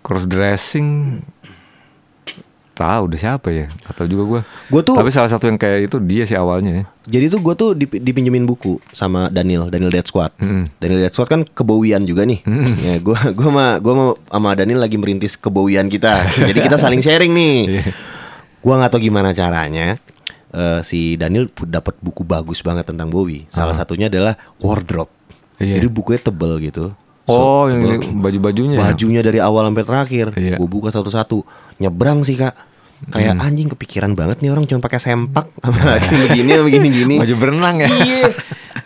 Cross 0.06 0.28
dressing 0.30 1.20
tahu 2.80 3.02
udah 3.06 3.18
siapa 3.18 3.48
ya 3.48 3.66
atau 3.84 4.04
juga 4.04 4.22
gua 4.24 4.40
Gua 4.66 4.80
tuh- 4.80 4.96
tapi 4.96 5.08
salah 5.08 5.28
satu 5.28 5.44
yang 5.44 5.54
kayak 5.54 5.86
itu 5.86 6.00
dia 6.00 6.24
sih 6.24 6.34
awalnya 6.34 6.72
ya 6.72 6.84
jadi 7.06 7.28
tuh 7.28 7.40
gue 7.40 7.54
tuh 7.54 7.70
dip- 7.72 7.98
dipinjemin 7.98 8.42
buku 8.42 8.80
sama 8.90 9.28
Daniel 9.28 9.66
Daniel 9.66 9.90
Dead 9.90 10.02
Squad. 10.02 10.30
Daniel 10.76 11.00
Dead 11.00 11.10
Squad 11.10 11.28
kan 11.28 11.40
kebowian 11.44 12.02
juga 12.02 12.22
nih 12.22 12.40
ya 12.80 12.96
gue 12.98 13.16
gua 13.30 13.46
sama 13.46 13.64
gua 13.76 13.92
sama, 13.92 14.04
sama 14.26 14.50
Daniel 14.54 14.80
lagi 14.80 14.96
merintis 14.96 15.34
kebowian 15.34 15.86
kita 15.86 16.24
jadi 16.40 16.58
kita 16.62 16.76
saling 16.76 16.98
sharing 16.98 17.30
nih 17.30 17.56
Iya. 17.72 17.82
Gua 18.58 18.76
nggak 18.76 18.90
tahu 18.90 19.00
gimana 19.02 19.30
caranya 19.30 19.96
eh, 20.50 20.80
si 20.80 21.14
Daniel 21.14 21.48
dapat 21.60 21.96
buku 21.98 22.22
bagus 22.22 22.60
banget 22.60 22.84
tentang 22.84 23.08
Bowie. 23.08 23.48
Salah 23.48 23.72
satunya 23.72 24.06
adalah 24.06 24.34
Wardrobe. 24.58 25.08
Ah. 25.56 25.62
Iya. 25.62 25.74
Jadi 25.76 25.86
bukunya 25.88 26.20
tebel 26.20 26.58
gitu. 26.60 26.92
oh 27.24 27.70
yang 27.70 27.80
baju-bajunya 28.18 28.74
ya? 28.74 28.80
bajunya 28.82 29.22
dari 29.22 29.38
awal 29.38 29.62
sampai 29.64 29.84
terakhir. 29.84 30.26
Iya. 30.34 30.56
Gue 30.56 30.66
buka 30.66 30.90
satu-satu. 30.90 31.46
Nyebrang 31.78 32.20
sih 32.20 32.34
kak. 32.34 32.52
Kayak 33.08 33.40
anjing 33.40 33.68
kepikiran 33.68 34.12
banget 34.12 34.38
nih 34.38 34.50
orang 34.50 34.64
cuma 34.64 34.78
pakai 34.78 34.98
sempak 34.98 35.48
sama 35.62 35.96
gini 35.98 36.24
begini 36.28 36.50
begini 36.60 36.88
gini. 36.90 37.14
baju 37.16 37.34
berenang 37.36 37.76
ya 37.78 37.88
Iya. 37.88 38.28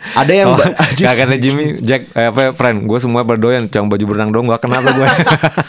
Ada 0.07 0.33
yang 0.33 0.47
Oh, 0.47 0.57
gak 0.93 1.15
kata 1.19 1.35
Jimmy, 1.35 1.81
Jack, 1.81 2.13
eh, 2.13 2.29
apa, 2.29 2.53
friend, 2.53 2.85
gue 2.85 2.99
semua 2.99 3.21
berdoyan, 3.21 3.65
cuma 3.65 3.89
baju 3.89 4.05
berenang 4.05 4.29
doang, 4.29 4.45
gak 4.47 4.61
kenapa 4.61 4.93
gue. 4.93 5.07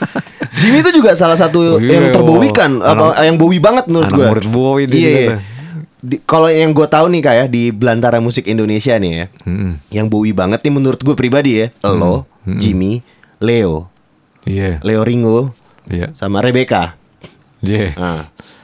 Jimmy 0.61 0.79
itu 0.79 0.93
juga 0.95 1.17
salah 1.17 1.35
satu 1.35 1.77
Oh, 1.77 1.81
iya, 1.81 1.99
yang 1.99 2.13
terbowikan 2.13 2.79
oh. 2.79 3.11
apa 3.11 3.25
yang 3.25 3.35
Bowie 3.35 3.59
banget 3.59 3.89
menurut 3.89 4.07
anak 4.07 4.15
gue. 4.15 4.27
murid 4.29 4.47
Bowie 4.47 4.87
dia 4.87 5.01
Iya. 5.01 5.11
iya. 5.11 5.37
Kalau 6.23 6.47
yang 6.47 6.71
gue 6.71 6.87
tahu 6.87 7.09
nih 7.09 7.23
kayak 7.25 7.47
di 7.49 7.73
belantara 7.73 8.21
musik 8.21 8.47
Indonesia 8.47 8.95
nih 8.95 9.11
ya, 9.11 9.25
Mm-mm. 9.43 9.73
yang 9.91 10.07
Bowie 10.07 10.31
banget 10.31 10.61
nih 10.61 10.71
menurut 10.71 11.01
gue 11.01 11.13
pribadi 11.13 11.59
ya, 11.59 11.67
lo, 11.83 12.29
Jimmy, 12.47 13.01
Leo, 13.39 13.91
Iya, 14.45 14.79
Leo 14.81 15.03
Ringo, 15.03 15.51
iya, 15.87 16.13
sama 16.13 16.39
Rebecca. 16.39 16.95
Iya. 17.67 17.91
Nah, 17.99 18.23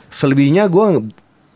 selebihnya 0.09 0.71
gue 0.71 1.11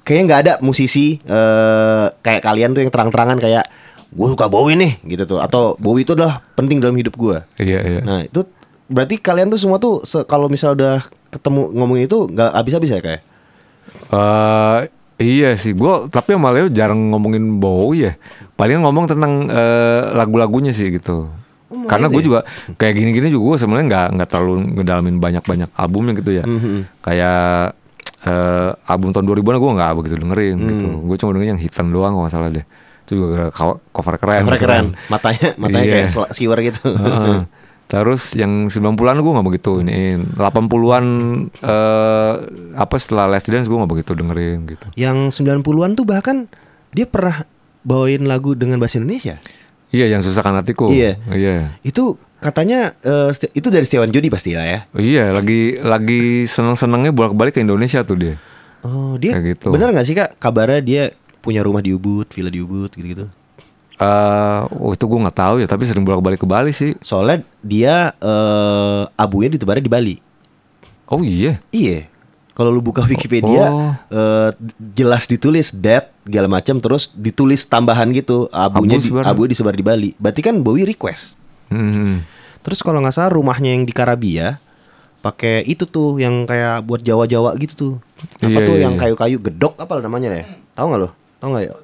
kayaknya 0.06 0.24
nggak 0.26 0.40
ada 0.46 0.54
musisi 0.62 1.18
eh, 1.22 2.06
kayak 2.22 2.42
kalian 2.46 2.74
tuh 2.74 2.87
yang 2.87 2.92
terang-terangan 2.94 3.38
kayak 3.42 3.66
gue 4.06 4.28
suka 4.32 4.46
Bowie 4.46 4.78
nih 4.78 4.92
gitu 5.16 5.37
tuh 5.37 5.38
atau 5.42 5.74
Bowie 5.76 6.06
itu 6.06 6.14
adalah 6.14 6.40
penting 6.54 6.78
dalam 6.78 6.94
hidup 6.94 7.18
gue. 7.18 7.37
Iya, 7.59 7.80
iya. 7.82 8.00
Nah 8.06 8.18
itu 8.24 8.46
berarti 8.87 9.18
kalian 9.18 9.50
tuh 9.50 9.59
semua 9.59 9.82
tuh 9.82 10.06
kalau 10.30 10.46
misal 10.46 10.78
udah 10.78 11.02
ketemu 11.35 11.74
ngomongin 11.74 12.06
itu 12.06 12.18
nggak 12.30 12.50
habis-habis 12.54 12.90
ya 12.96 13.00
kayak? 13.02 13.22
Eh, 14.06 14.78
iya 15.18 15.50
sih, 15.59 15.74
gue 15.74 16.06
tapi 16.09 16.38
sama 16.38 16.54
Leo 16.54 16.70
jarang 16.70 17.11
ngomongin 17.11 17.59
Bowie 17.59 18.09
ya. 18.09 18.12
Paling 18.54 18.87
ngomong 18.87 19.11
tentang 19.11 19.50
eh, 19.50 20.02
lagu-lagunya 20.14 20.70
sih 20.70 20.94
gitu. 20.94 21.28
Oh, 21.77 21.87
Karena 21.87 22.07
gue 22.07 22.17
gitu 22.17 22.29
juga 22.29 22.41
kayak 22.75 22.95
gini-gini 22.95 23.29
juga 23.29 23.45
gue 23.47 23.57
sebenarnya 23.61 23.87
nggak 23.87 24.07
nggak 24.15 24.29
terlalu 24.29 24.55
ngedalamin 24.75 25.17
banyak-banyak 25.19 25.69
albumnya 25.73 26.12
gitu 26.15 26.31
ya. 26.33 26.45
Mhm. 26.45 26.79
Kayak 27.01 27.77
eh, 28.23 28.71
album 28.87 29.11
tahun 29.11 29.27
2000-an 29.27 29.57
gue 29.57 29.73
nggak 29.77 29.93
begitu 29.95 30.15
dengerin 30.17 30.57
gitu. 30.59 30.87
Hmm. 30.89 31.03
Gue 31.05 31.17
cuma 31.17 31.31
dengerin 31.31 31.51
yang 31.55 31.62
hitam 31.62 31.87
doang 31.89 32.12
kalau 32.12 32.25
nggak 32.25 32.35
salah 32.35 32.49
deh. 32.49 32.65
Itu 33.05 33.12
juga 33.15 33.51
co- 33.51 33.79
cover 33.89 34.17
keren. 34.17 34.43
Keren 34.43 34.47
gitu 34.49 34.65
keren, 34.65 34.75
kan. 34.75 34.87
matanya 35.07 35.49
matanya 35.57 35.85
Iya. 35.85 35.95
kayak 36.11 36.33
siwer 36.33 36.59
gitu. 36.61 36.83
Heeh. 36.97 37.41
Terus 37.87 38.35
yang 38.35 38.67
90-an 38.67 38.99
gue 39.17 39.31
gak 39.31 39.47
begitu 39.47 39.79
ini 39.79 40.19
80-an 40.35 41.07
eh, 41.55 42.35
apa 42.75 42.97
setelah 42.99 43.31
Last 43.31 43.47
Dance 43.47 43.71
gue 43.71 43.79
gak 43.79 43.87
begitu 43.89 44.11
dengerin 44.11 44.67
gitu. 44.67 44.87
Yang 44.99 45.39
90-an 45.39 45.95
tuh 45.95 46.03
bahkan 46.03 46.51
dia 46.91 47.07
pernah 47.07 47.47
bawain 47.87 48.27
lagu 48.27 48.59
dengan 48.59 48.83
bahasa 48.83 48.99
Indonesia. 48.99 49.39
Iya 49.90 50.07
yang 50.11 50.22
susahkan 50.22 50.57
hatiku. 50.59 50.90
Iya. 50.90 51.18
Iya. 51.31 51.79
Itu 51.81 52.18
katanya 52.38 52.92
eh, 53.01 53.31
Seti- 53.33 53.55
itu 53.55 53.68
dari 53.70 53.87
Setiawan 53.87 54.11
Judi 54.11 54.29
pasti 54.29 54.53
lah 54.53 54.66
ya. 54.66 54.79
Iya 54.92 55.31
lagi 55.31 55.79
lagi 55.79 56.44
seneng-senengnya 56.44 57.11
bolak-balik 57.11 57.57
ke 57.57 57.62
Indonesia 57.62 58.03
tuh 58.03 58.18
dia. 58.18 58.35
Oh, 58.83 59.18
dia 59.18 59.35
Kayak 59.35 59.59
gitu. 59.59 59.68
benar 59.75 59.90
nggak 59.90 60.07
sih 60.07 60.14
Kak 60.14 60.38
kabarnya 60.38 60.79
dia 60.79 61.03
punya 61.42 61.62
rumah 61.62 61.83
di 61.83 61.90
Ubud, 61.90 62.27
villa 62.31 62.51
di 62.51 62.59
Ubud 62.59 62.90
gitu-gitu. 62.90 63.27
Eh, 63.96 64.61
oh, 64.77 64.92
itu 64.92 65.05
gue 65.09 65.18
nggak 65.25 65.38
tahu 65.38 65.55
ya, 65.59 65.66
tapi 65.66 65.88
sering 65.88 66.05
bolak-balik 66.05 66.42
ke 66.42 66.46
Bali 66.46 66.70
sih. 66.70 66.92
Soalnya 67.01 67.40
dia 67.64 68.12
eh 68.12 69.03
abunya 69.16 69.49
ditebarnya 69.49 69.83
di 69.83 69.90
Bali. 69.90 70.14
Oh 71.09 71.22
iya. 71.22 71.62
Iya. 71.70 72.11
Kalau 72.57 72.73
lu 72.73 72.81
buka 72.81 73.05
Wikipedia 73.05 73.69
Oh. 73.69 73.92
eh, 74.09 74.51
jelas 74.90 75.25
ditulis 75.25 75.71
dead 75.71 76.09
segala 76.23 76.49
macam 76.51 76.77
terus 76.77 77.12
ditulis 77.12 77.62
tambahan 77.62 78.09
gitu 78.11 78.49
abunya 78.49 78.97
Abu 78.97 79.05
di, 79.05 79.11
abu 79.23 79.40
disebar 79.45 79.73
di 79.73 79.85
Bali. 79.85 80.11
Berarti 80.16 80.40
kan 80.40 80.57
Bowie 80.59 80.83
request. 80.85 81.37
Hmm. 81.69 82.25
Terus 82.61 82.81
kalau 82.81 82.99
nggak 82.99 83.12
salah 83.12 83.31
rumahnya 83.31 83.71
yang 83.71 83.85
di 83.85 83.92
Karabia 83.92 84.57
pakai 85.21 85.62
itu 85.64 85.85
tuh 85.85 86.16
yang 86.16 86.47
kayak 86.47 86.81
buat 86.83 86.99
Jawa-Jawa 86.99 87.53
gitu 87.59 87.75
tuh. 87.77 87.92
Apa 88.40 88.49
Iya, 88.49 88.64
tuh 88.64 88.75
iya, 88.75 88.83
yang 88.88 88.95
iya. 88.95 89.01
kayu-kayu 89.03 89.37
gedok 89.38 89.77
apa 89.77 90.01
namanya 90.01 90.33
deh? 90.33 90.45
Tahu 90.73 90.87
nggak 90.87 91.01
lo? 91.03 91.09
Tahu 91.37 91.49
nggak 91.53 91.62
ya? 91.62 91.75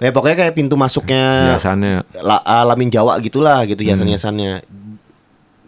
Ya 0.00 0.10
pokoknya 0.10 0.36
kayak 0.38 0.54
pintu 0.56 0.74
masuknya 0.74 1.52
Biasanya 1.52 2.00
la- 2.16 2.40
alamin 2.40 2.88
Jawa 2.88 3.20
gitulah 3.20 3.60
gitu 3.68 3.84
hiasan-hiasannya. 3.84 4.64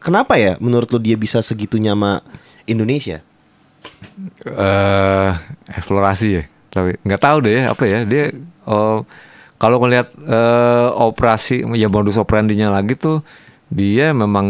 Kenapa 0.00 0.34
ya 0.34 0.56
menurut 0.58 0.88
lo 0.88 0.96
dia 0.96 1.14
bisa 1.14 1.38
segitunya 1.38 1.92
sama 1.92 2.24
Indonesia? 2.64 3.20
Eh 4.46 5.30
eksplorasi 5.72 6.28
ya. 6.32 6.44
Tapi 6.72 6.96
nggak 7.04 7.22
tahu 7.22 7.36
deh 7.44 7.68
apa 7.68 7.84
ya 7.84 8.04
dia. 8.06 8.32
oh, 8.64 9.04
kalau 9.60 9.78
ngelihat 9.82 10.10
eh, 10.26 10.88
operasi 10.90 11.62
ya 11.78 11.86
modus 11.86 12.18
operandinya 12.18 12.74
lagi 12.74 12.98
tuh 12.98 13.22
dia 13.72 14.12
memang 14.12 14.46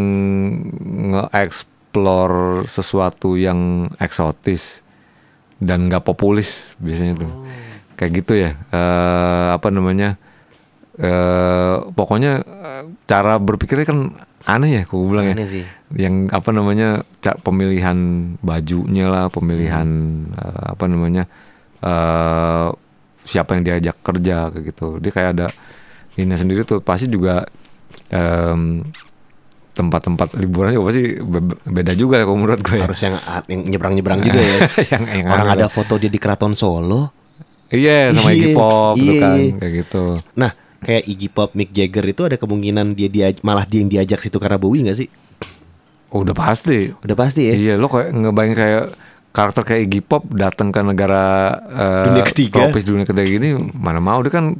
nge-explore 1.12 2.66
sesuatu 2.66 3.38
yang 3.38 3.92
eksotis 4.00 4.82
dan 5.62 5.86
nggak 5.86 6.02
populis 6.02 6.74
biasanya 6.80 7.22
tuh. 7.22 7.32
Kayak 7.98 8.12
gitu 8.24 8.32
ya. 8.38 8.50
Eh, 8.72 9.48
apa 9.56 9.68
namanya? 9.70 10.16
eh 10.92 11.76
pokoknya 11.96 12.44
cara 13.08 13.40
berpikirnya 13.40 13.88
kan 13.88 13.98
aneh 14.44 14.70
ya, 14.72 14.82
gue 14.82 14.98
bilang 15.02 15.26
ya 15.26 15.34
Aneh 15.34 15.46
sih. 15.46 15.64
yang 15.92 16.26
apa 16.28 16.50
namanya 16.50 17.02
pemilihan 17.38 17.96
bajunya 18.38 19.06
lah 19.06 19.28
pemilihan 19.28 19.86
eh, 20.30 20.64
apa 20.72 20.84
namanya 20.86 21.24
eh 21.78 22.68
siapa 23.22 23.54
yang 23.54 23.62
diajak 23.62 23.96
kerja 24.00 24.50
kayak 24.50 24.64
gitu 24.68 24.98
dia 24.98 25.10
kayak 25.10 25.30
ada 25.32 25.46
ini 26.14 26.34
sendiri 26.34 26.62
tuh 26.62 26.82
pasti 26.82 27.06
juga 27.06 27.46
em, 28.10 28.82
tempat-tempat 29.72 30.36
liburan 30.36 30.74
juga 30.74 30.90
pasti 30.90 31.02
be- 31.16 31.60
beda 31.64 31.92
juga 31.94 32.20
ya 32.20 32.24
kalau 32.26 32.36
menurut 32.36 32.60
gue 32.60 32.76
ya. 32.76 32.84
Harus 32.84 33.00
yang, 33.00 33.16
nyebrang-nyebrang 33.48 34.20
juga 34.20 34.40
ya. 34.40 34.58
yang, 34.92 35.02
yang 35.08 35.26
Orang 35.28 35.48
ada 35.48 35.66
foto 35.70 35.96
dia 35.96 36.10
di 36.10 36.20
Keraton 36.20 36.52
Solo. 36.52 37.08
iya 37.70 38.12
sama 38.12 38.30
Iya, 38.30 38.36
Iggy 38.36 38.48
Pop 38.52 38.94
gitu 38.96 39.12
iya, 39.12 39.22
kan 39.22 39.38
kayak 39.56 39.72
gitu 39.80 40.04
Nah, 40.36 40.50
kayak 40.82 41.06
Iggy 41.06 41.28
Pop, 41.30 41.54
Mick 41.54 41.70
Jagger 41.70 42.04
itu 42.04 42.22
ada 42.26 42.36
kemungkinan 42.36 42.92
dia 42.92 43.08
dia 43.08 43.30
malah 43.40 43.64
dia 43.64 43.80
yang 43.80 43.90
diajak 43.90 44.20
situ 44.20 44.36
karena 44.36 44.58
Bowie 44.58 44.82
nggak 44.84 44.98
sih? 44.98 45.08
oh, 46.12 46.20
udah 46.20 46.36
pasti 46.36 46.92
Udah 46.92 47.16
pasti 47.16 47.48
ya. 47.48 47.54
Iya, 47.56 47.74
lo 47.80 47.88
kayak 47.88 48.12
ngebayang 48.12 48.52
kayak 48.52 48.84
karakter 49.32 49.62
kayak 49.64 49.82
Iggy 49.88 50.00
Pop 50.04 50.28
datang 50.28 50.68
ke 50.68 50.84
negara 50.84 51.24
eh, 51.64 52.04
Dunia 52.04 52.24
ketiga. 52.28 52.68
tropis 52.68 52.84
dunia 52.84 53.08
ketiga 53.08 53.24
gini 53.24 53.56
mana 53.72 53.96
mau 53.96 54.20
dia 54.20 54.28
kan 54.28 54.52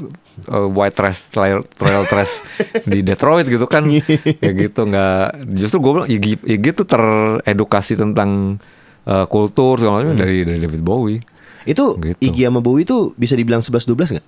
eh, 0.49 0.69
white 0.73 0.97
trash 0.97 1.29
trail, 1.29 1.61
trail 1.77 2.09
trash 2.09 2.41
di 2.91 3.05
Detroit 3.05 3.45
gitu 3.45 3.69
kan 3.69 3.85
kayak 4.41 4.55
gitu 4.57 4.89
nggak 4.89 5.45
justru 5.61 5.77
gue 5.77 5.93
bilang 5.93 6.09
Iggy, 6.09 6.33
Iggy 6.57 6.71
tuh 6.73 6.87
teredukasi 6.89 8.01
tentang 8.01 8.57
eh, 9.05 9.27
kultur 9.29 9.77
segala 9.77 10.01
macam 10.01 10.17
dari 10.17 10.41
dari 10.41 10.57
David 10.57 10.81
Bowie 10.81 11.21
Itu 11.69 12.01
Gitu. 12.01 12.17
Iggy 12.19 12.49
sama 12.49 12.65
Bowie 12.65 12.89
itu 12.89 13.13
bisa 13.15 13.37
dibilang 13.37 13.61
11 13.61 13.85
12 13.93 14.17
nggak? 14.17 14.27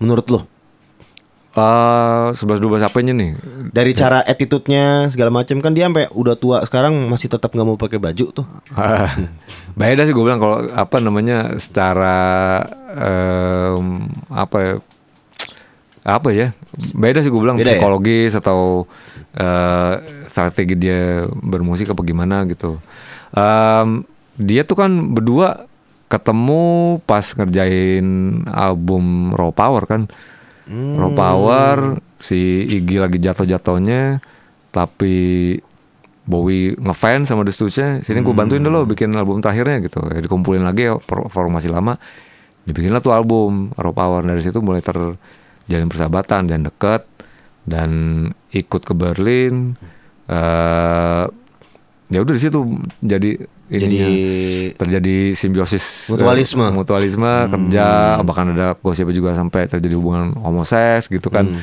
Menurut 0.00 0.26
lo? 0.30 0.40
Eh, 1.50 2.26
sebelas 2.38 2.62
dua 2.62 2.78
belas 2.78 2.86
apanya 2.86 3.10
nih? 3.10 3.34
Dari 3.74 3.90
cara 3.90 4.22
attitude-nya 4.22 5.10
segala 5.10 5.34
macam 5.34 5.58
kan 5.58 5.74
dia 5.74 5.90
sampai 5.90 6.06
udah 6.14 6.38
tua 6.38 6.62
sekarang 6.62 6.94
masih 7.10 7.26
tetap 7.26 7.50
nggak 7.50 7.66
mau 7.66 7.74
pakai 7.74 7.98
baju 7.98 8.26
tuh. 8.30 8.46
Beda 9.78 10.06
sih 10.06 10.14
gue 10.14 10.22
bilang 10.22 10.38
kalau 10.38 10.62
apa 10.70 11.02
namanya 11.02 11.58
secara 11.58 12.18
em, 12.94 14.06
apa 14.30 14.56
ya, 14.62 14.72
apa 16.06 16.28
ya 16.30 16.48
beda 16.94 17.20
sih 17.20 17.28
gue 17.28 17.42
bilang 17.42 17.58
Beda 17.58 17.74
ya? 17.74 17.82
psikologis 17.82 18.32
atau 18.38 18.86
eh, 19.34 19.92
strategi 20.30 20.78
dia 20.78 21.26
bermusik 21.34 21.90
apa 21.90 22.06
gimana 22.06 22.46
gitu. 22.46 22.78
Em, 23.34 24.06
dia 24.38 24.62
tuh 24.62 24.78
kan 24.78 24.90
berdua 25.10 25.66
ketemu 26.06 26.98
pas 27.02 27.26
ngerjain 27.26 28.06
album 28.46 29.34
Raw 29.34 29.50
Power 29.50 29.82
kan. 29.90 30.06
Raw 30.70 31.10
Power 31.10 31.98
si 32.22 32.62
Iggy 32.62 33.02
lagi 33.02 33.18
jatuh-jatuhnya 33.18 34.22
tapi 34.70 35.58
Bowie 36.30 36.78
ngefans 36.78 37.26
sama 37.26 37.42
The 37.42 37.50
Stooges 37.50 38.06
sini 38.06 38.22
gue 38.22 38.30
bantuin 38.30 38.62
dulu 38.62 38.86
bikin 38.94 39.10
album 39.18 39.42
terakhirnya 39.42 39.82
gitu. 39.82 39.98
Ya, 40.06 40.22
dikumpulin 40.22 40.62
lagi 40.62 40.86
ya 40.86 40.94
for- 41.02 41.26
formasi 41.26 41.66
lama. 41.66 41.98
Dibikinlah 42.62 43.02
tuh 43.02 43.10
album. 43.10 43.74
Raw 43.74 43.90
Power 43.90 44.22
dari 44.22 44.38
situ 44.38 44.62
mulai 44.62 44.78
terjalin 44.78 45.90
persahabatan 45.90 46.46
dan 46.46 46.62
deket. 46.62 47.02
Dan 47.66 47.90
ikut 48.54 48.86
ke 48.86 48.94
Berlin. 48.94 49.74
Eh 50.30 51.24
ya 52.10 52.18
udah 52.26 52.34
di 52.34 52.42
situ 52.42 52.58
jadi 52.98 53.30
ininya 53.70 54.08
Jadi 54.10 54.22
terjadi 54.74 55.16
simbiosis 55.32 56.10
Mutualisme. 56.10 56.66
eh, 56.66 56.74
mutualisme 56.74 57.32
kerja 57.46 58.18
bahkan 58.26 58.50
ada 58.50 58.74
gosip 58.74 59.06
juga 59.14 59.38
sampai 59.38 59.70
terjadi 59.70 59.94
hubungan 59.94 60.34
homoseks 60.42 61.06
gitu 61.06 61.30
kan. 61.30 61.62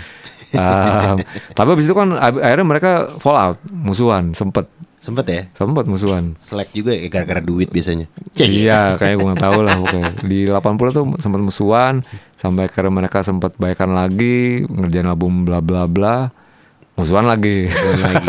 Um, 0.56 1.20
tapi 1.58 1.70
habis 1.76 1.86
itu 1.91 1.91
kan 1.91 2.16
akhirnya 2.16 2.64
mereka 2.64 2.91
fall 3.20 3.36
out 3.36 3.60
musuhan 3.68 4.32
sempet. 4.32 4.72
Sempet 4.98 5.26
ya? 5.28 5.41
Sempet 5.52 5.84
musuhan. 5.88 6.39
Selek 6.39 6.72
juga 6.72 6.95
ya 6.95 7.12
gara-gara 7.12 7.43
duit 7.43 7.68
biasanya. 7.72 8.08
iya 8.39 8.95
kayak 8.95 9.20
gue 9.20 9.28
nggak 9.28 9.43
tahu 9.43 9.60
lah 9.68 9.76
pokoknya. 9.76 10.12
Di 10.24 10.39
80 10.48 10.95
tuh 10.95 11.06
sempat 11.20 11.41
musuhan 11.43 11.93
sampai 12.39 12.72
akhirnya 12.72 12.91
mereka 12.91 13.20
sempat 13.20 13.56
baikan 13.60 13.91
lagi 13.91 14.64
ngerjain 14.64 15.08
album 15.12 15.43
bla 15.43 15.60
bla 15.60 15.84
bla 15.91 16.32
musuhan 16.95 17.28
lagi. 17.28 17.68
Lagi. 17.68 18.28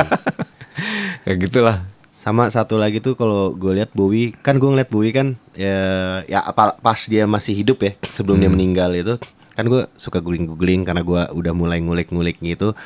kayak 1.24 1.38
gitulah 1.46 1.97
Sama 2.28 2.52
satu 2.52 2.76
lagi 2.76 3.00
tuh 3.00 3.16
kalau 3.16 3.56
gue 3.56 3.72
lihat 3.72 3.96
Bowie 3.96 4.36
kan 4.44 4.60
gue 4.60 4.68
ngeliat 4.68 4.92
Bowie 4.92 5.16
kan 5.16 5.40
ya 5.56 6.20
ya 6.28 6.44
apa 6.44 6.76
pas 6.76 7.00
dia 7.08 7.24
masih 7.24 7.56
hidup 7.56 7.80
ya 7.80 7.96
sebelum 8.04 8.36
dia 8.36 8.52
meninggal 8.52 8.92
itu 8.92 9.16
kan 9.56 9.64
gue 9.64 9.88
suka 9.96 10.20
googling 10.20 10.44
googling 10.44 10.84
karena 10.84 11.00
gue 11.00 11.24
udah 11.32 11.56
mulai 11.56 11.80
ngulik-ngulik 11.80 12.36
gitu. 12.44 12.76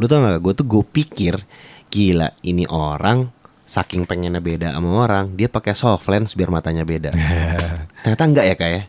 Lu 0.00 0.08
tau 0.08 0.24
gak? 0.24 0.40
Gue 0.40 0.56
tuh 0.56 0.64
gue 0.64 0.80
pikir 0.80 1.44
gila 1.92 2.32
ini 2.40 2.64
orang 2.72 3.28
saking 3.68 4.08
pengennya 4.08 4.40
beda 4.40 4.72
sama 4.72 4.88
orang 5.04 5.36
dia 5.36 5.52
pakai 5.52 5.76
soft 5.76 6.08
lens 6.08 6.32
biar 6.32 6.48
matanya 6.48 6.88
beda. 6.88 7.12
Ternyata 8.00 8.24
enggak 8.24 8.46
ya 8.48 8.56
kak 8.56 8.70
ya? 8.72 8.82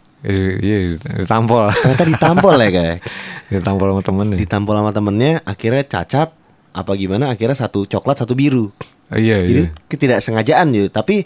iya 0.63 0.97
ditampol 0.97 1.69
Ternyata 1.77 2.03
ditampol 2.09 2.55
ya 2.57 2.69
kak 2.71 2.85
ya? 2.87 2.95
ditampol 3.59 3.87
sama 3.91 4.01
temennya 4.07 4.35
Ditampol 4.39 4.75
sama 4.79 4.91
temennya 4.95 5.31
akhirnya 5.43 5.83
cacat 5.83 6.31
apa 6.71 6.91
gimana 6.95 7.33
akhirnya 7.33 7.59
satu 7.59 7.83
coklat 7.89 8.23
satu 8.23 8.39
biru. 8.39 8.69
Iya 9.13 9.39
Jadi 9.41 9.61
iya 9.63 9.71
ketidaksengajaan 9.87 10.67
gitu. 10.69 10.87
Tapi 10.89 11.23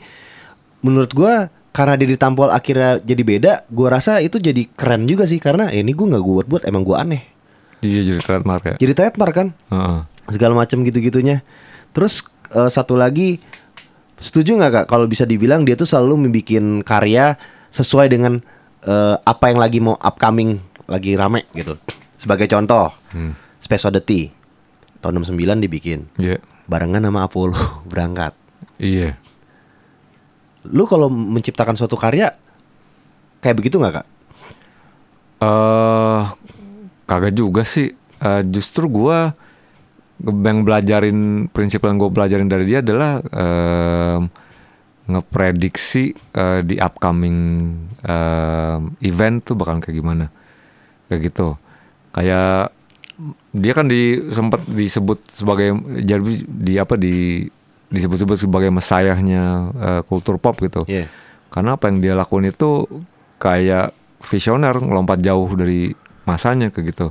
menurut 0.82 1.12
gua 1.12 1.50
karena 1.72 1.96
dia 1.96 2.06
ditampol 2.06 2.52
akhirnya 2.52 3.00
jadi 3.00 3.24
beda, 3.24 3.52
gua 3.68 3.96
rasa 3.96 4.20
itu 4.20 4.38
jadi 4.38 4.68
keren 4.70 5.06
juga 5.06 5.24
sih 5.24 5.40
karena 5.40 5.72
ya 5.72 5.80
ini 5.80 5.92
gua 5.92 6.14
nggak 6.14 6.22
gua 6.22 6.34
buat-buat 6.42 6.64
emang 6.66 6.84
gua 6.84 7.02
aneh. 7.02 7.24
iya 7.82 8.06
jadi 8.06 8.20
trademark 8.20 8.64
ya 8.64 8.76
Jadi 8.78 8.94
trademark 8.94 9.34
kan 9.34 9.48
Heeh. 9.72 10.00
segala 10.28 10.54
macam 10.54 10.78
gitu-gitunya. 10.82 11.42
Terus 11.90 12.22
eh, 12.52 12.70
satu 12.70 12.94
lagi 12.94 13.42
setuju 14.18 14.54
nggak 14.54 14.72
kak 14.72 14.86
kalau 14.86 15.10
bisa 15.10 15.26
dibilang 15.26 15.66
dia 15.66 15.74
tuh 15.74 15.90
selalu 15.90 16.30
membuat 16.30 16.62
karya 16.86 17.34
sesuai 17.70 18.06
dengan 18.06 18.38
eh, 18.84 19.16
apa 19.18 19.50
yang 19.50 19.58
lagi 19.58 19.80
mau 19.80 19.98
upcoming 19.98 20.62
lagi 20.86 21.16
rame 21.16 21.48
gitu. 21.54 21.74
Sebagai 22.16 22.46
contoh, 22.46 22.94
Hmm. 23.10 23.34
Space 23.58 23.84
Oddity 23.84 24.30
tahun 25.02 25.20
69 25.20 25.34
dibikin 25.60 26.06
iya 26.16 26.38
barengan 26.66 27.02
sama 27.04 27.26
Apollo 27.26 27.58
berangkat. 27.92 28.34
iya 28.78 29.18
Lu 30.70 30.86
kalau 30.86 31.10
menciptakan 31.10 31.74
suatu 31.74 31.98
karya 31.98 32.30
kayak 33.42 33.58
begitu 33.58 33.82
nggak 33.82 34.02
kak? 34.02 34.08
eh 35.42 36.22
kagak 37.10 37.34
juga 37.34 37.66
sih. 37.66 37.90
Eh, 38.22 38.42
justru 38.46 38.86
gua 38.86 39.34
yang 40.22 40.62
belajarin 40.62 41.50
prinsip 41.50 41.82
yang 41.82 41.98
gue 41.98 42.14
belajarin 42.14 42.46
dari 42.46 42.70
dia 42.70 42.86
adalah 42.86 43.18
em, 43.26 44.30
ngeprediksi 45.10 46.14
eh, 46.14 46.62
di 46.62 46.78
upcoming 46.78 47.38
em, 48.06 48.82
event 49.02 49.42
tuh 49.42 49.58
bakal 49.58 49.82
kayak 49.82 49.98
gimana. 49.98 50.30
Kayak 51.10 51.34
gitu. 51.34 51.58
Kayak 52.14 52.70
dia 53.52 53.74
kan 53.76 53.86
di 53.86 54.32
sempat 54.32 54.66
disebut 54.66 55.30
sebagai 55.30 55.76
jadi 56.02 56.22
di 56.48 56.74
apa 56.80 56.96
di 56.98 57.46
disebut-sebut 57.92 58.38
sebagai 58.40 58.72
mesayahnya 58.72 59.44
eh, 59.76 60.02
kultur 60.08 60.40
pop 60.40 60.58
gitu. 60.64 60.82
Iya. 60.88 61.12
Karena 61.52 61.76
apa 61.76 61.92
yang 61.92 62.00
dia 62.00 62.14
lakuin 62.16 62.48
itu 62.48 62.88
kayak 63.38 63.92
visioner 64.24 64.78
ngelompat 64.80 65.20
jauh 65.20 65.50
dari 65.58 65.92
masanya 66.24 66.72
kayak 66.72 66.96
gitu. 66.96 67.08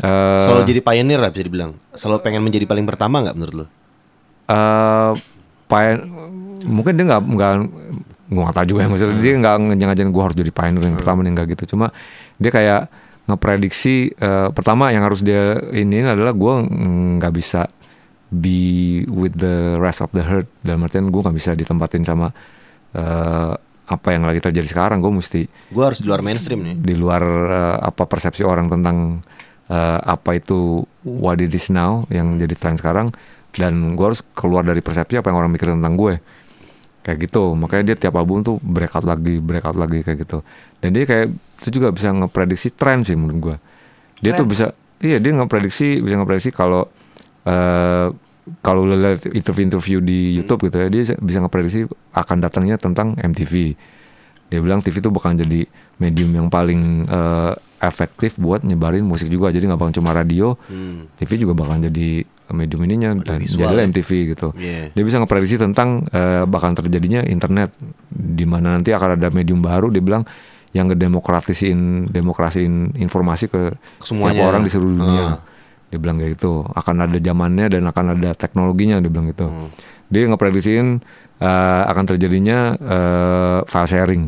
Eh, 0.00 0.42
Selalu 0.46 0.62
jadi 0.68 0.80
pioneer 0.84 1.20
lah 1.20 1.30
bisa 1.34 1.42
dibilang. 1.42 1.72
Selalu 1.96 2.18
pengen 2.22 2.42
menjadi 2.46 2.64
paling 2.68 2.86
pertama 2.86 3.24
nggak 3.24 3.36
menurut 3.36 3.54
lu? 3.64 3.66
eh 4.46 5.12
pioneer- 5.66 6.06
mungkin 6.62 6.94
dia 6.94 7.04
nggak 7.10 7.22
nggak 7.34 7.52
gue 8.26 8.42
nggak 8.42 8.56
tahu 8.58 8.66
juga 8.66 8.80
ya 8.86 8.88
maksudnya 8.90 9.18
dia 9.22 9.32
nggak 9.38 9.54
ngejangan 9.70 10.10
gue 10.10 10.22
harus 10.22 10.36
jadi 10.38 10.50
pioneer 10.50 10.82
yang 10.82 10.98
pertama 10.98 11.18
nih 11.22 11.32
nggak 11.34 11.46
gitu 11.58 11.74
cuma 11.74 11.90
dia 12.38 12.50
kayak 12.50 12.80
ngeprediksi 13.26 14.14
eh, 14.14 14.48
pertama 14.54 14.94
yang 14.94 15.02
harus 15.02 15.22
dia 15.22 15.58
ini 15.74 16.02
adalah 16.02 16.30
gue 16.30 16.54
nggak 17.18 17.34
bisa 17.34 17.66
be 18.26 19.02
with 19.06 19.38
the 19.38 19.78
rest 19.78 20.02
of 20.02 20.10
the 20.14 20.22
herd. 20.22 20.46
Dalam 20.62 20.82
artian 20.82 21.10
gue 21.10 21.20
nggak 21.22 21.36
bisa 21.36 21.50
ditempatin 21.54 22.02
sama 22.06 22.30
eh, 22.94 23.52
apa 23.86 24.08
yang 24.10 24.26
lagi 24.26 24.42
terjadi 24.42 24.66
sekarang. 24.66 24.98
Gue 25.02 25.14
mesti 25.14 25.46
Gue 25.70 25.84
harus 25.86 26.02
di 26.02 26.06
luar 26.06 26.22
mainstream 26.22 26.62
nih. 26.62 26.74
di 26.78 26.94
luar 26.94 27.22
eh, 27.50 27.76
apa 27.82 28.06
persepsi 28.06 28.42
orang 28.46 28.70
tentang 28.70 29.22
eh, 29.70 30.00
apa 30.02 30.38
itu 30.38 30.82
what 31.02 31.38
it 31.42 31.50
is 31.54 31.70
now 31.70 32.06
yang 32.10 32.38
jadi 32.38 32.54
tren 32.54 32.78
sekarang. 32.78 33.10
Dan 33.56 33.96
gue 33.96 34.04
harus 34.04 34.20
keluar 34.36 34.62
dari 34.66 34.84
persepsi 34.84 35.16
apa 35.16 35.32
yang 35.32 35.38
orang 35.40 35.50
mikir 35.54 35.70
tentang 35.70 35.94
gue. 35.96 36.18
Kayak 37.06 37.30
gitu. 37.30 37.54
Makanya 37.54 37.94
dia 37.94 37.96
tiap 38.06 38.18
album 38.18 38.42
tuh 38.42 38.58
breakout 38.58 39.06
lagi 39.06 39.38
breakout 39.38 39.78
lagi 39.78 40.02
kayak 40.02 40.26
gitu. 40.26 40.42
Dan 40.82 40.90
dia 40.90 41.06
kayak 41.06 41.30
itu 41.58 41.68
juga 41.72 41.88
bisa 41.90 42.10
ngeprediksi 42.10 42.68
tren 42.70 43.00
sih 43.00 43.14
menurut 43.14 43.38
gue 43.38 43.56
dia 44.18 44.32
tuh 44.32 44.44
bisa 44.44 44.72
iya 44.98 45.16
dia 45.16 45.32
ngeprediksi 45.32 45.98
bisa 45.98 46.16
ngeprediksi 46.16 46.50
kalau 46.50 46.88
eh 47.44 48.08
kalau 48.62 48.86
lihat 48.86 49.26
interview-interview 49.26 49.98
di 49.98 50.34
YouTube 50.34 50.66
gitu 50.66 50.78
ya 50.78 50.86
dia 50.86 51.02
bisa 51.16 51.38
ngeprediksi 51.38 51.82
akan 52.12 52.36
datangnya 52.38 52.78
tentang 52.78 53.18
MTV 53.18 53.74
dia 54.46 54.62
bilang 54.62 54.78
TV 54.78 54.94
itu 54.96 55.10
bakal 55.10 55.34
jadi 55.34 55.66
medium 55.96 56.30
yang 56.32 56.46
paling 56.46 57.04
eh, 57.04 57.52
efektif 57.78 58.34
buat 58.36 58.62
nyebarin 58.62 59.02
musik 59.02 59.26
juga 59.26 59.50
jadi 59.50 59.66
nggak 59.66 59.80
bakal 59.80 59.94
cuma 59.94 60.10
radio 60.10 60.54
Hmm. 60.64 61.10
TV 61.14 61.42
juga 61.42 61.52
bakal 61.52 61.82
jadi 61.82 62.22
medium 62.48 62.80
ininya 62.80 63.10
dan 63.18 63.42
jadilah 63.42 63.82
ya. 63.82 63.90
MTV 63.90 64.10
gitu 64.30 64.54
Iya. 64.54 64.94
dia 64.94 65.02
bisa 65.02 65.18
ngeprediksi 65.18 65.58
tentang 65.58 66.06
eh, 66.08 66.46
bakal 66.46 66.70
terjadinya 66.72 67.26
internet 67.26 67.74
di 68.08 68.46
mana 68.46 68.78
nanti 68.78 68.94
akan 68.94 69.18
ada 69.18 69.28
medium 69.28 69.58
baru 69.58 69.90
dia 69.90 69.98
bilang 69.98 70.22
yang 70.76 70.92
ngedemokrasiin 70.92 72.12
demokrasiin 72.12 73.00
informasi 73.00 73.48
ke 73.48 73.72
Semuanya. 74.04 74.36
setiap 74.36 74.48
orang 74.52 74.62
di 74.62 74.70
seluruh 74.70 74.96
dunia. 75.00 75.24
Ah. 75.24 75.36
dia 75.88 75.98
bilang 76.02 76.20
kayak 76.20 76.36
gitu. 76.36 76.66
Akan 76.76 77.00
ada 77.00 77.16
zamannya 77.16 77.66
dan 77.72 77.88
akan 77.88 78.04
ada 78.18 78.36
teknologinya 78.36 79.00
dia 79.00 79.08
bilang 79.08 79.32
gitu. 79.32 79.48
Hmm. 79.48 79.70
dia 80.06 80.22
ngeprediksiin 80.30 81.02
eh, 81.42 81.82
akan 81.90 82.04
terjadinya 82.14 82.76
eh, 82.76 83.58
file 83.64 83.88
sharing. 83.88 84.24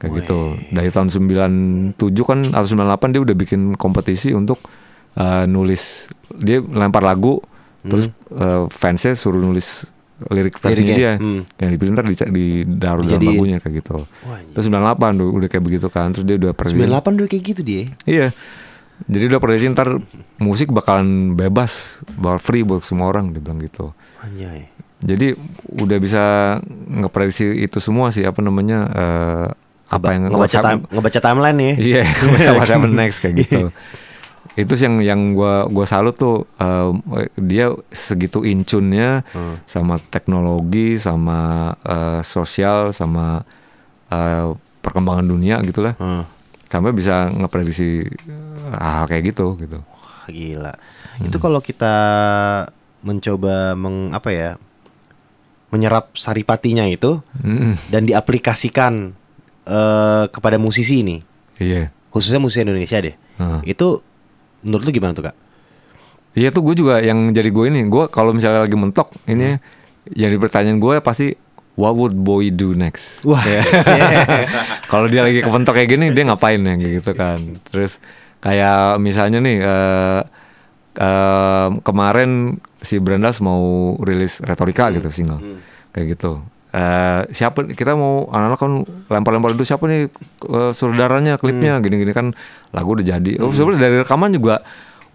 Kayak 0.00 0.12
gitu. 0.24 0.40
Dari 0.72 0.88
tahun 0.90 1.08
97 1.12 2.00
kan 2.24 2.40
atau 2.56 2.66
98 2.72 3.14
dia 3.14 3.20
udah 3.22 3.36
bikin 3.36 3.60
kompetisi 3.76 4.32
untuk 4.32 4.58
eh, 5.14 5.44
nulis. 5.44 6.08
Dia 6.32 6.64
lempar 6.64 7.04
lagu 7.04 7.38
terus 7.86 8.10
eh, 8.34 8.64
fansnya 8.70 9.14
suruh 9.14 9.38
nulis 9.38 9.86
lirik 10.32 10.56
versi. 10.56 10.80
Liriknya, 10.80 10.96
dia 10.96 11.12
hmm. 11.20 11.42
yang 11.60 11.70
dipilih 11.76 11.90
ntar 11.92 12.06
di, 12.08 12.16
di 12.16 12.46
dalam 12.64 13.04
lagunya 13.04 13.60
kayak 13.60 13.74
gitu 13.84 14.00
Wah, 14.00 14.40
terus 14.56 14.64
98 14.72 14.72
udah, 14.72 15.28
udah 15.28 15.48
kayak 15.52 15.64
begitu 15.64 15.86
kan 15.92 16.08
terus 16.16 16.24
dia 16.24 16.36
udah 16.40 16.52
prediksi 16.56 16.88
98 16.88 17.18
udah 17.20 17.28
kayak 17.28 17.44
gitu 17.44 17.60
dia. 17.60 17.82
Iya. 18.08 18.28
Jadi 18.96 19.24
udah 19.28 19.40
prediksi 19.44 19.66
ntar 19.76 20.00
musik 20.40 20.72
bakalan 20.72 21.36
bebas, 21.36 22.00
bakal 22.16 22.40
free 22.40 22.64
buat 22.64 22.80
semua 22.80 23.12
orang 23.12 23.36
dia 23.36 23.44
bilang 23.44 23.60
gitu. 23.60 23.92
Anjay. 24.24 24.72
Jadi 25.04 25.36
udah 25.76 25.98
bisa 26.00 26.24
ngeprediksi 26.88 27.60
itu 27.60 27.76
semua 27.84 28.08
sih 28.08 28.24
apa 28.24 28.40
namanya 28.40 28.88
eh, 28.88 29.46
apa 29.92 30.00
Ngeba- 30.00 30.14
yang 30.16 30.22
ngebaca 30.32 30.58
time, 30.64 30.80
ngebaca 30.88 31.20
timeline 31.20 31.58
nih. 31.60 31.74
Iya, 31.76 32.02
what's 32.56 32.72
happen 32.72 32.96
next 32.96 33.20
kayak 33.20 33.44
gitu. 33.44 33.68
itu 34.56 34.72
sih 34.72 34.88
yang 34.88 34.96
yang 34.98 35.20
gua 35.32 35.68
gua 35.68 35.84
salut 35.84 36.16
tuh 36.16 36.48
eh, 36.56 36.88
dia 37.36 37.68
segitu 37.92 38.40
incunnya 38.40 39.20
sama 39.64 40.00
teknologi 40.00 40.96
sama 40.96 41.38
eh, 41.84 42.20
sosial 42.20 42.90
sama 42.90 43.44
eh, 44.08 44.48
perkembangan 44.80 45.26
dunia 45.26 45.60
gitulah 45.60 45.92
Hmm. 45.96 46.24
sampai 46.66 46.90
bisa 46.90 47.28
ngeprediksi 47.30 48.08
hal 48.72 49.06
kayak 49.06 49.30
gitu 49.30 49.54
gitu 49.56 49.78
Wah, 49.84 50.26
gila. 50.26 50.72
Itu 51.20 51.36
kalau 51.36 51.60
kita 51.60 51.94
mencoba 53.00 53.76
meng 53.76 54.10
apa 54.10 54.30
ya? 54.30 54.50
menyerap 55.66 56.14
saripatinya 56.14 56.86
itu 56.86 57.18
Mm-mm. 57.42 57.74
dan 57.90 58.06
diaplikasikan 58.06 59.12
eh, 59.66 60.24
kepada 60.30 60.56
musisi 60.56 61.02
ini, 61.02 61.18
iya 61.58 61.90
khususnya 62.08 62.38
musisi 62.38 62.62
Indonesia 62.62 63.02
deh. 63.02 63.18
Heeh. 63.36 63.60
Itu 63.74 64.00
menurut 64.66 64.82
lu 64.82 64.90
gimana 64.90 65.14
tuh, 65.14 65.30
Kak? 65.30 65.36
Iya 66.36 66.52
tuh 66.52 66.60
gue 66.68 66.74
juga 66.76 67.00
yang 67.00 67.32
jadi 67.32 67.48
gue 67.48 67.64
ini 67.72 67.88
gue 67.88 68.12
kalau 68.12 68.36
misalnya 68.36 68.68
lagi 68.68 68.76
mentok 68.76 69.08
ini 69.24 69.56
jadi 70.04 70.36
pertanyaan 70.36 70.76
gue 70.76 71.00
pasti 71.00 71.32
what 71.80 71.96
would 71.96 72.12
boy 72.12 72.52
do 72.52 72.76
next 72.76 73.24
Wah. 73.24 73.40
Ya. 73.40 73.64
kalau 74.92 75.08
dia 75.08 75.24
lagi 75.24 75.40
kepentok 75.40 75.72
kayak 75.72 75.96
gini 75.96 76.12
dia 76.12 76.28
ngapain 76.28 76.60
ya 76.60 76.76
kayak 76.76 76.92
gitu 77.00 77.12
kan 77.16 77.40
terus 77.72 78.04
kayak 78.44 79.00
misalnya 79.00 79.40
nih 79.40 79.56
eh, 79.64 80.20
eh, 81.00 81.68
kemarin 81.80 82.60
si 82.84 83.00
Brandas 83.00 83.40
mau 83.40 83.96
rilis 84.04 84.44
retorika 84.44 84.92
gitu 84.92 85.08
single 85.08 85.40
kayak 85.96 86.20
gitu 86.20 86.44
Eh, 86.76 87.22
siapa 87.32 87.64
kita 87.64 87.96
mau 87.96 88.28
anak-anak 88.28 88.58
kan 88.60 88.72
lempar-lempar 89.08 89.56
dulu 89.56 89.64
siapa 89.64 89.88
nih 89.88 90.12
eh, 90.44 90.72
saudaranya 90.76 91.40
klipnya 91.40 91.80
gini-gini 91.80 92.12
kan 92.12 92.36
lagu 92.70 92.92
udah 92.92 93.06
jadi. 93.06 93.40
Oh 93.40 93.48
sebenarnya 93.48 93.80
dari 93.82 93.96
rekaman 93.98 94.30
juga 94.30 94.60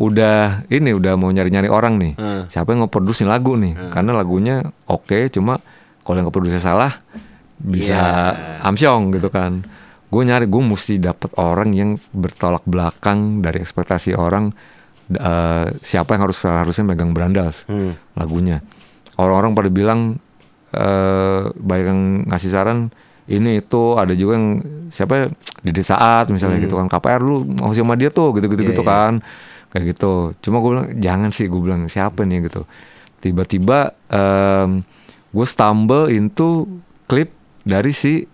udah 0.01 0.65
ini 0.67 0.89
udah 0.89 1.13
mau 1.13 1.29
nyari-nyari 1.29 1.69
orang 1.69 2.01
nih. 2.01 2.13
Hmm. 2.17 2.43
siapa 2.47 2.73
yang 2.73 2.89
ngeproduksi 2.89 3.23
lagu 3.23 3.53
nih? 3.53 3.77
Karena 3.93 4.11
lagunya 4.11 4.57
oke 4.87 5.29
cuma 5.29 5.61
kalau 6.01 6.17
yang 6.17 6.27
ngeproduksi 6.27 6.57
salah 6.57 6.97
bisa 7.55 7.93
Iya. 8.33 8.65
amsyong 8.65 9.13
gitu 9.13 9.29
kan. 9.29 9.61
Gue 10.09 10.25
nyari 10.25 10.49
gue 10.49 10.63
mesti 10.65 10.97
dapat 10.97 11.29
orang 11.37 11.71
yang 11.71 11.93
bertolak 12.09 12.65
belakang 12.65 13.39
dari 13.39 13.61
ekspektasi 13.61 14.17
orang 14.17 14.49
eh, 15.11 15.65
siapa 15.77 16.17
yang 16.17 16.25
harus 16.25 16.41
harusnya 16.41 16.89
megang 16.89 17.13
Brandas 17.13 17.69
Hmm. 17.69 17.93
lagunya. 18.17 18.65
Orang-orang 19.13 19.53
pada 19.53 19.69
bilang 19.69 20.17
eh 20.71 21.41
banyak 21.51 21.85
yang 21.85 22.01
ngasih 22.25 22.49
saran 22.49 22.79
ini 23.25 23.59
itu 23.59 23.95
ada 23.95 24.11
juga 24.11 24.35
yang 24.35 24.47
siapa 24.87 25.13
ya, 25.15 25.25
di 25.61 25.83
saat 25.85 26.27
misalnya 26.27 26.59
gitu 26.59 26.75
kan. 26.75 26.87
KPR 26.87 27.21
lu 27.21 27.43
mau 27.45 27.71
sama 27.71 27.93
dia 27.93 28.09
tuh 28.09 28.35
gitu 28.35 28.47
gitu 28.47 28.61
Iya, 28.61 28.69
gitu 28.71 28.83
iya. 28.83 28.89
kan. 28.89 29.13
Kayak 29.69 29.85
gitu. 29.89 30.13
Cuma 30.41 30.59
gue 30.59 30.69
bilang 30.69 30.87
jangan 30.97 31.29
sih 31.29 31.45
gue 31.45 31.61
bilang 31.61 31.87
siapa 31.87 32.23
nih 32.23 32.43
gitu. 32.45 32.67
Tiba-tiba 33.17 33.95
em, 34.07 34.83
gue 35.29 35.45
stumble 35.45 36.09
into 36.09 36.67
klip 37.05 37.31
dari 37.61 37.91
si 37.91 38.25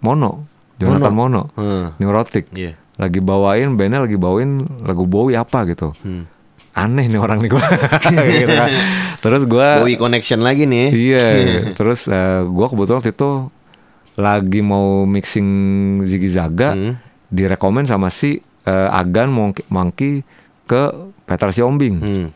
Mono 0.00 0.46
Jonathan 0.78 1.12
Mono, 1.12 1.42
Hmm. 1.52 1.92
Neurotic. 1.96 2.48
Iya. 2.50 2.80
lagi 2.96 3.16
bawain 3.18 3.76
bandnya 3.76 4.00
lagi 4.00 4.16
bawain 4.16 4.64
lagu 4.80 5.04
Bowie 5.04 5.32
apa 5.32 5.64
gitu. 5.64 5.92
Hmm. 6.00 6.24
Aneh 6.80 7.06
nih 7.06 7.16
orang 7.16 7.38
nih 7.38 7.50
gue 7.50 7.60
gitu 8.40 8.50
kan. 8.50 8.70
terus 9.18 9.42
gue 9.44 9.66
Bowie 9.76 9.94
connection 9.94 10.40
lagi 10.40 10.64
nih. 10.64 10.88
Iya, 10.88 11.26
terus 11.78 12.06
eh, 12.06 12.40
gua 12.42 12.66
kebetulan 12.66 12.98
waktu 12.98 13.12
itu 13.12 13.30
lagi 14.16 14.60
mau 14.60 15.04
mixing 15.04 15.48
Ziggy 16.02 16.28
Zaga, 16.28 16.72
Hmm. 16.72 16.94
direkomen 17.26 17.84
sama 17.84 18.08
si 18.08 18.36
eh, 18.60 18.88
Agan 18.90 19.28
Monkey, 19.28 19.64
Monkey 19.66 20.12
ke 20.64 20.82
Petra 21.22 21.48
Siombing. 21.48 21.96
Hmm. 21.98 22.28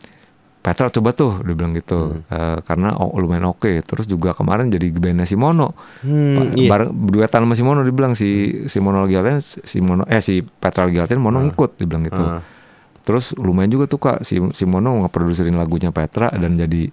Petra 0.59 0.89
coba 0.89 1.13
tuh, 1.13 1.41
dia 1.41 1.53
bilang 1.53 1.73
gitu, 1.73 2.25
Eh, 2.25 2.57
karena 2.61 2.97
oh, 2.97 3.13
lumayan 3.15 3.45
oke. 3.47 3.69
Terus 3.79 4.05
juga 4.05 4.33
kemarin 4.33 4.65
jadi 4.67 4.89
bandnya 4.89 5.21
si 5.23 5.37
Mono, 5.37 5.77
Hmm, 6.01 6.57
iya. 6.57 6.65
bareng 6.65 6.89
duetan 7.05 7.45
sama 7.45 7.53
si 7.53 7.61
Mono, 7.61 7.81
dia 7.81 7.93
bilang 7.93 8.13
si 8.13 8.29
si 8.65 8.81
Mono 8.81 9.05
lagi 9.05 9.13
latihan, 9.13 9.41
si 9.45 9.77
Mono 9.77 10.05
eh 10.05 10.17
si 10.19 10.41
Petra 10.41 10.85
lagi 10.85 10.97
latihan, 10.97 11.21
Mono 11.21 11.37
ngikut, 11.39 11.77
dia 11.77 11.85
bilang 11.85 12.01
gitu. 12.01 12.17
Ah. 12.17 12.41
Terus 13.05 13.37
lumayan 13.37 13.69
juga 13.69 13.85
tuh 13.85 14.01
kak 14.01 14.25
si 14.25 14.41
si 14.51 14.63
Mono 14.65 15.05
ngeproduserin 15.05 15.53
lagunya 15.53 15.93
Petra 15.93 16.33
dan 16.33 16.57
jadi 16.57 16.89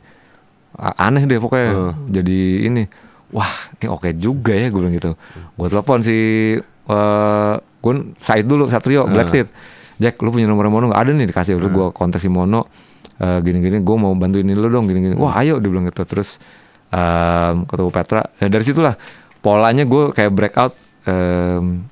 aneh 0.77 1.25
deh 1.25 1.41
pokoknya. 1.41 1.71
Hmm. 1.73 1.93
Jadi 2.13 2.69
ini 2.69 2.83
wah 3.33 3.49
ini 3.81 3.87
oke 3.89 4.13
juga 4.21 4.53
ya 4.53 4.69
gue 4.69 4.77
bilang 4.77 4.93
gitu. 4.93 5.17
Gue 5.57 5.67
telepon 5.73 6.05
si 6.05 6.19
eh 6.61 7.55
gue 7.57 7.93
Said 8.21 8.45
dulu 8.45 8.69
Satrio 8.69 9.09
Black 9.09 9.33
Teeth. 9.33 9.51
Jack 9.97 10.21
lu 10.21 10.29
punya 10.29 10.45
nomor 10.45 10.69
Mono 10.69 10.93
nggak 10.93 11.01
ada 11.01 11.11
nih 11.17 11.27
dikasih 11.33 11.57
udah 11.57 11.71
gue 11.73 11.87
kontak 11.97 12.21
si 12.21 12.29
Mono 12.29 12.69
eh, 13.17 13.39
gini-gini 13.41 13.81
gue 13.81 13.97
mau 13.97 14.13
bantuin 14.13 14.45
ini 14.45 14.53
lu 14.53 14.69
dong 14.69 14.85
gini-gini. 14.85 15.17
Wah 15.17 15.41
ayo 15.41 15.57
dia 15.65 15.73
bilang 15.73 15.89
gitu. 15.89 16.05
Terus 16.05 16.37
em, 16.93 17.65
ketemu 17.65 17.89
Petra. 17.89 18.21
Nah, 18.21 18.49
dari 18.53 18.65
situlah 18.69 18.95
polanya 19.41 19.89
gue 19.89 20.13
kayak 20.13 20.33
breakout 20.35 20.73
em, 21.09 21.89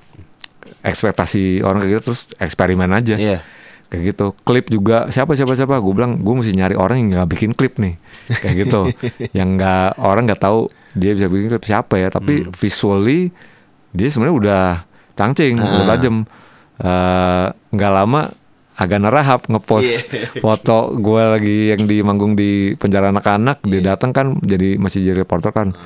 ekspektasi 0.81 1.61
orang 1.61 1.85
kayak 1.85 1.91
gitu 1.97 2.01
terus 2.11 2.21
eksperimen 2.41 2.89
aja 2.89 3.15
Iya. 3.17 3.39
Kayak 3.91 4.15
gitu. 4.15 4.31
Klip 4.47 4.71
juga 4.71 5.11
siapa 5.11 5.35
siapa 5.35 5.53
siapa? 5.53 5.77
Gue 5.83 5.91
bilang 5.91 6.23
gue 6.23 6.33
mesti 6.33 6.55
nyari 6.55 6.79
orang 6.79 7.03
yang 7.03 7.07
nggak 7.19 7.29
bikin 7.35 7.51
klip 7.51 7.75
nih. 7.75 7.99
Kayak 8.39 8.55
gitu. 8.65 8.81
Yang 9.37 9.49
nggak 9.59 9.89
orang 9.99 10.23
nggak 10.31 10.41
tahu 10.41 10.71
dia 10.95 11.11
bisa 11.11 11.27
bikin 11.27 11.51
klip 11.51 11.65
siapa 11.67 11.99
ya. 11.99 12.07
Tapi 12.07 12.47
visually 12.55 13.35
dia 13.91 14.07
sebenarnya 14.07 14.35
udah 14.39 14.63
cangcing 15.19 15.59
udah 15.59 15.85
tajam. 15.91 16.23
Eh, 16.81 17.47
nggak 17.51 17.91
lama 17.91 18.31
agak 18.81 18.99
nerahap 19.03 19.41
ngepost 19.45 20.09
foto 20.41 20.97
gue 20.97 21.21
lagi 21.21 21.57
yang 21.69 21.85
di 21.85 22.01
manggung 22.01 22.33
di 22.33 22.73
penjara 22.73 23.13
anak-anak 23.13 23.61
dia 23.61 23.93
datang 23.93 24.09
kan 24.09 24.41
jadi 24.41 24.81
masih 24.81 25.05
jadi 25.05 25.21
reporter 25.21 25.53
kan 25.53 25.77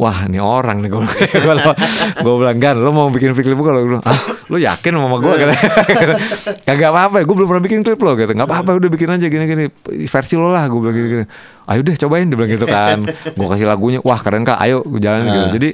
Wah 0.00 0.24
ini 0.24 0.40
orang 0.40 0.80
nih 0.80 0.88
gue 0.88 1.04
kalau 1.44 1.76
gue 2.24 2.32
bilang 2.40 2.56
gan 2.56 2.80
lo 2.80 2.88
mau 2.88 3.12
bikin 3.12 3.36
klip 3.36 3.52
gue 3.52 3.68
kalau 3.68 3.84
bilang 3.84 4.00
ah 4.08 4.16
lo 4.48 4.56
yakin 4.56 4.96
sama 4.96 5.20
gue 5.20 5.32
katanya 5.36 5.68
kagak 6.72 6.88
apa-apa 6.88 7.16
gue 7.20 7.36
belum 7.36 7.48
pernah 7.52 7.64
bikin 7.68 7.84
klip 7.84 8.00
lo 8.00 8.16
gitu 8.16 8.32
nggak 8.32 8.48
apa-apa 8.48 8.80
udah 8.80 8.88
bikin 8.88 9.12
aja 9.12 9.28
gini-gini 9.28 9.68
versi 10.08 10.40
lo 10.40 10.48
lah 10.48 10.64
gue 10.72 10.80
bilang 10.80 10.96
gini-gini. 10.96 11.24
Ayo 11.68 11.84
deh 11.84 11.92
cobain 12.00 12.24
dia 12.24 12.36
bilang 12.40 12.48
gitu 12.48 12.64
kan. 12.64 13.04
Gue 13.36 13.46
kasih 13.52 13.68
lagunya 13.68 14.00
wah 14.00 14.16
keren 14.24 14.48
kak 14.48 14.56
ayo 14.64 14.80
jalan 14.96 15.28
gitu. 15.28 15.48
Jadi 15.60 15.68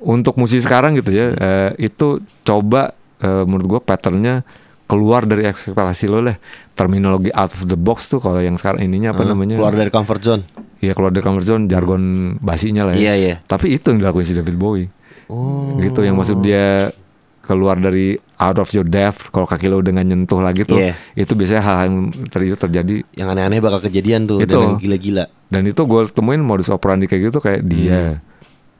untuk 0.00 0.40
musisi 0.40 0.64
sekarang 0.64 0.96
gitu 0.96 1.12
ya 1.12 1.36
eh, 1.36 1.70
itu 1.76 2.24
coba 2.40 2.96
eh, 3.20 3.44
menurut 3.44 3.66
gue 3.68 3.80
patternnya 3.84 4.48
keluar 4.88 5.28
dari 5.28 5.44
ekspektasi 5.44 6.08
lo 6.08 6.24
lah. 6.24 6.40
Terminologi 6.72 7.28
out 7.36 7.52
of 7.52 7.68
the 7.68 7.76
box 7.76 8.08
tuh 8.08 8.24
kalau 8.24 8.40
yang 8.40 8.56
sekarang 8.56 8.80
ininya 8.80 9.12
apa 9.12 9.28
namanya? 9.28 9.60
Keluar 9.60 9.76
dari 9.76 9.92
comfort 9.92 10.24
zone. 10.24 10.65
Iya 10.78 10.92
keluar 10.92 11.08
dari 11.08 11.22
comfort 11.22 11.46
zone 11.46 11.64
jargon 11.66 12.02
basinya 12.38 12.84
lah 12.84 12.94
Iya, 12.94 13.12
ya. 13.12 13.14
iya. 13.16 13.34
Tapi 13.42 13.72
itu 13.72 13.88
yang 13.88 13.98
dilakuin 13.98 14.22
si 14.22 14.32
David 14.32 14.56
Bowie. 14.56 14.88
Oh. 15.26 15.74
Gitu 15.76 16.00
yang 16.00 16.14
maksud 16.14 16.40
dia 16.40 16.92
keluar 17.40 17.76
dari 17.76 18.12
out 18.36 18.58
of 18.58 18.68
your 18.70 18.82
depth 18.82 19.30
kalau 19.30 19.46
kaki 19.46 19.66
lo 19.66 19.78
nggak 19.78 20.04
nyentuh 20.04 20.38
lagi 20.38 20.62
tuh. 20.62 20.76
Iya. 20.76 20.98
Itu 21.14 21.32
biasanya 21.32 21.62
hal 21.62 21.76
yang 21.84 21.94
ter- 22.26 22.42
itu 22.42 22.54
terjadi 22.54 22.94
Yang 23.12 23.28
aneh-aneh 23.30 23.58
bakal 23.58 23.80
kejadian 23.80 24.26
tuh 24.26 24.38
Itu. 24.38 24.58
dan 24.58 24.76
gila-gila. 24.76 25.24
dan 25.46 25.62
itu 25.62 25.78
gue 25.78 26.02
temuin 26.08 26.42
modus 26.42 26.66
operandi 26.68 27.06
kayak 27.06 27.30
gitu 27.30 27.38
kayak 27.38 27.62
dia 27.62 28.18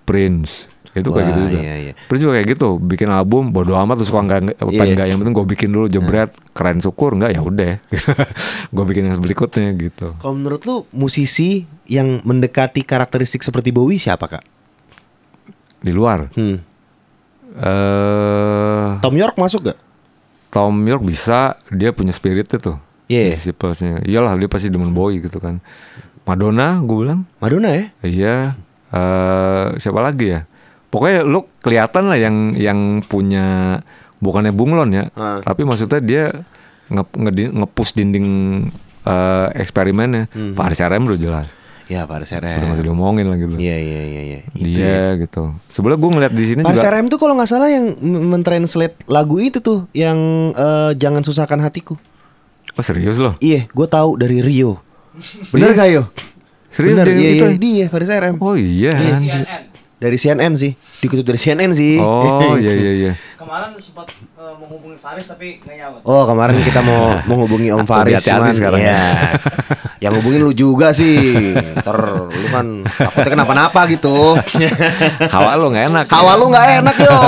Prince 0.02 0.66
itu 0.96 1.06
kayak 1.06 1.22
Hmm. 1.22 1.28
Wah, 1.28 1.28
gitu 1.28 1.40
juga. 1.46 1.58
iya, 1.60 1.74
iya. 1.78 1.92
Prince 2.02 2.22
juga 2.22 2.32
kayak 2.34 2.48
gitu 2.50 2.68
bikin 2.78 3.08
album 3.08 3.42
bodo 3.50 3.76
amat 3.76 3.94
terus 3.96 4.08
suka 4.08 4.20
enggak 4.20 4.38
apa 4.50 4.64
Iya. 4.64 4.80
Hmm. 4.80 4.90
enggak 4.90 5.06
yang 5.06 5.18
penting 5.18 5.34
gue 5.34 5.46
bikin 5.48 5.68
dulu 5.70 5.86
jebret 5.86 6.30
keren 6.50 6.78
syukur 6.78 7.12
enggak 7.12 7.30
ya 7.30 7.40
udah 7.40 7.72
gue 8.74 8.84
bikin 8.86 9.04
yang 9.06 9.18
berikutnya 9.18 9.70
gitu 9.72 10.16
Kalau 10.16 10.34
menurut 10.34 10.62
lu 10.62 10.76
musisi 10.90 11.62
yang 11.84 12.18
mendekati 12.20 12.80
karakteristik 12.80 13.40
seperti 13.40 13.68
Bowie 13.68 13.96
siapa, 13.96 14.26
Kak? 14.26 14.44
di 15.78 15.90
luar 15.90 16.32
Hmm. 16.32 16.58
eh 17.56 18.88
Tom 18.98 19.14
York 19.14 19.36
masuk 19.36 19.60
gak? 19.66 19.78
Tom 20.48 20.72
York 20.80 21.02
bisa 21.02 21.54
dia 21.68 21.90
punya 21.90 22.10
spirit 22.10 22.46
itu 22.46 22.74
Iya. 23.06 23.30
disciplesnya 23.32 24.02
iyalah 24.02 24.34
dia 24.34 24.46
pasti 24.46 24.66
demen 24.66 24.90
Bowie 24.90 25.20
gitu 25.20 25.36
kan 25.36 25.62
Madonna 26.22 26.80
gue 26.80 26.96
bilang 26.98 27.22
Madonna 27.36 27.70
ya? 27.70 27.84
iya 28.02 28.36
eh 28.88 29.66
siapa 29.76 30.00
lagi 30.00 30.32
ya 30.32 30.40
pokoknya 30.88 31.20
lu 31.22 31.44
kelihatan 31.58 32.06
lah 32.06 32.16
yang 32.16 32.36
yang 32.52 32.78
punya 33.02 33.78
bukannya 34.16 34.50
bunglon 34.50 34.90
ya 34.90 35.04
Ah. 35.12 35.38
tapi 35.40 35.62
maksudnya 35.62 35.98
dia 35.98 36.24
nge, 36.86 37.02
ngedi- 37.12 37.52
nge-push 37.52 37.92
dinding 37.92 38.28
eh, 39.02 39.48
eksperimennya 39.54 40.26
Hmm. 40.28 40.52
Pak 40.52 40.64
Aris 40.66 40.80
RM 40.80 41.04
udah 41.04 41.20
jelas 41.20 41.48
Ya, 41.86 42.02
Paris 42.02 42.26
udah 42.28 42.42
RM. 42.42 42.58
nggak 42.60 42.74
usah 42.74 42.82
diomongin 42.84 43.24
lah 43.24 43.36
gitu 43.36 43.54
Iya, 43.54 43.78
iya, 43.78 44.00
iya, 44.04 44.22
iya. 44.24 44.40
Itu 44.50 44.66
dia 44.74 44.82
ya. 44.82 45.02
gitu 45.20 45.54
sebenarnya 45.66 46.00
gue 46.00 46.10
ngeliat 46.12 46.32
di 46.32 46.44
sini 46.44 46.60
Paris 46.60 46.80
juga 46.80 46.90
RM 46.92 47.06
tuh 47.06 47.18
kalau 47.20 47.34
nggak 47.34 47.46
salah 47.48 47.68
yang 47.68 47.86
mentranslate 48.26 48.96
lagu 49.06 49.38
itu 49.38 49.58
tuh 49.60 49.86
yang 49.92 50.18
eh, 50.52 50.90
jangan 50.94 51.22
susahkan 51.22 51.60
hatiku. 51.60 51.94
oh 52.72 52.82
serius 52.82 53.16
loh 53.16 53.38
Iya, 53.38 53.66
gue 53.66 53.86
tahu 53.86 54.16
dari 54.16 54.40
Rio. 54.40 54.82
Bener 55.48 55.72
gak 55.72 55.88
yo? 55.88 56.02
serius 56.68 56.92
Bener, 56.94 57.06
dia 57.06 57.14
iya, 57.16 57.30
gitu 57.32 57.46
iya, 57.46 57.56
dia 57.56 57.84
Paris 57.86 58.10
RM. 58.10 58.34
oh 58.36 58.54
iya 58.54 58.92
anjir. 58.92 59.44
Dari 59.96 60.20
CNN 60.20 60.52
sih, 60.60 60.76
dikutip 61.00 61.24
dari 61.24 61.40
CNN 61.40 61.72
sih. 61.72 61.96
Oh 61.96 62.52
iya 62.62 62.72
iya 62.76 62.92
iya. 62.92 63.12
Kemarin 63.40 63.72
sempat 63.80 64.12
eh, 64.12 64.54
menghubungi 64.60 65.00
Faris 65.00 65.24
tapi 65.24 65.56
nggak 65.64 65.76
nyaut. 65.80 66.00
Oh 66.04 66.28
kemarin 66.28 66.60
kita 66.60 66.84
mau 66.84 67.16
menghubungi 67.30 67.72
Om 67.72 67.84
Faris 67.88 68.20
hati-hati 68.20 68.36
cuman 68.44 68.54
sekarang 68.60 68.80
ya. 68.84 68.92
ya. 68.92 69.00
Yang 70.04 70.12
hubungin 70.20 70.40
lu 70.44 70.52
juga 70.52 70.92
sih. 70.92 71.56
Ntar 71.80 72.28
lu 72.28 72.46
kan 72.52 72.66
takutnya 72.84 73.30
kenapa-napa 73.40 73.88
gitu. 73.88 74.36
Hawa 75.32 75.56
lo 75.56 75.72
nggak 75.72 75.84
enak. 75.88 76.04
Hawa 76.12 76.32
lu 76.36 76.52
nggak 76.52 76.66
enak 76.84 76.96
yo. 77.00 77.18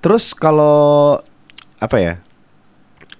Terus 0.00 0.32
kalau 0.32 1.20
apa 1.76 1.96
ya? 2.00 2.14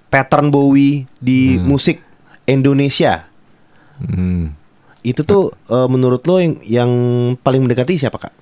Pattern 0.09 0.49
Bowie 0.49 1.05
di 1.21 1.61
musik 1.61 2.01
Indonesia 2.49 3.29
Hmm. 4.03 4.51
Itu 5.03 5.23
tuh 5.27 5.51
eh, 5.71 5.89
menurut 5.91 6.23
lo 6.27 6.39
yang 6.39 6.55
yang 6.63 6.91
paling 7.43 7.67
mendekati 7.67 7.99
siapa 7.99 8.19
kak? 8.19 8.35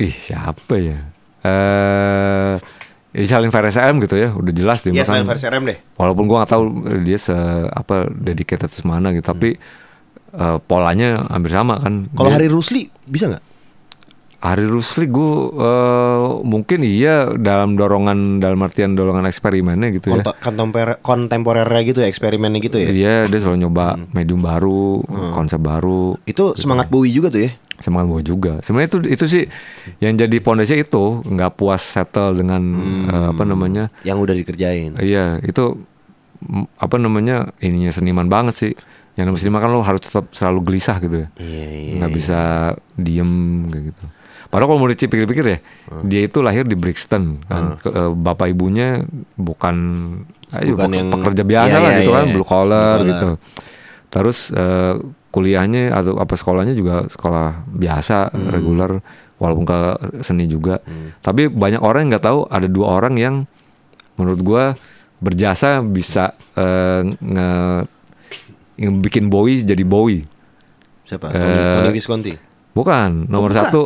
Ih 0.00 0.12
siapa 0.12 0.74
ya? 0.80 0.98
Eh, 1.40 2.54
ya 3.16 3.26
salin 3.28 3.52
Faris 3.52 3.76
RM 3.76 4.00
gitu 4.04 4.16
ya, 4.16 4.32
udah 4.32 4.52
jelas 4.52 4.80
dia. 4.84 4.92
Iya 4.92 5.04
selain 5.04 5.28
versi 5.28 5.44
RM 5.48 5.64
deh. 5.68 5.78
Walaupun 6.00 6.24
gua 6.28 6.44
nggak 6.44 6.52
tahu 6.52 6.64
eh, 6.88 7.00
dia 7.04 7.18
se 7.20 7.36
apa 7.68 8.08
dedicated 8.08 8.72
semana 8.72 9.12
gitu, 9.12 9.24
tapi 9.24 9.56
eh, 10.36 10.58
polanya 10.64 11.28
hampir 11.28 11.52
sama 11.52 11.80
kan. 11.80 12.08
Kalau 12.16 12.30
Hari 12.32 12.48
Rusli 12.48 12.88
bisa 13.04 13.28
nggak? 13.28 13.44
Hari 14.40 14.64
Rusli 14.64 15.04
gue 15.04 15.32
mungkin 16.48 16.80
iya 16.80 17.28
dalam 17.36 17.76
dorongan 17.76 18.40
dalam 18.40 18.56
artian 18.64 18.96
dorongan 18.96 19.28
eksperimennya 19.28 19.92
gitu 19.92 20.16
ya. 20.16 20.24
Kontemporer 20.40 20.96
kontemporernya 21.04 21.82
gitu 21.84 22.00
ya, 22.00 22.08
eksperimennya 22.08 22.60
gitu 22.64 22.80
ya. 22.80 22.88
Iya 22.88 23.16
dia 23.28 23.38
selalu 23.44 23.68
nyoba 23.68 24.00
medium 24.16 24.40
baru, 24.40 25.04
konsep 25.36 25.60
baru, 25.60 26.16
Itu 26.24 26.56
semangat 26.56 26.88
Bowie 26.88 27.12
juga 27.12 27.28
tuh 27.28 27.44
ya. 27.44 27.52
semangat 27.80 28.12
gue 28.12 28.22
juga. 28.36 28.52
Sebenarnya 28.60 28.88
itu 28.92 28.98
itu 29.08 29.24
sih 29.24 29.44
yang 30.04 30.12
jadi 30.12 30.36
pondasi 30.44 30.84
itu 30.84 31.24
nggak 31.24 31.56
puas 31.56 31.80
settle 31.80 32.36
dengan 32.36 32.60
eh, 33.08 33.26
apa 33.32 33.42
namanya. 33.48 33.88
Yang 34.04 34.18
udah 34.24 34.34
dikerjain. 34.36 34.90
Iya 35.00 35.40
itu 35.40 35.80
apa 36.76 36.96
namanya 37.00 37.52
ininya 37.60 37.88
seniman 37.88 38.28
banget 38.28 38.54
sih. 38.56 38.72
Yang 39.16 39.24
namanya 39.32 39.40
seniman 39.40 39.60
kan 39.64 39.70
lo 39.72 39.80
harus 39.80 40.00
tetap 40.04 40.28
selalu 40.32 40.60
gelisah 40.72 40.96
gitu 41.00 41.24
ya. 41.24 41.28
Iya 41.40 41.66
iya. 41.72 41.92
nggak 42.00 42.12
bisa 42.12 42.40
diem 43.00 43.32
kayak 43.72 43.84
gitu. 43.96 44.04
Padahal 44.50 44.66
kalau 44.66 44.80
mau 44.82 44.90
dipikir-pikir 44.90 45.44
ya, 45.46 45.58
dia 46.02 46.26
itu 46.26 46.42
lahir 46.42 46.66
di 46.66 46.74
Brixton 46.74 47.38
kan. 47.46 47.78
Ke- 47.78 47.88
eh, 47.88 48.10
bapak 48.10 48.50
ibunya 48.50 49.06
bukan, 49.34 49.76
ayo, 50.52 50.74
Bukan 50.74 50.90
yang- 50.90 51.08
pekerja 51.08 51.42
biasa 51.42 51.70
iya, 51.70 51.78
lah 51.78 51.90
iya, 51.90 51.98
gitu 52.02 52.10
kan, 52.10 52.24
iya. 52.26 52.32
blue 52.34 52.44
collar 52.44 52.94
Blue 52.98 53.08
gitu. 53.08 53.28
Terus 54.10 54.50
eh, 54.50 54.94
kuliahnya 55.30 55.94
atau 55.94 56.18
apa 56.18 56.34
sekolahnya 56.34 56.74
juga 56.74 57.06
sekolah 57.06 57.62
biasa, 57.64 58.34
Hmm. 58.34 58.50
reguler, 58.50 58.98
walaupun 59.38 59.62
ke 59.62 59.78
seni 60.20 60.44
juga. 60.44 60.82
Tapi 61.22 61.46
banyak 61.46 61.78
orang 61.78 62.04
yang 62.04 62.10
nggak 62.12 62.26
tahu 62.26 62.44
ada 62.44 62.66
dua 62.66 62.86
orang 62.92 63.14
yang 63.14 63.34
menurut 64.18 64.42
gua 64.42 64.64
berjasa 65.22 65.78
bisa 65.80 66.34
eh, 66.52 67.06
nge 67.06 67.48
yang 68.82 68.98
bikin 68.98 69.30
Bowie 69.30 69.62
jadi 69.62 69.86
Bowie. 69.86 70.26
Siapa? 71.06 71.30
Tony, 71.30 71.54
Tony 71.78 71.90
Visconti. 71.92 72.32
Bukan, 72.70 73.28
nomor 73.28 73.50
bukan. 73.50 73.62
satu 73.62 73.82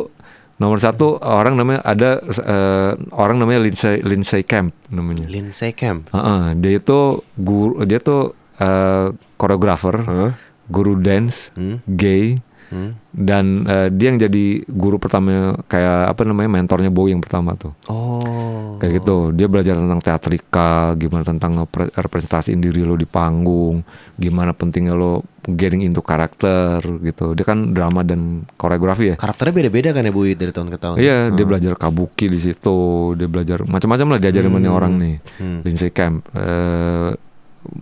nomor 0.55 0.79
satu 0.79 1.19
orang 1.19 1.55
namanya 1.55 1.83
ada 1.83 2.23
eh, 2.23 2.91
orang 3.11 3.37
namanya 3.37 3.59
Lindsay 3.59 3.99
Lindsay 4.01 4.41
Camp 4.41 4.71
namanya. 4.87 5.27
Lindsay 5.27 5.71
Camp. 5.71 6.07
Heeh, 6.09 6.55
dia 6.55 6.79
itu 6.79 6.99
guru 7.35 7.83
dia 7.83 7.99
tuh 7.99 8.31
eh, 8.55 9.11
koreografer, 9.35 9.95
Hah? 10.01 10.31
guru 10.65 10.95
dance, 10.95 11.51
Hmm. 11.53 11.83
gay 11.85 12.39
Hmm. 12.65 12.97
dan 13.13 13.61
eh, 13.63 13.93
dia 13.93 14.09
yang 14.09 14.17
jadi 14.17 14.65
guru 14.65 14.97
pertama 14.97 15.53
kayak 15.69 16.09
apa 16.09 16.25
namanya 16.25 16.49
mentornya 16.49 16.89
Bowie 16.89 17.13
yang 17.13 17.21
pertama 17.21 17.53
tuh. 17.53 17.77
Oh. 17.85 18.79
Kayak 18.81 18.99
gitu, 18.99 19.29
dia 19.31 19.45
belajar 19.45 19.77
tentang 19.77 20.01
teatrikal, 20.01 20.97
gimana 20.97 21.23
tentang 21.23 21.63
representasiin 21.93 22.57
diri 22.57 22.81
lo 22.81 22.97
di 22.97 23.05
panggung, 23.05 23.85
gimana 24.17 24.51
pentingnya 24.51 24.97
lo 24.97 25.21
getting 25.45 25.85
into 25.85 26.01
karakter 26.01 26.81
gitu. 27.05 27.37
Dia 27.37 27.45
kan 27.45 27.71
drama 27.71 28.01
dan 28.01 28.49
koreografi 28.57 29.13
ya. 29.13 29.15
Karakternya 29.15 29.53
beda-beda 29.53 29.89
kan 29.93 30.03
ya 30.03 30.13
Bowie 30.13 30.33
dari 30.33 30.49
tahun 30.49 30.69
ke 30.73 30.77
tahun. 30.81 30.95
Iya, 30.97 31.17
dia 31.37 31.45
belajar 31.45 31.73
kabuki 31.77 32.25
di 32.25 32.39
situ, 32.41 32.77
dia 33.13 33.29
belajar 33.29 33.61
macam-macam 33.63 34.17
lah 34.17 34.19
diajarin 34.19 34.49
nih 34.51 34.71
orang 34.73 34.93
nih. 34.97 35.15
Hmm. 35.37 35.59
Lindsay 35.61 35.93
Camp. 35.93 36.25
Eh, 36.33 37.13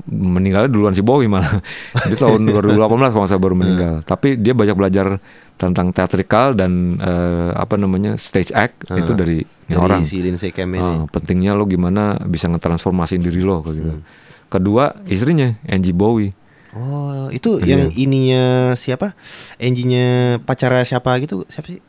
meninggalnya 0.08 0.72
duluan 0.72 0.96
si 0.96 1.04
Bowie 1.04 1.28
malah. 1.28 1.60
Dia 2.08 2.16
tahun 2.16 2.48
2018 2.48 2.80
kalau 2.88 3.28
salah 3.28 3.44
baru 3.44 3.56
meninggal. 3.60 4.00
Tapi 4.08 4.40
dia 4.40 4.56
banyak 4.56 4.80
belajar 4.80 5.20
tentang 5.60 5.92
teatrikal 5.92 6.56
dan 6.56 6.96
eh, 7.04 7.52
apa 7.52 7.76
namanya 7.76 8.16
stage 8.16 8.56
act 8.56 8.88
itu 8.96 9.12
dari 9.12 9.44
Dari 9.44 9.76
orang. 9.76 10.08
si 10.08 10.24
Lindsay 10.24 10.56
Camp 10.56 10.72
ini. 10.76 10.80
Ah, 10.80 11.04
pentingnya 11.12 11.52
lo 11.52 11.68
gimana 11.68 12.16
bisa 12.24 12.48
ngetransformasiin 12.48 13.20
diri 13.20 13.44
lo 13.44 13.60
kayak 13.60 13.76
gitu. 13.76 13.92
Hmm. 13.92 14.04
Kedua, 14.48 14.96
istrinya 15.10 15.52
Angie 15.68 15.92
Bowie. 15.92 16.32
Oh, 16.74 17.30
itu 17.30 17.62
Iya. 17.62 17.78
yang 17.78 17.84
ininya 17.94 18.44
siapa? 18.74 19.14
Angie-nya 19.58 20.38
pacara 20.42 20.82
siapa 20.82 21.14
gitu? 21.22 21.46
Siapa 21.46 21.70
sih? 21.70 21.82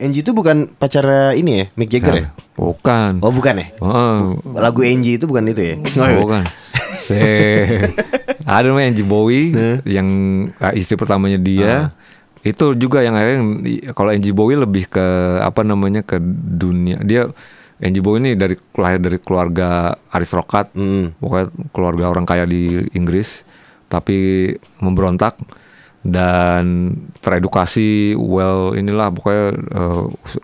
Angie 0.00 0.24
itu 0.24 0.32
bukan 0.32 0.72
pacara 0.72 1.36
ini 1.36 1.60
ya, 1.60 1.64
Mick 1.76 1.92
Jagger 1.92 2.14
ya? 2.16 2.26
Bukan. 2.56 3.20
Oh, 3.20 3.28
bukan 3.28 3.54
ya? 3.60 3.66
Oh, 3.82 4.40
Lagu 4.56 4.80
Angie 4.80 5.18
itu 5.18 5.28
bukan 5.28 5.44
itu 5.46 5.60
ya? 5.60 5.76
bukan. 6.16 6.44
Eh, 7.10 7.90
ada 8.46 8.70
namanya 8.70 8.94
Angie 8.94 9.02
Bowie 9.02 9.50
Nah. 9.50 9.82
yang 9.82 10.08
ah, 10.62 10.70
istri 10.70 10.94
pertamanya 10.94 11.42
dia. 11.42 11.90
Itu 12.40 12.78
juga 12.78 13.02
yang 13.02 13.18
akhirnya 13.18 13.42
kalau 13.92 14.14
Angie 14.14 14.30
Bowie 14.30 14.54
lebih 14.54 14.86
ke 14.86 15.02
apa 15.42 15.66
namanya 15.66 16.06
ke 16.06 16.22
dunia. 16.54 17.02
Dia 17.02 17.26
Angie 17.82 17.98
Bowie 17.98 18.22
ini 18.22 18.38
dari 18.38 18.54
lahir 18.78 19.02
dari 19.02 19.18
keluarga 19.18 19.98
aristokrat. 20.06 20.70
Hmm. 20.70 21.10
Pokoknya 21.18 21.50
keluarga 21.74 22.04
orang 22.08 22.22
kaya 22.24 22.46
di 22.46 22.78
Inggris 22.94 23.42
tapi 23.90 24.48
memberontak 24.78 25.34
dan 26.00 26.94
teredukasi 27.20 28.14
well 28.14 28.72
inilah 28.72 29.10
pokoknya 29.10 29.52
us- 30.16 30.40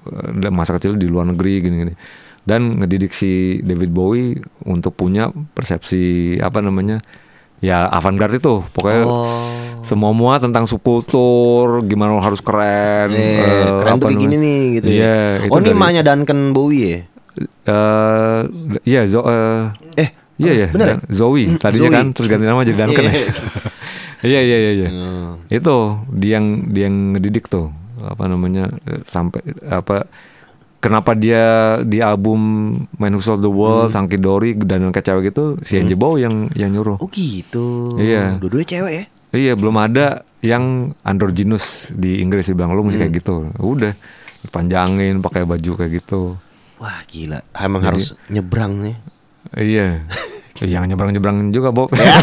masa 0.51 0.77
kecil 0.77 0.95
di 0.95 1.07
luar 1.07 1.25
negeri 1.25 1.63
gini-gini 1.63 1.95
dan 2.43 2.77
ngedidik 2.77 3.11
si 3.11 3.33
David 3.61 3.89
Bowie 3.89 4.37
untuk 4.63 4.93
punya 4.95 5.27
persepsi 5.51 6.37
apa 6.37 6.61
namanya 6.61 7.01
ya 7.59 7.89
avant-garde 7.89 8.37
itu 8.37 8.61
pokoknya 8.69 9.03
Oh. 9.03 9.25
semua 9.81 10.13
mua 10.13 10.37
tentang 10.37 10.69
subkultur 10.69 11.81
gimana 11.83 12.13
lo 12.13 12.21
harus 12.21 12.39
keren 12.39 13.09
eh, 13.11 13.65
keren 13.81 13.97
tuh 13.97 14.13
kayak 14.13 14.21
gini 14.21 14.37
nih 14.37 14.61
gitu 14.77 14.87
Iya, 14.93 15.09
ya. 15.41 15.41
itu 15.41 15.51
Oh, 15.51 15.59
ini 15.59 15.67
dari- 15.67 15.75
emaknya 15.75 16.03
Duncan 16.05 16.41
Bowie 16.53 16.85
ya? 16.85 17.01
eh 17.67 18.41
iya 18.85 19.01
zo 19.05 19.25
eh, 19.25 19.73
Eh, 19.97 20.09
Iya 20.37 20.53
iya, 20.53 20.67
bener 20.69 20.87
ya? 20.87 20.97
Dan- 20.97 21.05
Zoe 21.09 21.45
tadinya 21.57 21.89
Zoe. 21.89 21.95
kan 21.95 22.07
terus 22.13 22.27
ganti 22.27 22.45
nama 22.45 22.61
jadi 22.61 22.79
Duncan 22.79 23.05
ya. 23.05 23.13
Iya 24.19 24.41
iya 24.41 24.57
iya 24.59 24.73
iya. 24.75 24.89
Oh. 24.91 25.33
Itu 25.47 25.77
dia 26.11 26.41
yang 26.41 26.47
dia 26.69 26.89
yang 26.89 27.13
ngedidik 27.13 27.47
tuh 27.47 27.69
apa 27.99 28.25
namanya 28.25 28.73
eh, 28.83 29.01
sampai 29.03 29.39
apa 29.63 30.09
kenapa 30.79 31.13
dia 31.13 31.45
di 31.81 32.01
album 32.01 32.41
Man 32.93 33.13
Who 33.13 33.21
Sold 33.21 33.41
the 33.41 33.49
World, 33.49 33.93
Hmm. 33.93 34.03
Hunky 34.03 34.17
Dory 34.17 34.57
dan 34.57 34.89
kayak 34.89 35.05
cewek 35.05 35.23
gitu 35.31 35.61
si 35.63 35.77
Angie 35.77 35.95
Bowie 35.95 36.25
yang 36.25 36.49
yang 36.53 36.71
nyuruh. 36.71 36.97
Oh 36.97 37.09
gitu. 37.09 37.93
Iya. 37.97 38.37
Dua-duanya 38.37 38.67
cewek 38.67 38.93
ya? 38.93 39.05
Iya 39.33 39.53
belum 39.53 39.77
ada 39.77 40.07
yang 40.41 40.65
androgynous 41.03 41.93
di 41.93 42.19
Inggris 42.19 42.49
bilang 42.51 42.73
lu 42.73 42.83
mesti 42.83 42.99
kayak 42.99 43.13
Hmm. 43.13 43.21
gitu. 43.21 43.37
Udah 43.59 43.93
panjangin 44.49 45.21
pakai 45.21 45.45
baju 45.45 45.71
kayak 45.77 45.93
gitu. 45.95 46.41
Wah 46.77 47.01
gila. 47.07 47.41
Emang 47.55 47.81
Jadi- 47.81 47.89
harus 47.93 48.07
nyebrang 48.29 48.81
nih. 48.81 48.97
Iya. 49.55 50.03
Yang 50.65 50.85
nyebrang-nyebrang 50.89 51.53
juga 51.53 51.69
Bob. 51.71 51.93
Iya. 51.93 52.17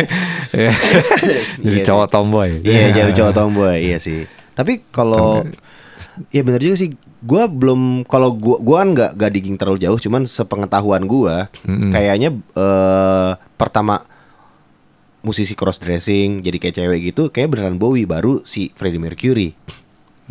Jadi 1.64 1.78
Iya, 1.80 1.86
cowok 1.86 2.06
tomboy. 2.10 2.50
Iya, 2.60 2.90
jadi 2.92 3.10
cowok 3.16 3.32
tomboy, 3.32 3.76
iya 3.80 3.98
sih. 4.02 4.26
Tapi 4.52 4.82
kalau 4.90 5.46
Iya 6.32 6.42
bener 6.42 6.60
juga 6.60 6.76
sih. 6.80 6.90
Gua 7.20 7.44
belum 7.44 8.08
kalau 8.08 8.32
gua 8.32 8.56
gua 8.58 8.76
kan 8.82 8.88
nggak 8.96 9.10
nggak 9.20 9.30
digging 9.36 9.56
terlalu 9.60 9.84
jauh, 9.84 10.00
cuman 10.00 10.24
sepengetahuan 10.24 11.04
gua 11.04 11.52
Mm-mm. 11.68 11.92
kayaknya 11.92 12.32
eh, 12.56 13.30
pertama 13.60 14.00
musisi 15.20 15.52
cross 15.52 15.76
dressing 15.76 16.40
jadi 16.40 16.56
kayak 16.56 16.76
cewek 16.80 17.00
gitu 17.12 17.28
kayak 17.28 17.52
beneran 17.52 17.76
Bowie 17.76 18.08
baru 18.08 18.40
si 18.48 18.72
Freddie 18.72 18.96
Mercury. 19.00 19.52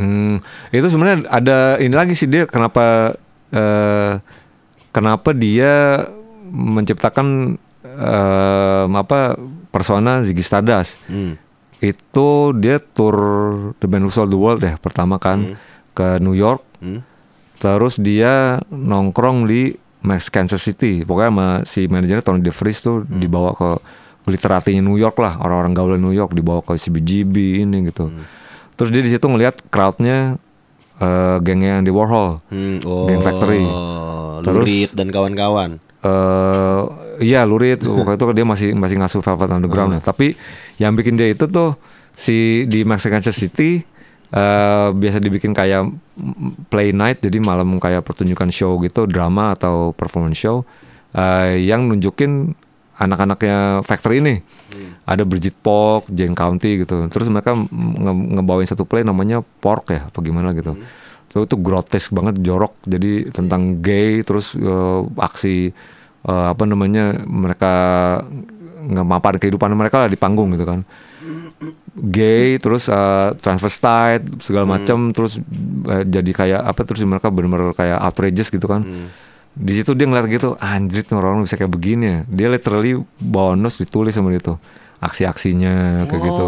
Hmm, 0.01 0.41
itu 0.73 0.87
sebenarnya 0.89 1.29
ada 1.29 1.77
ini 1.77 1.93
lagi 1.93 2.17
sih 2.17 2.25
dia 2.25 2.49
kenapa 2.49 3.13
eh, 3.53 4.13
kenapa 4.91 5.35
dia 5.35 6.05
menciptakan 6.49 7.57
eh, 7.83 8.85
apa 8.89 9.37
persona 9.69 10.25
Ziggy 10.25 10.43
Stardust. 10.43 10.97
Hmm. 11.07 11.37
Itu 11.79 12.51
dia 12.57 12.81
tour 12.81 13.15
The 13.79 13.87
Band 13.87 14.09
Who 14.09 14.11
Sold 14.11 14.35
the 14.35 14.39
World 14.39 14.61
ya 14.65 14.75
pertama 14.81 15.15
kan 15.21 15.55
ke 15.95 16.19
New 16.19 16.35
York. 16.35 16.61
Hmm. 16.83 17.05
Terus 17.59 17.99
dia 17.99 18.59
nongkrong 18.71 19.47
di 19.47 19.75
Max 19.99 20.31
Kansas 20.31 20.63
City. 20.63 21.03
Pokoknya 21.03 21.31
sama 21.31 21.47
si 21.67 21.87
manajernya 21.87 22.23
Tony 22.23 22.39
DeVries 22.43 22.79
tuh 22.79 23.03
dibawa 23.03 23.51
ke 23.51 23.69
literatinya 24.27 24.83
New 24.83 24.99
York 24.99 25.17
lah, 25.19 25.39
orang-orang 25.41 25.73
gaul 25.75 25.93
New 25.99 26.15
York 26.15 26.31
dibawa 26.31 26.63
ke 26.63 26.75
CBGB 26.75 27.65
ini 27.65 27.89
gitu. 27.89 28.11
Terus 28.79 28.89
dia 28.95 29.03
di 29.03 29.11
situ 29.11 29.25
ngelihat 29.27 29.59
crowdnya 29.67 30.39
eh, 30.99 31.37
gengnya 31.39 31.79
Andy 31.79 31.89
Warhol. 31.89 32.43
Hmm, 32.47 32.79
oh, 32.83 33.07
Gang 33.07 33.19
Factory. 33.19 33.63
Terus- 34.39 34.67
Lurid 34.67 34.91
dan 34.95 35.07
kawan-kawan. 35.09 35.71
eh 35.99 36.81
iya 37.19 37.43
Lurid 37.43 37.83
waktu 37.83 38.15
itu 38.15 38.23
dia 38.31 38.47
masih 38.47 38.71
masih 38.71 38.95
ngasuh 38.95 39.19
Velvet 39.19 39.51
Underground 39.51 39.99
ya. 39.99 40.01
Tapi 40.01 40.31
yang 40.79 40.95
bikin 40.95 41.19
dia 41.19 41.27
itu 41.27 41.43
tuh 41.43 41.75
si 42.15 42.63
di 42.65 42.87
Mexican 42.87 43.19
City 43.19 43.83
eh 44.29 44.87
biasa 44.93 45.17
dibikin 45.17 45.51
kayak 45.51 45.89
play 46.69 46.93
night 46.93 47.19
jadi 47.19 47.41
malam 47.41 47.81
kayak 47.81 48.05
pertunjukan 48.05 48.47
show 48.47 48.77
gitu 48.79 49.09
drama 49.09 49.57
atau 49.57 49.91
performance 49.91 50.37
show 50.37 50.63
eh 51.11 51.65
yang 51.65 51.89
nunjukin 51.89 52.53
anak-anaknya 52.99 53.81
factory 53.81 54.19
ini. 54.19 54.35
Ada 55.07 55.23
Bridget 55.23 55.55
Polk, 55.57 56.11
Jane 56.11 56.35
County 56.35 56.83
gitu. 56.83 57.07
Terus 57.07 57.31
mereka 57.31 57.55
nge- 57.55 58.27
ngebawain 58.37 58.67
satu 58.67 58.83
play 58.83 59.01
namanya 59.01 59.39
Pork 59.39 59.89
ya 59.89 60.11
apa 60.11 60.19
gimana 60.19 60.51
gitu. 60.51 60.75
Itu 61.31 61.47
itu 61.47 61.55
grotesk 61.57 62.11
banget 62.11 62.43
jorok. 62.43 62.75
Jadi 62.83 63.31
tentang 63.31 63.79
gay 63.79 64.21
terus 64.21 64.53
eh, 64.53 65.01
aksi 65.17 65.71
eh, 66.27 66.47
apa 66.51 66.63
namanya 66.67 67.15
mereka 67.23 67.73
ngemapain 68.79 69.39
kehidupan 69.39 69.71
mereka 69.75 70.05
lah 70.05 70.09
di 70.11 70.19
panggung 70.19 70.51
gitu 70.53 70.67
kan. 70.67 70.83
Gay 71.99 72.55
terus 72.63 72.87
uh, 72.87 73.35
transvestite 73.35 74.39
segala 74.39 74.63
macam 74.79 75.11
terus 75.11 75.35
eh, 75.89 76.03
jadi 76.07 76.31
kayak 76.31 76.61
apa 76.63 76.81
terus 76.87 77.03
mereka 77.03 77.27
benar-benar 77.27 77.75
kayak 77.75 77.99
outrageous 77.99 78.47
gitu 78.47 78.63
kan 78.71 78.87
di 79.59 79.75
situ 79.75 79.91
dia 79.91 80.07
ngeliat 80.07 80.31
gitu 80.31 80.55
anjir 80.55 81.03
nih 81.03 81.19
orang 81.19 81.43
bisa 81.43 81.59
kayak 81.59 81.67
begini 81.75 82.05
ya. 82.07 82.19
Dia 82.31 82.47
literally 82.47 82.95
bonus 83.19 83.83
ditulis 83.83 84.15
sama 84.15 84.31
dia 84.31 84.39
tuh. 84.39 84.57
Aksi-aksinya 85.03 86.07
kayak 86.07 86.21
gitu. 86.23 86.47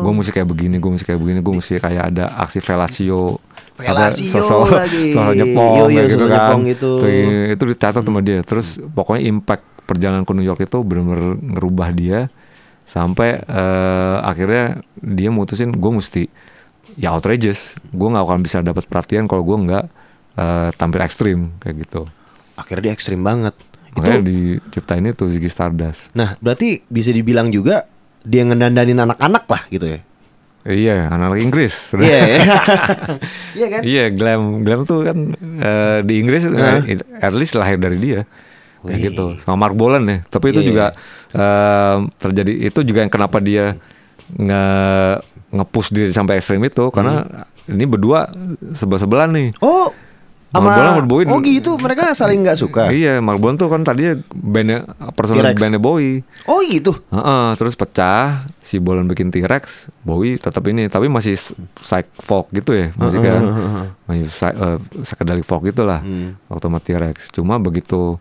Gue 0.00 0.12
mesti 0.16 0.32
kayak 0.32 0.48
begini 0.48 0.80
gue 0.80 0.90
mesti 0.96 1.04
kayak 1.04 1.20
begini 1.20 1.38
gue 1.44 1.54
mesti 1.60 1.76
kayak 1.76 2.04
ada 2.08 2.32
aksi 2.40 2.64
velasio 2.64 3.36
Velasio 3.76 4.32
sosok 4.32 4.72
lagi. 4.72 5.08
sosok 5.16 5.32
nyepong 5.36 5.72
Yo, 5.72 5.84
yo, 5.84 5.86
kayak 5.92 6.08
gitu 6.08 6.24
sosok 6.24 6.32
kan. 6.32 6.56
Itu. 6.64 6.90
Tuh, 6.96 7.08
itu 7.52 7.64
dicatat 7.76 8.02
sama 8.08 8.20
dia. 8.24 8.40
Terus 8.40 8.80
pokoknya 8.80 9.22
impact 9.28 9.64
perjalanan 9.84 10.24
ke 10.24 10.32
New 10.32 10.44
York 10.44 10.64
itu 10.64 10.80
benar-benar 10.80 11.36
ngerubah 11.36 11.88
dia 11.92 12.32
sampai 12.88 13.36
eh, 13.36 14.16
akhirnya 14.24 14.80
dia 14.96 15.28
mutusin 15.28 15.76
gue 15.76 15.92
mesti 15.92 16.24
ya 16.96 17.12
outrageous. 17.12 17.76
Gue 17.92 18.08
nggak 18.08 18.24
akan 18.24 18.40
bisa 18.40 18.64
dapat 18.64 18.88
perhatian 18.88 19.28
kalau 19.28 19.44
gue 19.44 19.56
nggak 19.60 19.84
eh, 20.40 20.68
tampil 20.80 21.00
ekstrim 21.04 21.52
kayak 21.60 21.84
gitu 21.84 22.08
Akhirnya 22.60 22.82
dia 22.82 22.94
ekstrim 22.94 23.20
banget. 23.20 23.54
makanya 23.90 24.16
Itu 24.16 24.24
diciptain 24.24 25.02
itu 25.04 25.24
Ziggy 25.26 25.48
Stardust 25.48 26.12
Nah, 26.12 26.38
berarti 26.38 26.84
bisa 26.86 27.10
dibilang 27.10 27.48
juga 27.48 27.90
dia 28.20 28.44
ngedandanin 28.44 29.00
anak-anak 29.00 29.44
lah 29.44 29.62
gitu 29.68 29.86
ya. 29.88 30.00
iya 30.62 31.08
anak 31.08 31.34
Inggris 31.36 31.90
Iya. 31.92 32.22
Iya 33.50 33.66
kan? 33.68 33.80
Iya, 33.82 34.04
glam 34.10 34.40
glam 34.60 34.80
tuh 34.84 35.02
kan 35.02 35.16
eh, 35.58 35.98
di 36.02 36.14
Inggris 36.16 36.44
eh, 36.44 36.84
at 37.16 37.32
least 37.32 37.54
lahir 37.54 37.76
dari 37.76 37.96
dia. 37.96 38.22
Kayak 38.80 38.94
Wih. 38.94 39.04
gitu. 39.08 39.26
Sama 39.38 39.56
Mark 39.58 39.74
Bolan 39.74 40.04
ya. 40.04 40.18
Tapi 40.24 40.52
itu 40.52 40.60
Iya. 40.60 40.68
juga 40.68 40.86
eh, 41.32 41.96
terjadi 42.16 42.52
itu 42.62 42.80
juga 42.82 43.00
yang 43.00 43.10
kenapa 43.10 43.38
dia 43.38 43.74
nge 44.30 44.64
nge-push 45.50 45.90
diri 45.90 46.10
sampai 46.10 46.38
ekstrim 46.38 46.62
itu 46.62 46.84
karena 46.90 47.26
Hmm. 47.60 47.74
ini 47.74 47.84
berdua 47.84 48.30
sebelah-sebelahan 48.70 49.30
nih. 49.30 49.48
Oh, 49.58 49.90
Sama 50.50 50.98
Bowie 51.06 51.30
Oh 51.30 51.38
gitu, 51.38 51.78
mereka 51.78 52.10
saling 52.10 52.42
nggak 52.42 52.58
suka. 52.58 52.90
Iya, 52.90 53.22
Mark 53.22 53.38
Bolan 53.38 53.54
tuh 53.54 53.70
kan 53.70 53.86
tadinya 53.86 54.18
bandnya 54.34 54.82
personal 55.14 55.54
bandnya 55.54 55.78
Bowie. 55.78 56.26
Oh 56.50 56.58
gitu. 56.66 56.90
Heeh, 57.14 57.48
terus 57.54 57.78
pecah, 57.78 58.50
si 58.58 58.82
Bolan 58.82 59.06
bikin 59.06 59.30
T-Rex, 59.30 59.94
Bowie 60.02 60.42
tetap 60.42 60.66
ini, 60.66 60.90
tapi 60.90 61.06
masih 61.06 61.38
psych 61.78 62.10
folk 62.18 62.50
gitu 62.50 62.74
ya, 62.74 62.90
masih 62.98 63.18
kan, 63.22 63.42
masih 64.10 64.26
psychedelic 65.06 65.46
folk 65.46 65.62
gitu 65.62 65.86
lah, 65.86 66.02
Hmm. 66.02 66.34
waktu 66.50 66.66
sama 66.66 66.78
T-Rex. 66.82 67.30
Cuma 67.30 67.62
begitu 67.62 68.18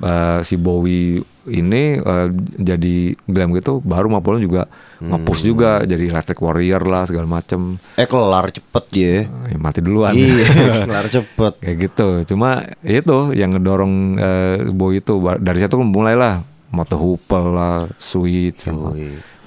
eh, 0.00 0.40
si 0.40 0.56
Bowie 0.56 1.20
ini 1.48 1.96
eh, 1.96 2.26
jadi 2.56 3.14
glam 3.24 3.54
gitu, 3.54 3.80
baru 3.80 4.10
Mark 4.10 4.24
Bolan 4.24 4.42
juga 4.42 4.68
nge-push 5.00 5.42
juga, 5.42 5.80
jadi 5.80 6.12
Electric 6.12 6.36
Warrior 6.36 6.84
lah 6.84 7.08
segala 7.08 7.24
macem, 7.24 7.80
Eh 7.96 8.04
kelar 8.04 8.52
cepet 8.52 8.84
dia. 8.92 9.14
ya, 9.24 9.56
mati 9.56 9.80
duluan. 9.80 10.12
Iya, 10.12 10.46
kelar 10.88 11.08
cepet. 11.08 11.52
Kayak 11.56 11.76
gitu. 11.80 12.08
Cuma 12.34 12.60
itu 12.84 13.32
yang 13.32 13.56
ngedorong 13.56 13.94
eh, 14.20 14.56
Bowie 14.68 15.00
itu 15.00 15.16
dari 15.40 15.56
situ 15.56 15.80
mulailah 15.80 16.44
Moto 16.68 17.00
Hoople 17.00 17.48
lah, 17.56 17.88
Sweet 17.96 18.60
sama 18.60 18.92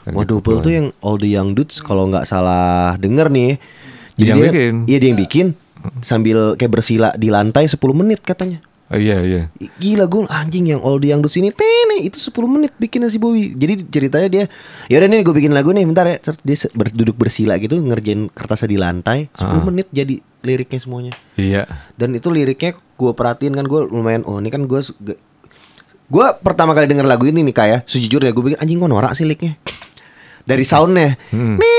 Waduh, 0.04 0.44
gitu. 0.44 0.60
tuh 0.60 0.72
yang 0.74 0.88
All 1.00 1.16
the 1.16 1.32
Young 1.32 1.56
Dudes 1.56 1.80
kalau 1.80 2.12
nggak 2.12 2.28
salah 2.28 3.00
denger 3.00 3.32
nih. 3.32 3.56
Dia 4.20 4.36
yang 4.36 4.42
bikin. 4.44 4.74
Iya 4.84 4.98
dia 5.00 5.08
yang 5.14 5.20
bikin 5.22 5.48
sambil 6.04 6.60
kayak 6.60 6.72
bersila 6.76 7.10
di 7.16 7.32
lantai 7.32 7.72
10 7.72 7.80
menit 7.96 8.20
katanya. 8.20 8.60
Oh, 8.92 9.00
iya 9.00 9.24
iya. 9.24 9.42
Gila 9.80 10.06
gue 10.06 10.28
anjing 10.28 10.70
yang 10.70 10.84
the 10.84 11.08
Young 11.10 11.24
Dudes 11.24 11.40
ini 11.40 11.50
tene 11.56 12.04
itu 12.04 12.20
10 12.20 12.36
menit 12.46 12.76
bikinnya 12.76 13.08
si 13.08 13.18
Bowie. 13.18 13.56
Jadi 13.56 13.88
ceritanya 13.88 14.28
dia 14.30 14.44
ya 14.92 14.96
udah 15.00 15.08
nih 15.08 15.24
gue 15.24 15.36
bikin 15.40 15.56
lagu 15.56 15.72
nih 15.72 15.88
bentar 15.88 16.06
ya. 16.06 16.20
Dia 16.20 16.58
duduk 16.92 17.16
bersila 17.16 17.56
gitu 17.58 17.80
ngerjain 17.80 18.28
kertasnya 18.30 18.70
di 18.70 18.78
lantai 18.78 19.32
10 19.34 19.68
menit 19.72 19.88
jadi 19.90 20.20
liriknya 20.44 20.80
semuanya. 20.84 21.14
Iya. 21.40 21.66
Dan 21.96 22.14
itu 22.14 22.28
liriknya 22.30 22.76
gue 22.76 23.12
perhatiin 23.16 23.56
kan 23.56 23.66
gue 23.66 23.82
lumayan 23.88 24.22
oh 24.28 24.38
ini 24.38 24.52
kan 24.52 24.68
gue 24.68 24.80
gue 26.14 26.26
pertama 26.46 26.78
kali 26.78 26.86
denger 26.86 27.08
lagu 27.10 27.26
ini 27.26 27.42
nih 27.42 27.56
kayak 27.56 27.80
sejujurnya 27.90 28.30
gue 28.36 28.44
bikin 28.52 28.60
anjing 28.62 28.78
gue 28.78 28.90
norak 28.92 29.18
sih 29.18 29.26
liriknya 29.26 29.58
dari 30.44 30.68
soundnya 30.68 31.16
Hmm. 31.34 31.58
Ni, 31.58 31.74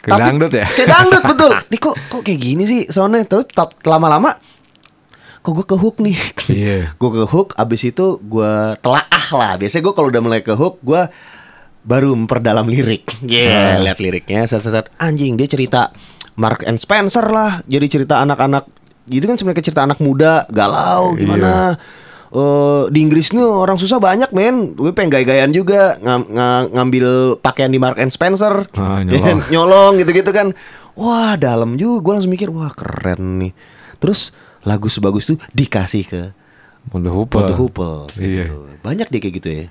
Kayak 0.00 0.12
Tapi- 0.16 0.26
dangdut 0.32 0.52
ya? 0.56 0.66
kayak 0.66 0.88
dangdut 0.88 1.22
betul. 1.28 1.52
Nih 1.70 1.78
kok 1.80 1.94
kok 2.08 2.20
kayak 2.24 2.40
gini 2.40 2.62
sih 2.64 2.80
soundnya? 2.88 3.24
Terus 3.28 3.46
tap, 3.52 3.76
lama-lama 3.84 4.36
kok 5.40 5.52
gue 5.56 5.66
ke 5.68 5.76
hook 5.76 5.96
nih? 6.04 6.16
Iya. 6.52 6.78
gue 7.00 7.10
ke 7.10 7.24
hook 7.28 7.56
abis 7.56 7.92
itu 7.92 8.20
gue 8.20 8.52
telaah 8.80 9.26
lah. 9.36 9.52
Biasanya 9.60 9.82
gue 9.84 9.94
kalau 9.96 10.08
udah 10.08 10.22
mulai 10.24 10.40
ke 10.40 10.52
hook 10.56 10.80
gue 10.80 11.02
baru 11.80 12.12
memperdalam 12.12 12.68
lirik. 12.68 13.08
Iya 13.24 13.80
lihat 13.80 14.00
liriknya 14.00 14.44
set, 14.44 14.60
set, 14.60 14.72
set. 14.72 14.86
anjing 15.00 15.36
dia 15.40 15.48
cerita 15.48 15.92
Mark 16.36 16.64
and 16.64 16.80
Spencer 16.80 17.24
lah. 17.28 17.60
Jadi 17.64 17.86
cerita 17.88 18.20
anak-anak 18.20 18.68
itu 19.10 19.24
kan 19.26 19.36
sebenarnya 19.36 19.64
cerita 19.64 19.82
anak 19.84 19.98
muda 19.98 20.46
galau 20.52 21.18
gimana 21.18 21.74
Eh, 22.30 22.82
di 22.88 22.98
Inggris 23.00 23.30
nih 23.30 23.42
orang 23.42 23.74
susah 23.74 23.98
banyak 23.98 24.30
men 24.30 24.72
Gue 24.72 24.90
pengen 24.90 25.10
gaya-gayaan 25.12 25.50
juga 25.50 25.98
ngam- 25.98 26.30
nga- 26.30 26.66
Ngambil 26.68 27.06
pakaian 27.36 27.66
di 27.66 27.76
Mark 27.76 27.98
and 27.98 28.08
Spencer 28.08 28.70
Ah, 28.72 29.02
nyolong. 29.06 29.42
nyolong 29.52 29.92
gitu-gitu 29.98 30.30
kan 30.30 30.54
Wah 30.94 31.34
dalam 31.34 31.74
juga 31.74 31.98
Gue 32.00 32.12
langsung 32.14 32.30
mikir 32.30 32.46
Wah 32.48 32.70
keren 32.70 33.40
nih 33.40 33.50
Terus 33.98 34.30
lagu 34.60 34.86
sebagus 34.86 35.26
itu 35.26 35.42
dikasih 35.50 36.04
ke 36.04 36.22
Moto 36.88 37.10
Hoople. 37.10 37.40
Moto 37.40 37.54
Hoople 37.56 37.96
Iya. 38.16 38.46
gitu. 38.46 38.56
Banyak 38.78 39.06
deh 39.08 39.18
kayak 39.18 39.34
gitu 39.36 39.48
ya 39.50 39.64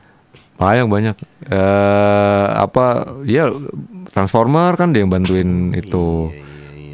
Banyak 0.56 0.86
banyak. 0.86 1.16
Eh 1.48 2.48
apa? 2.54 2.86
Ya 3.24 3.48
Transformer 4.10 4.76
kan 4.76 4.92
dia 4.92 5.00
yang 5.00 5.10
bantuin 5.10 5.72
itu. 5.80 6.28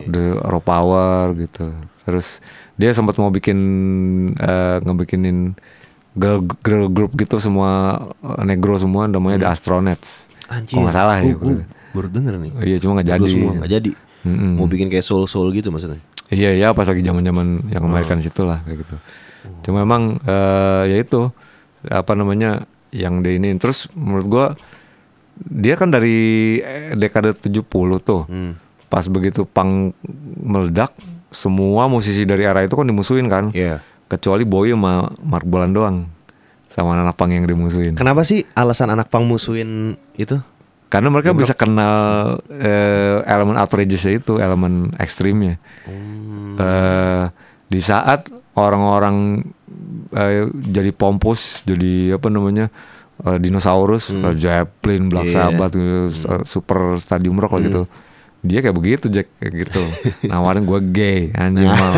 The 0.05 0.37
Raw 0.37 0.61
Power 0.61 1.33
gitu. 1.33 1.73
Terus 2.05 2.39
dia 2.75 2.91
sempat 2.91 3.17
mau 3.17 3.27
bikin 3.27 3.57
eh, 4.31 4.77
ngebikinin 4.79 5.57
girl 6.13 6.39
girl 6.61 6.87
group 6.87 7.11
gitu 7.13 7.37
semua 7.37 7.97
eh, 8.21 8.43
negro 8.45 8.75
semua 8.75 9.05
namanya 9.05 9.41
The 9.41 9.49
Astronauts. 9.49 10.29
Anjir 10.45 10.77
Kalau 10.77 10.85
nggak 10.85 10.95
salah 10.95 11.15
ya. 11.17 11.23
Gua- 11.27 11.41
gua 11.41 11.55
baru 11.91 12.07
denger 12.09 12.33
nih 12.37 12.51
Iya 12.61 12.77
cuma 12.77 12.91
nggak 12.93 13.07
jadi. 13.09 13.23
semua 13.25 13.51
nggak 13.55 13.71
jadi 13.73 13.91
Mm-mm. 14.25 14.51
Mau 14.55 14.65
bikin 14.65 14.87
kayak 14.87 15.01
soul-soul 15.01 15.49
gitu 15.51 15.69
maksudnya 15.69 16.01
Iya 16.27 16.49
iya 16.51 16.67
pas 16.71 16.83
lagi 16.83 16.99
zaman 16.99 17.21
zaman 17.21 17.47
yang 17.67 17.83
American 17.83 18.17
situ 18.17 18.41
lah 18.41 18.61
kayak 18.61 18.81
gitu. 18.81 18.95
Cuma 19.61 19.81
emang 19.81 20.17
eh, 20.19 20.83
ya 20.87 20.97
itu 20.97 21.29
apa 21.85 22.11
namanya 22.13 22.65
yang 22.89 23.19
dia 23.19 23.33
ini 23.33 23.53
terus 23.55 23.85
menurut 23.91 24.25
gua 24.25 24.45
dia 25.37 25.75
kan 25.75 25.87
dari 25.87 26.57
dekade 26.93 27.33
70 27.33 27.63
tuh. 27.99 28.25
Hmm. 28.25 28.57
Pas 28.85 29.05
begitu 29.05 29.43
pang 29.43 29.91
meledak 30.37 30.93
semua 31.35 31.91
musisi 31.91 32.23
dari 32.23 32.47
era 32.47 32.63
itu 32.63 32.71
kan 32.73 32.87
dimusuhin 32.87 33.27
kan. 33.27 33.51
Iya 33.51 33.83
Kecuali 34.07 34.45
Bowie 34.45 34.71
sama 34.71 35.11
Mark 35.19 35.43
Bolan 35.43 35.75
doang. 35.75 36.07
Sama 36.71 36.95
anak 36.95 37.15
pang 37.15 37.31
yang 37.31 37.43
dimusuhin. 37.43 37.95
Kenapa 37.95 38.23
sih 38.23 38.47
alasan 38.53 38.91
anak 38.91 39.11
pang 39.11 39.27
musuhin 39.27 39.95
itu? 40.15 40.39
Karena 40.87 41.09
mereka 41.09 41.33
bisa 41.33 41.51
kenal 41.57 42.39
eh, 42.47 43.19
elemen 43.25 43.57
outrageous 43.57 44.05
itu, 44.05 44.37
elemen 44.39 44.93
ekstrimnya. 44.95 45.57
Eh, 46.55 47.23
di 47.67 47.79
saat 47.81 48.29
orang-orang 48.55 49.43
eh, 50.13 50.47
jadi 50.51 50.91
pompus, 50.95 51.65
jadi 51.65 52.15
apa 52.15 52.27
namanya 52.29 52.69
eh, 53.25 53.37
dinosaurus, 53.41 54.13
Led 54.13 54.37
Zeppelin, 54.39 55.09
Black 55.11 55.27
Iya. 55.31 55.35
Sabbath, 55.49 55.73
gitu, 55.73 55.99
Super 56.45 57.01
Stadium 57.01 57.39
Rock 57.41 57.57
lah 57.57 57.61
gitu, 57.65 57.81
dia 58.45 58.59
kayak 58.61 58.77
begitu 58.77 59.05
Jack 59.09 59.27
kayak 59.41 59.65
gitu 59.65 59.81
nawarin 60.29 60.63
gue 60.63 60.79
gay 60.93 61.33
anjing 61.33 61.67
mau 61.67 61.93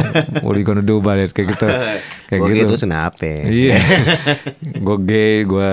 what 0.47 0.55
you 0.55 0.63
gonna 0.63 0.83
do 0.83 0.97
about 1.03 1.19
it 1.19 1.35
kayak 1.35 1.53
gitu 1.53 1.67
kayak 2.27 2.41
Gua 2.43 2.51
gitu 2.51 2.75
kenapa? 2.75 3.23
Iya, 3.23 3.79
gue 4.85 4.97
gay, 5.07 5.35
gue 5.47 5.71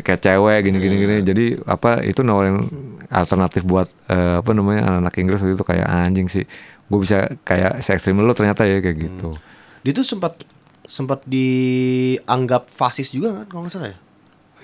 kayak 0.00 0.20
cewek 0.24 0.58
gini 0.64 0.78
gini 0.80 0.96
gini. 0.96 1.16
Jadi 1.20 1.44
apa 1.68 2.00
itu 2.00 2.24
nawarin 2.24 2.64
alternatif 3.12 3.68
buat 3.68 3.88
eh, 4.08 4.40
apa 4.40 4.50
namanya 4.56 4.88
anak-anak 4.88 5.14
Inggris 5.20 5.40
waktu 5.44 5.54
itu 5.54 5.64
kayak 5.68 5.86
anjing 5.86 6.26
sih. 6.32 6.44
Gue 6.88 7.04
bisa 7.04 7.28
kayak 7.44 7.84
se 7.84 7.92
ekstrim 7.92 8.16
lo 8.16 8.32
ternyata 8.32 8.64
ya 8.64 8.80
kayak 8.80 8.96
gitu. 8.96 9.36
Dia 9.84 9.92
tuh 9.92 10.08
sempat 10.08 10.40
sempat 10.88 11.20
dianggap 11.28 12.72
fasis 12.72 13.12
juga 13.12 13.44
kan 13.44 13.46
kalau 13.52 13.60
nggak 13.68 13.72
salah 13.76 13.92
ya? 13.92 13.98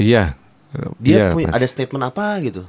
Iya. 0.00 0.24
Dia 0.98 1.14
iya, 1.14 1.24
punya 1.36 1.52
ada 1.52 1.68
statement 1.68 2.02
apa 2.08 2.40
gitu? 2.40 2.64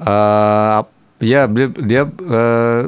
Eh, 0.00 0.80
Iya, 1.16 1.48
dia, 1.48 1.66
dia 1.72 2.02
eh, 2.06 2.82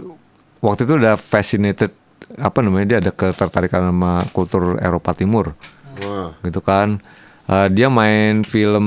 waktu 0.60 0.80
itu 0.84 0.94
udah 1.00 1.16
fascinated 1.16 1.92
apa 2.36 2.60
namanya 2.60 2.86
dia 2.86 2.98
ada 3.00 3.12
ketertarikan 3.14 3.88
sama 3.88 4.20
kultur 4.36 4.76
Eropa 4.80 5.16
Timur. 5.16 5.56
Wah. 5.98 6.30
gitu 6.46 6.62
kan 6.62 7.02
Eh, 7.48 7.68
dia 7.72 7.88
main 7.88 8.44
film 8.44 8.86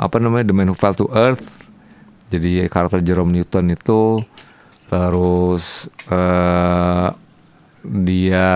apa 0.00 0.16
namanya 0.16 0.48
The 0.48 0.56
Man 0.56 0.72
Who 0.72 0.76
Fell 0.80 0.96
to 0.96 1.12
Earth 1.12 1.44
jadi 2.32 2.72
karakter 2.72 3.04
Jerome 3.04 3.36
Newton 3.36 3.68
itu 3.68 4.24
terus 4.88 5.92
eh 6.08 7.08
dia 7.84 8.48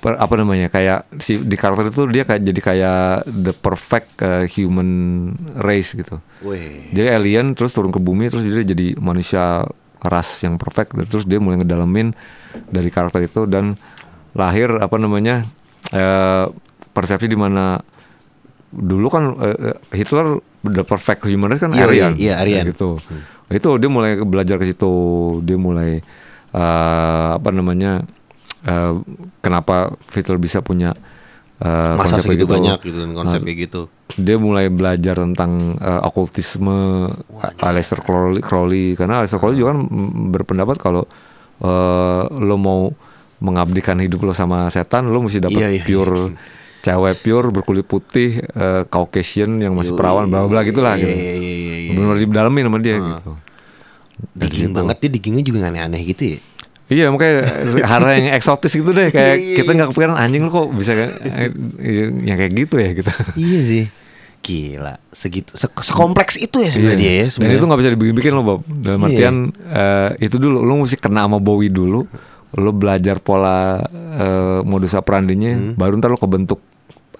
per- 0.00 0.16
apa 0.16 0.34
namanya 0.34 0.66
kayak 0.66 1.06
si 1.20 1.36
di 1.36 1.54
karakter 1.54 1.92
itu 1.92 2.08
dia 2.08 2.24
kayak 2.24 2.42
jadi 2.42 2.60
kayak 2.60 3.00
the 3.28 3.52
perfect 3.52 4.16
eh, 4.20 4.48
human 4.48 4.90
race 5.60 5.92
gitu 5.92 6.18
Weh. 6.40 6.88
jadi 6.90 7.14
alien 7.14 7.52
terus 7.52 7.70
turun 7.70 7.92
ke 7.92 8.00
bumi 8.00 8.28
terus 8.28 8.40
dia 8.42 8.64
jadi 8.64 8.96
manusia 8.96 9.64
ras 10.00 10.40
yang 10.40 10.56
perfect 10.56 10.96
dan 10.96 11.04
terus 11.04 11.28
dia 11.28 11.36
mulai 11.36 11.60
ngedalamin 11.60 12.16
dari 12.66 12.88
karakter 12.88 13.28
itu 13.28 13.44
dan 13.44 13.76
lahir 14.32 14.72
apa 14.80 14.96
namanya 14.96 15.44
eh, 15.92 16.48
persepsi 16.90 17.28
di 17.28 17.36
mana 17.36 17.76
dulu 18.72 19.06
kan 19.12 19.24
eh, 19.36 19.76
Hitler 19.92 20.40
the 20.64 20.84
perfect 20.84 21.24
human 21.24 21.52
race 21.52 21.60
kan 21.60 21.72
Iya, 21.72 21.84
Aryan, 21.84 22.12
iya, 22.16 22.34
Aryan. 22.40 22.64
Gitu 22.72 22.96
itu 23.50 23.66
dia 23.82 23.90
mulai 23.90 24.14
belajar 24.22 24.56
ke 24.56 24.64
situ 24.64 24.92
dia 25.42 25.58
mulai 25.58 25.98
eh, 26.50 27.28
apa 27.34 27.50
namanya 27.50 28.06
eh, 28.62 28.92
kenapa 29.40 29.76
Hitler 30.08 30.36
bisa 30.36 30.60
punya 30.60 30.92
eh, 31.58 31.94
Masa 31.94 32.18
segitu 32.18 32.44
gitu. 32.44 32.52
banyak 32.52 32.78
gitu 32.80 32.98
dan 32.98 33.12
konsep 33.12 33.38
Nah, 33.38 33.46
kayak 33.46 33.58
gitu. 33.62 33.80
dia 34.16 34.36
mulai 34.36 34.66
belajar 34.66 35.16
tentang 35.16 35.76
eh, 35.76 36.00
okultisme 36.02 37.08
Aleister 37.58 38.00
Crowley, 38.00 38.40
Crowley 38.40 38.84
karena 38.94 39.20
Aleister 39.20 39.36
Crowley 39.36 39.56
juga 39.56 39.72
kan 39.72 39.80
berpendapat 40.30 40.76
kalau 40.76 41.04
eh, 41.58 42.22
lo 42.30 42.56
mau 42.56 42.88
mengabdikan 43.38 43.96
hidup 43.96 44.20
lo 44.22 44.32
sama 44.32 44.68
setan 44.68 45.08
lo 45.08 45.20
mesti 45.20 45.38
dapat 45.38 45.56
Iya, 45.58 45.68
iya, 45.70 45.82
pure 45.82 46.36
cewek 46.80 47.14
pure 47.18 47.48
berkulit 47.50 47.84
putih 47.84 48.40
eh, 48.40 48.82
Caucasian 48.84 49.56
yang 49.58 49.72
masih 49.72 49.92
perawan 49.92 50.24
bla 50.26 50.44
bla 50.44 50.60
gitulah 50.60 50.92
Iya, 50.92 51.02
gitu 51.02 51.12
iya, 51.14 51.32
iya, 51.34 51.54
iya, 51.54 51.76
iya. 51.78 51.90
benar 51.94 52.16
didalamin 52.16 52.64
sama 52.66 52.78
dia 52.78 52.96
gitu 52.96 53.32
Dari 54.32 54.52
situ. 54.54 54.72
banget 54.74 54.96
dia 54.98 55.10
diggingnya 55.10 55.40
juga 55.42 55.58
aneh-aneh 55.66 56.00
gitu 56.06 56.22
ya. 56.26 56.38
Iya 56.90 57.06
makanya 57.08 57.46
hal 57.86 58.02
yang 58.10 58.34
eksotis 58.38 58.74
gitu 58.74 58.90
deh 58.90 59.08
kayak 59.08 59.34
Iya, 59.34 59.46
iya, 59.46 59.56
kita 59.56 59.70
nggak 59.72 59.88
kepikiran 59.94 60.18
anjing 60.18 60.42
lo 60.42 60.50
kok 60.50 60.66
bisa 60.74 60.92
kayak 60.92 61.14
yang 62.20 62.36
kayak 62.36 62.52
gitu 62.52 62.74
ya 62.76 62.90
gitu. 62.92 63.10
iya 63.38 63.60
sih. 63.62 63.84
Gila, 64.40 64.96
segitu 65.12 65.52
se 65.52 65.68
sekompleks 65.68 66.34
itu 66.34 66.58
ya 66.58 66.68
sebenarnya 66.68 66.98
dia 66.98 67.12
ya 67.12 67.26
Iya. 67.28 67.38
Dan 67.38 67.50
itu 67.54 67.64
nggak 67.64 67.80
bisa 67.80 67.90
dibikin-bikin 67.92 68.32
loh 68.32 68.42
Bob. 68.42 68.60
Dalam 68.66 69.00
Iya. 69.00 69.06
artian 69.06 69.34
eh, 69.52 70.10
itu 70.18 70.36
dulu 70.36 70.60
lo 70.60 70.72
mesti 70.76 70.96
kena 70.96 71.24
sama 71.24 71.38
Bowie 71.38 71.68
dulu. 71.68 72.08
Lo 72.52 72.70
belajar 72.72 73.22
pola 73.22 73.78
eh, 73.94 74.60
modus 74.64 74.92
operandinya, 74.92 75.54
Hmm. 75.54 75.72
baru 75.76 75.94
ntar 75.94 76.10
lo 76.10 76.18
kebentuk 76.18 76.58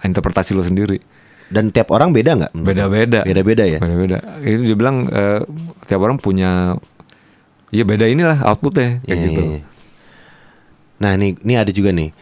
interpretasi 0.00 0.50
lo 0.50 0.64
sendiri. 0.64 0.98
Dan 1.46 1.68
tiap 1.68 1.90
orang 1.90 2.10
beda 2.10 2.34
nggak? 2.36 2.52
Beda-beda. 2.56 3.20
Beda-beda 3.22 3.64
ya. 3.64 3.78
Beda-beda. 3.78 4.18
Itu 4.40 4.64
dia 4.64 4.74
bilang 4.74 5.06
eh, 5.06 5.44
tiap 5.82 6.00
orang 6.00 6.16
punya, 6.16 6.74
ya 7.70 7.82
beda 7.82 8.06
inilah 8.06 8.38
outputnya 8.44 9.00
kayak 9.00 9.10
Iya, 9.10 9.26
gitu. 9.26 9.42
iya, 9.42 9.52
iya. 9.56 9.62
Nah, 11.00 11.12
nih 11.16 11.32
ini 11.40 11.54
ada 11.56 11.72
juga 11.72 11.90
nih. 11.90 12.12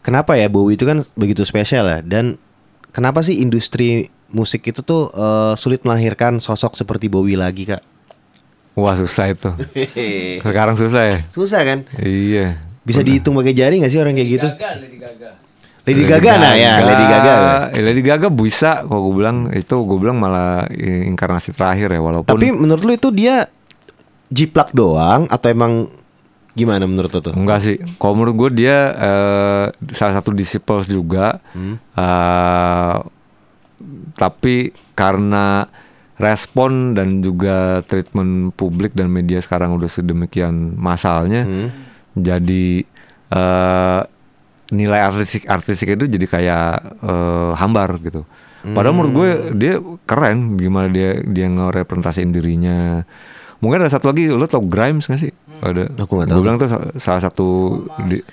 Kenapa 0.00 0.34
ya 0.34 0.48
Bowie 0.48 0.74
itu 0.74 0.82
kan 0.82 1.04
begitu 1.14 1.44
spesial 1.44 1.84
ya 1.84 1.98
dan 2.00 2.34
kenapa 2.90 3.20
sih 3.20 3.38
industri 3.38 4.08
musik 4.32 4.64
itu 4.64 4.80
tuh 4.80 5.12
eh, 5.12 5.52
sulit 5.54 5.84
melahirkan 5.84 6.40
sosok 6.40 6.74
seperti 6.74 7.06
Bowie 7.06 7.36
lagi, 7.36 7.68
Kak? 7.68 7.82
Wah 8.72 8.96
susah 8.96 9.30
itu. 9.30 9.52
Sekarang 10.46 10.74
susah 10.74 11.02
ya. 11.12 11.18
Susah 11.28 11.60
kan? 11.60 11.84
Iya. 12.00 12.56
Bisa 12.82 13.04
dihitung 13.04 13.36
pakai 13.36 13.52
jari 13.52 13.78
nggak 13.78 13.92
sih 13.92 14.00
orang 14.00 14.16
kayak 14.16 14.30
gitu? 14.32 14.48
Gagal 14.48 14.74
Lady 14.80 14.96
Gaga. 14.98 15.30
Lady 15.82 16.04
Gaga 16.06 16.32
nah 16.38 16.54
ya, 16.54 16.72
Lady 16.80 17.04
Gaga. 17.04 17.34
Eh, 17.74 17.82
Lady 17.82 18.02
Gaga 18.02 18.28
bisa 18.30 18.86
kalau 18.86 19.10
gue 19.10 19.14
bilang 19.18 19.50
itu 19.50 19.76
gue 19.76 19.98
bilang 19.98 20.16
malah 20.16 20.64
inkarnasi 21.04 21.52
terakhir 21.52 21.90
ya 21.90 22.00
walaupun 22.00 22.30
Tapi 22.32 22.48
menurut 22.48 22.82
lu 22.82 22.94
itu 22.94 23.10
dia 23.10 23.50
jiplak 24.32 24.72
doang 24.72 25.28
atau 25.28 25.46
emang 25.46 25.72
gimana 26.52 26.84
menurut 26.84 27.08
lu 27.08 27.20
tuh? 27.22 27.32
enggak 27.32 27.60
sih. 27.60 27.76
Kalau 27.96 28.12
menurut 28.14 28.34
gue 28.34 28.64
dia 28.64 28.76
eh, 28.90 29.66
salah 29.90 30.16
satu 30.16 30.32
disciples 30.32 30.84
juga. 30.86 31.36
Hmm. 31.52 31.76
Eh, 31.76 32.96
tapi 34.14 34.70
karena 34.92 35.66
respon 36.14 36.94
dan 36.94 37.18
juga 37.18 37.82
treatment 37.82 38.54
publik 38.54 38.94
dan 38.94 39.10
media 39.10 39.42
sekarang 39.42 39.74
udah 39.74 39.90
sedemikian 39.90 40.76
masalnya, 40.76 41.42
Hmm. 41.42 41.68
jadi 42.14 42.86
eh, 43.28 44.00
nilai 44.70 45.00
artistik 45.02 45.44
artistik 45.46 45.96
itu 45.96 46.04
jadi 46.06 46.26
kayak 46.26 46.68
eh, 47.00 47.52
hambar 47.56 47.96
gitu. 47.98 48.22
Padahal 48.62 48.94
menurut 48.94 49.12
gue 49.12 49.28
Hmm. 49.32 49.52
dia 49.58 49.74
keren 50.04 50.38
gimana 50.54 50.86
dia 50.86 51.18
dia 51.18 51.48
ngerepresentasiin 51.48 52.30
dirinya. 52.30 53.02
Mungkin 53.62 53.78
ada 53.78 53.88
satu 53.88 54.10
lagi 54.10 54.26
lo 54.26 54.42
tau 54.44 54.60
Grimes 54.60 55.06
gak 55.06 55.16
sih? 55.16 55.30
Ada. 55.62 55.86
Hmm. 55.86 56.02
Aku 56.02 56.18
nggak 56.18 56.26
Gue 56.26 56.34
tahu 56.34 56.42
bilang 56.42 56.56
tuh 56.58 56.66
sa- 56.66 56.90
salah 56.98 57.22
satu 57.22 57.46
di- 58.04 58.26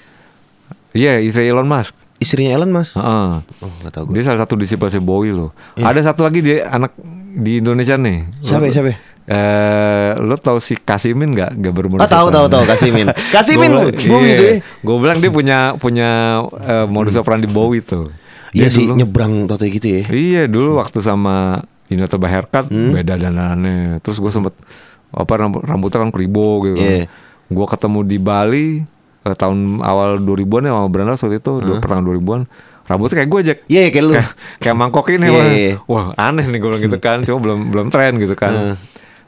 Iya, 0.89 1.21
istri 1.21 1.45
Elon 1.45 1.69
Musk. 1.69 1.93
Istrinya 2.17 2.51
Elon 2.51 2.73
Mas? 2.73 2.97
Heeh. 2.97 3.29
Oh, 3.61 3.69
nggak 3.79 3.93
tahu 3.93 4.03
gue. 4.09 4.13
Dia 4.17 4.23
salah 4.25 4.41
satu 4.41 4.57
disiplin 4.57 4.89
Bowie 4.99 5.29
loh. 5.29 5.53
Ada 5.77 6.11
satu 6.11 6.25
lagi 6.25 6.41
dia 6.41 6.65
anak 6.65 6.97
di 7.31 7.61
Indonesia 7.61 7.93
nih. 7.93 8.25
Iya. 8.25 8.43
Siapa 8.43 8.63
ya, 8.65 8.71
siapa 8.73 8.89
ya? 8.89 8.97
Eh, 9.29 10.11
lo 10.19 10.33
tau 10.35 10.57
si 10.57 10.73
Kasimin 10.73 11.31
nggak? 11.31 11.61
Gak 11.61 11.73
bermodus. 11.73 12.01
Ah, 12.01 12.09
tahu 12.09 12.27
tahu 12.27 12.49
tahu 12.49 12.63
Kasimin. 12.65 13.07
Kasimin 13.35 13.69
Bowie 14.01 14.25
iya. 14.25 14.33
itu 14.33 14.43
ya. 14.43 14.53
Gue 14.81 14.95
bilang 14.97 15.21
dia 15.21 15.29
punya 15.29 15.59
punya 15.77 16.09
eh, 16.57 16.87
modus 16.89 17.13
operandi 17.13 17.45
Bowie 17.45 17.79
tuh. 17.79 18.09
Dia 18.49 18.65
Iya 18.65 18.67
sih 18.73 18.89
dulu- 18.89 18.97
nyebrang 18.97 19.33
toto 19.45 19.61
gitu 19.63 19.85
ya. 19.85 20.03
Iya 20.09 20.43
dulu 20.49 20.81
waktu 20.81 20.99
sama 20.99 21.61
Inoto 21.87 22.17
Haircut 22.17 22.65
Hmm. 22.67 22.91
beda 22.91 23.13
dandanannya. 23.15 24.01
Terus 24.01 24.17
gue 24.17 24.31
sempet 24.33 24.57
apa 25.09 25.33
rambut 25.37 25.61
rambutnya 25.65 26.05
kan 26.05 26.11
keribo 26.13 26.63
gitu. 26.65 26.77
Iya. 26.77 27.05
Gue 27.49 27.65
ketemu 27.65 27.99
di 28.05 28.17
Bali 28.21 28.67
eh, 29.25 29.35
tahun 29.35 29.81
awal 29.81 30.21
2000-an 30.21 30.69
ya 30.69 30.71
sama 30.77 30.89
Brandas 30.89 31.21
waktu 31.25 31.37
itu, 31.41 31.53
dua 31.65 31.75
pertengahan 31.81 32.05
2000-an. 32.05 32.41
Rambutnya 32.89 33.15
kayak 33.21 33.29
gue 33.29 33.41
Jack. 33.45 33.59
Iya 33.69 33.93
kayak 33.93 34.05
lu. 34.05 34.13
Kayak, 34.17 34.29
kayak 34.65 34.75
mangkok 34.77 35.07
ini 35.13 35.25
Iya, 35.29 35.33
wah. 35.37 35.45
iya. 35.53 35.73
Wah, 35.85 36.05
aneh 36.17 36.45
nih 36.49 36.57
gue 36.57 36.69
bilang 36.73 36.83
gitu 36.89 36.97
kan. 36.97 37.17
Cuma 37.21 37.37
belum 37.37 37.59
belum 37.69 37.87
tren 37.93 38.17
gitu 38.17 38.33
kan. 38.33 38.53
Hmm. 38.53 38.75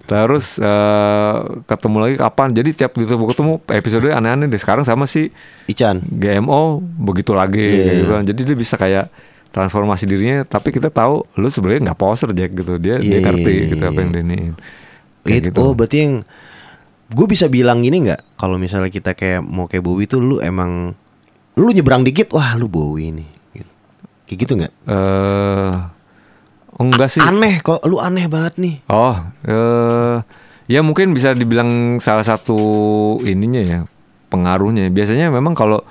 Terus 0.10 0.58
eh, 0.58 1.36
ketemu 1.70 1.98
lagi 2.02 2.16
kapan? 2.18 2.48
Jadi 2.58 2.70
tiap 2.74 2.98
gitu 2.98 3.22
ketemu 3.22 3.62
episode 3.70 4.10
aneh-aneh 4.10 4.50
deh. 4.50 4.58
Sekarang 4.58 4.82
sama 4.82 5.06
si 5.06 5.30
Ican. 5.70 6.02
GMO 6.02 6.82
begitu 6.82 7.38
lagi 7.38 7.62
kayak 7.62 7.96
gitu 8.02 8.10
iya. 8.10 8.18
kan. 8.18 8.24
Jadi 8.26 8.42
dia 8.50 8.58
bisa 8.58 8.76
kayak 8.82 9.06
transformasi 9.52 10.08
dirinya 10.08 10.48
tapi 10.48 10.72
kita 10.72 10.88
tahu 10.88 11.28
lu 11.36 11.48
sebenarnya 11.52 11.92
nggak 11.92 12.00
poser 12.02 12.34
Jack 12.34 12.58
gitu. 12.58 12.82
Dia 12.82 12.98
Iya, 12.98 13.08
dia 13.14 13.20
ngerti 13.30 13.54
gitu 13.78 13.84
apa 13.86 14.00
yang 14.02 14.10
dia 14.10 14.24
iniin. 14.26 14.54
Kayak 15.26 15.54
Gitu. 15.54 15.60
Oh 15.62 15.74
berarti 15.78 15.98
yang 16.02 16.14
gue 17.12 17.28
bisa 17.28 17.52
bilang 17.52 17.84
gini 17.84 18.08
nggak? 18.08 18.40
Kalau 18.40 18.56
misalnya 18.56 18.88
kita 18.88 19.14
kayak 19.14 19.44
mau 19.44 19.68
kayak 19.68 19.84
Bowie 19.84 20.08
tuh 20.08 20.24
lu 20.24 20.38
emang 20.40 20.96
lu 21.60 21.70
nyebrang 21.76 22.08
dikit, 22.08 22.32
wah 22.32 22.56
lu 22.56 22.72
Bowie 22.72 23.12
nih. 23.12 23.30
Gitu. 23.52 23.72
Kayak 24.28 24.38
gitu 24.48 24.54
nggak? 24.58 24.74
Eh 24.88 25.74
enggak 26.82 27.10
sih. 27.12 27.22
Aneh, 27.22 27.62
kok 27.62 27.84
lu 27.86 28.02
aneh 28.02 28.26
banget 28.26 28.58
nih. 28.58 28.76
Oh, 28.90 29.20
eh 29.46 30.18
ya 30.72 30.80
mungkin 30.82 31.12
bisa 31.12 31.36
dibilang 31.36 32.00
salah 32.00 32.24
satu 32.24 32.58
ininya 33.28 33.62
ya 33.62 33.80
pengaruhnya. 34.32 34.88
Biasanya 34.90 35.30
memang 35.30 35.54
kalau 35.54 35.84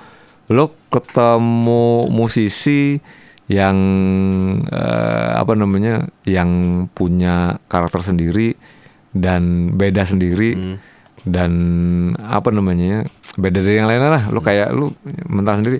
lo 0.51 0.65
ketemu 0.89 2.09
musisi 2.11 2.99
yang 3.47 3.77
eh, 4.67 5.31
apa 5.37 5.53
namanya, 5.53 6.09
yang 6.25 6.83
punya 6.91 7.61
karakter 7.69 8.01
sendiri 8.03 8.57
dan 9.11 9.41
beda 9.73 10.03
sendiri 10.03 10.79
dan 11.21 11.51
apa 12.17 12.49
namanya, 12.49 13.05
beda 13.35 13.61
dari 13.61 13.77
yang 13.77 13.85
lain 13.85 14.01
lah. 14.01 14.23
Lo 14.27 14.39
kayak 14.39 14.71
lo 14.71 14.95
mental 15.25 15.59
sendiri. 15.59 15.79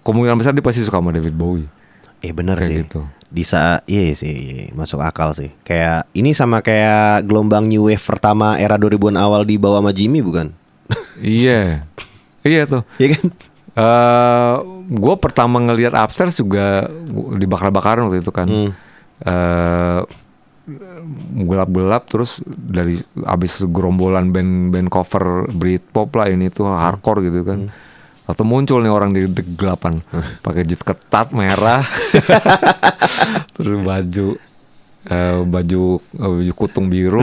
Kemungkinan 0.00 0.36
besar 0.36 0.52
dia 0.52 0.60
pasti 0.60 0.84
suka 0.84 1.00
sama 1.00 1.10
David 1.10 1.32
Bowie. 1.32 1.68
Iya 2.20 2.32
bener 2.32 2.56
Kayak 2.56 2.68
sih. 2.68 2.76
gitu. 2.84 3.00
Di 3.28 3.42
saat 3.42 3.82
iya 3.84 4.14
sih, 4.14 4.30
iya, 4.30 4.64
masuk 4.72 5.00
akal 5.00 5.32
sih. 5.32 5.50
Kayak 5.60 6.06
ini 6.12 6.32
sama 6.32 6.60
kayak 6.60 7.24
gelombang 7.24 7.66
new 7.66 7.88
wave 7.88 8.00
pertama 8.00 8.56
era 8.56 8.76
2000-an 8.76 9.16
awal 9.16 9.42
di 9.42 9.56
bawah 9.56 9.80
sama 9.80 9.92
Jimmy 9.92 10.20
bukan? 10.20 10.52
Iya. 11.20 11.88
Iya 12.44 12.62
tuh. 12.68 12.82
Iya 12.98 13.16
kan? 13.16 13.26
eh 13.74 14.54
gue 14.86 15.14
pertama 15.18 15.58
ngelihat 15.58 15.96
upstairs 15.96 16.38
juga 16.38 16.86
dibakar-bakaran 17.34 18.06
waktu 18.06 18.20
itu 18.22 18.30
kan. 18.30 18.46
Hmm. 18.46 18.70
Eh, 19.24 20.00
gelap-gelap 21.44 22.08
terus 22.08 22.40
dari 22.46 22.96
abis 23.22 23.68
gerombolan 23.68 24.32
band-band 24.32 24.88
cover 24.88 25.48
Britpop 25.52 26.08
lah 26.16 26.32
ini 26.32 26.48
tuh 26.48 26.68
hardcore 26.68 27.28
gitu 27.28 27.44
kan. 27.44 27.68
Atau 28.24 28.48
muncul 28.48 28.80
nih 28.80 28.88
orang 28.88 29.12
di, 29.12 29.28
di 29.28 29.42
gelapan 29.52 30.00
pakai 30.40 30.64
jet 30.64 30.80
ketat 30.80 31.36
merah, 31.36 31.84
terus 33.60 33.76
baju 33.84 34.26
eh, 35.04 35.38
baju 35.44 35.82
eh, 36.00 36.32
baju 36.32 36.52
kutung 36.56 36.88
biru, 36.88 37.20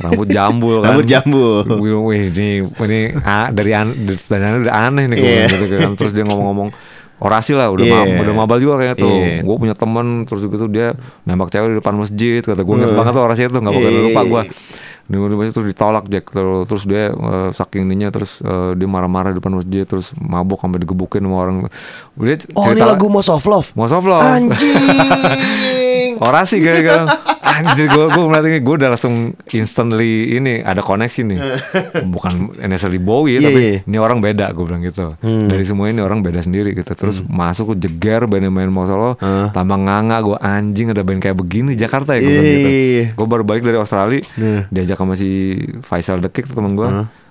rambut 0.00 0.28
jambul 0.32 0.80
kan. 0.80 0.96
Rambut 0.96 1.04
jambul. 1.04 1.68
Wih, 1.84 2.32
ini 2.32 2.64
ini 2.64 3.00
ah, 3.20 3.52
dari 3.52 3.76
an, 3.76 3.92
dari 4.08 4.40
aneh 4.48 4.60
udah 4.64 4.76
aneh 4.88 5.04
nih 5.12 5.18
Iya. 5.20 5.44
gitu 5.52 5.66
kan. 5.76 5.90
Terus 6.00 6.12
dia 6.16 6.24
ngomong-ngomong 6.24 6.72
orasi 7.20 7.52
lah 7.52 7.68
udah 7.68 7.84
Iya. 7.84 7.96
ma- 8.10 8.22
udah 8.22 8.34
mabal 8.34 8.58
juga 8.58 8.74
kayaknya 8.76 8.96
tuh. 8.98 9.12
Iya. 9.12 9.40
Gue 9.40 9.56
punya 9.56 9.74
temen 9.74 10.06
terus 10.24 10.42
gitu 10.42 10.66
dia 10.66 10.96
nembak 11.22 11.48
cewek 11.48 11.68
di 11.68 11.76
depan 11.76 11.94
masjid 11.94 12.40
kata 12.40 12.58
gue 12.58 12.74
inget 12.74 12.90
banget 12.90 13.12
tuh 13.12 13.22
orasi 13.22 13.40
itu 13.44 13.54
nggak 13.54 13.70
bakal 13.70 13.90
Iya. 13.90 14.02
lupa 14.02 14.22
gue. 14.24 14.42
Di 15.04 15.18
masjid 15.18 15.50
terus 15.52 15.68
ditolak 15.68 16.06
Jack 16.06 16.30
terus, 16.30 16.64
terus 16.64 16.82
dia 16.84 17.10
eh, 17.10 17.50
saking 17.50 17.82
ininya 17.84 18.08
terus 18.10 18.38
eh, 18.38 18.72
dia 18.72 18.86
marah-marah 18.86 19.30
di 19.30 19.38
depan 19.38 19.52
masjid 19.52 19.82
terus 19.82 20.14
mabuk 20.14 20.56
sampai 20.56 20.78
digebukin 20.78 21.20
sama 21.20 21.36
orang. 21.40 21.56
Dia 22.16 22.38
Oh 22.54 22.66
ini 22.66 22.78
lagu 22.78 23.06
Most 23.06 23.26
of 23.28 23.42
Love. 23.42 23.74
Most 23.74 23.90
of 23.90 24.02
Love. 24.02 24.22
Anjing. 24.22 24.70
orasi 26.20 26.60
kayak 26.60 26.78
gitu 26.80 27.04
anjir 27.40 27.90
gue 27.90 28.06
gue 28.08 28.24
melihat 28.24 28.46
ini 28.46 28.58
gue 28.62 28.74
udah 28.78 28.88
langsung 28.94 29.34
instantly 29.50 30.38
ini 30.38 30.62
ada 30.62 30.80
koneksi 30.80 31.20
nih. 31.26 31.38
Bukan 32.06 32.62
necessarily 32.62 33.02
Bowie 33.02 33.40
Iya, 33.40 33.48
tapi 33.50 33.60
iya. 33.60 33.78
ini 33.84 33.96
orang 33.98 34.22
beda 34.22 34.54
gue 34.54 34.64
bilang 34.64 34.80
gitu. 34.80 35.18
Dari 35.20 35.64
semua 35.66 35.90
ini 35.90 35.98
orang 35.98 36.22
beda 36.22 36.40
sendiri 36.40 36.72
gitu. 36.72 36.92
Terus 36.94 37.20
masuk 37.26 37.74
gue 37.74 37.88
jeger 37.88 38.24
band 38.30 38.46
yang 38.46 38.54
main 38.54 38.70
mau 38.70 38.86
solo 38.86 39.18
tambah 39.50 39.76
nganga 39.76 40.18
gue 40.22 40.36
anjing 40.38 40.94
ada 40.94 41.02
band 41.02 41.20
kayak 41.20 41.36
begini 41.36 41.74
Jakarta 41.74 42.14
ya 42.14 42.20
gue 42.22 42.30
bilang 42.30 42.46
gitu. 42.46 42.68
Iya. 42.70 43.04
gue 43.16 43.26
baru 43.26 43.42
balik 43.42 43.62
dari 43.64 43.78
Australia 43.80 44.22
Nah. 44.36 44.68
diajak 44.70 44.96
sama 44.96 45.16
si 45.16 45.56
Faisal 45.82 46.20
tuh 46.22 46.30
temen 46.30 46.76
gue 46.76 46.88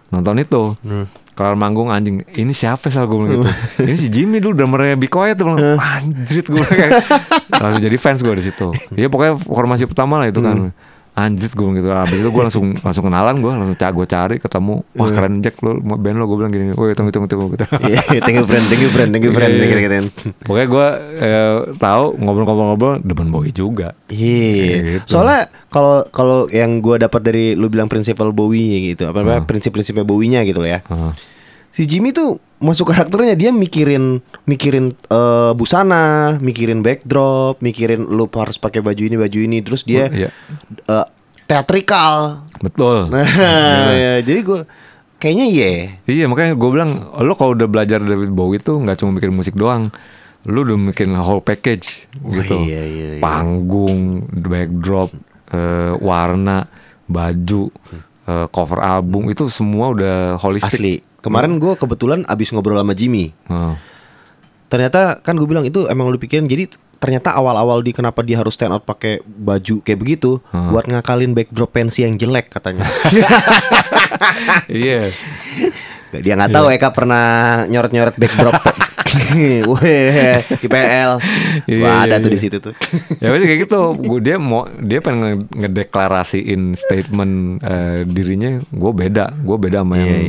nonton 0.10 0.36
itu 0.42 0.74
kelar 1.40 1.56
manggung 1.56 1.88
anjing. 1.88 2.20
Ini 2.28 2.52
siapa 2.52 2.92
sal 2.92 3.08
gue 3.08 3.16
bilang 3.16 3.32
gitu. 3.40 3.48
Ini 3.88 3.96
si 3.96 4.12
Jimmy 4.12 4.44
dulu 4.44 4.60
drummernya 4.60 5.00
Be 5.00 5.08
Quiet 5.08 5.40
tuh 5.40 5.48
bilang 5.48 5.80
anjrit 5.80 6.44
gue 6.44 6.60
kayak 6.68 7.00
langsung 7.64 7.80
jadi 7.80 7.96
fans 7.96 8.20
gue 8.20 8.36
di 8.36 8.44
situ. 8.44 8.76
Ya 9.00 9.08
pokoknya 9.08 9.40
formasi 9.40 9.88
pertama 9.88 10.20
lah 10.20 10.28
itu 10.28 10.44
kan 10.44 10.76
anjrit 11.20 11.52
gue 11.52 11.60
bilang 11.60 11.78
gitu 11.78 11.90
habis 11.92 12.18
itu 12.18 12.30
gue 12.30 12.44
langsung 12.44 12.66
langsung 12.88 13.04
kenalan 13.06 13.36
gue 13.40 13.52
langsung 13.52 13.76
cari 13.76 13.94
gue 13.94 14.08
cari 14.08 14.36
ketemu 14.40 14.76
wah 14.96 15.10
keren 15.10 15.34
Jack 15.44 15.60
lo 15.60 15.72
band 15.80 16.16
lo 16.16 16.26
gue 16.26 16.38
bilang 16.40 16.52
gini 16.52 16.66
woi 16.72 16.96
tunggu 16.96 17.12
tunggu 17.12 17.28
tunggu 17.28 17.46
gitu 17.54 17.66
Iya, 17.90 18.22
thank 18.22 18.38
you 18.40 18.46
friend, 18.46 18.66
thank 18.68 18.82
you 18.82 18.92
friend, 18.92 19.10
thank 19.12 19.26
you 19.26 19.34
friend, 19.34 19.52
Iya, 19.52 19.60
iya. 19.60 19.68
gitu-gituin. 19.68 20.06
pokoknya 20.44 20.68
gue 20.68 20.88
eh, 21.20 21.56
tahu 21.76 22.06
ngobrol-ngobrol-ngobrol 22.18 22.94
demen 23.02 23.30
Bowie 23.30 23.52
juga 23.52 23.94
Iya. 24.08 25.00
Gitu. 25.02 25.18
Soalnya 25.18 25.48
kalau 25.68 26.06
kalau 26.10 26.50
yang 26.50 26.80
gue 26.80 26.98
dapat 26.98 27.22
dari 27.22 27.46
lu 27.54 27.70
bilang 27.70 27.86
prinsipal 27.86 28.32
Bowie 28.32 28.94
gitu, 28.94 29.10
apa 29.10 29.22
apa 29.22 29.46
prinsip-prinsipnya 29.46 30.02
Bowie-nya 30.02 30.42
gitu 30.44 30.62
loh 30.62 30.70
ya. 30.70 30.82
Heeh. 30.82 31.12
Si 31.70 31.86
Jimmy 31.86 32.10
tuh 32.10 32.38
masuk 32.60 32.92
karakternya 32.92 33.34
dia 33.34 33.50
mikirin 33.50 34.20
mikirin 34.44 34.92
eh, 35.08 35.52
busana, 35.54 36.36
mikirin 36.38 36.82
backdrop, 36.82 37.60
mikirin 37.60 38.04
lu 38.04 38.28
harus 38.28 38.58
pakai 38.58 38.80
baju 38.80 39.00
ini 39.00 39.16
baju 39.16 39.40
ini, 39.40 39.58
terus 39.62 39.84
dia 39.84 40.06
Oh, 40.06 40.16
iya. 40.18 40.30
eh, 40.86 41.06
teatrikal. 41.46 42.44
betul 42.60 43.08
Nah, 43.14 43.24
ya, 43.92 44.14
jadi 44.20 44.44
gue 44.44 44.60
kayaknya 45.16 45.46
iya. 45.46 45.70
Iya 46.04 46.26
makanya 46.28 46.54
gue 46.54 46.70
bilang 46.70 46.92
lo 47.18 47.34
kalau 47.34 47.54
udah 47.54 47.66
belajar 47.66 48.00
David 48.00 48.30
Bowie 48.30 48.60
tuh 48.60 48.80
nggak 48.80 48.98
cuma 48.98 49.16
bikin 49.16 49.32
musik 49.32 49.56
doang, 49.56 49.88
lo 50.44 50.60
udah 50.62 50.78
bikin 50.92 51.16
whole 51.16 51.40
package 51.40 52.10
gitu. 52.20 52.60
iya, 52.66 52.84
iya, 52.84 53.08
iya. 53.16 53.22
Panggung, 53.24 54.26
backdrop, 54.32 55.16
eh, 55.50 55.94
warna, 55.98 56.68
baju, 57.06 57.72
eh, 58.26 58.46
cover 58.50 58.80
album 58.80 59.28
itu 59.28 59.48
semua 59.48 59.92
udah 59.92 60.16
holistik. 60.36 60.76
Asli. 60.76 60.96
Kemarin 61.20 61.60
gue 61.60 61.74
kebetulan 61.76 62.24
abis 62.26 62.52
ngobrol 62.52 62.80
sama 62.80 62.96
Jimmy. 62.96 63.32
Heeh. 63.48 63.76
ternyata 64.70 65.18
kan 65.26 65.34
gue 65.34 65.50
bilang 65.50 65.66
itu 65.66 65.90
emang 65.90 66.14
lu 66.14 66.22
pikirin 66.22 66.46
jadi 66.46 66.70
ternyata 67.02 67.34
awal-awal 67.34 67.82
di 67.82 67.90
kenapa 67.90 68.22
dia 68.22 68.38
harus 68.38 68.54
stand 68.54 68.70
out 68.70 68.86
pakai 68.86 69.18
baju 69.26 69.82
kayak 69.82 69.98
begitu 69.98 70.38
buat 70.54 70.86
ngakalin 70.86 71.34
backdrop 71.34 71.74
pensi 71.74 72.06
yang 72.06 72.14
jelek 72.20 72.54
katanya. 72.54 72.86
Iya. 74.70 75.10
dia 76.10 76.34
nggak 76.38 76.54
tahu 76.54 76.70
Eka 76.74 76.90
pernah 76.94 77.26
nyoret-nyoret 77.66 78.14
backdrop. 78.18 78.62
IPL. 80.60 81.12
Iya, 81.66 81.84
Wah, 81.84 81.98
ada 82.04 82.18
iya, 82.18 82.24
tuh 82.24 82.30
di 82.30 82.38
iya. 82.38 82.44
situ 82.44 82.58
tuh. 82.60 82.74
ya 83.20 83.28
pasti 83.30 83.46
kayak 83.46 83.62
gitu. 83.66 83.80
Dia 84.20 84.36
mau 84.38 84.68
dia 84.76 85.00
pengen 85.00 85.20
nge- 85.22 85.50
ngedeklarasiin 85.56 86.62
statement 86.74 87.34
eh, 87.62 88.00
dirinya. 88.06 88.60
Gue 88.70 88.92
beda, 88.92 89.34
gue 89.36 89.58
beda 89.58 89.82
sama 89.82 89.96
yang 89.98 90.24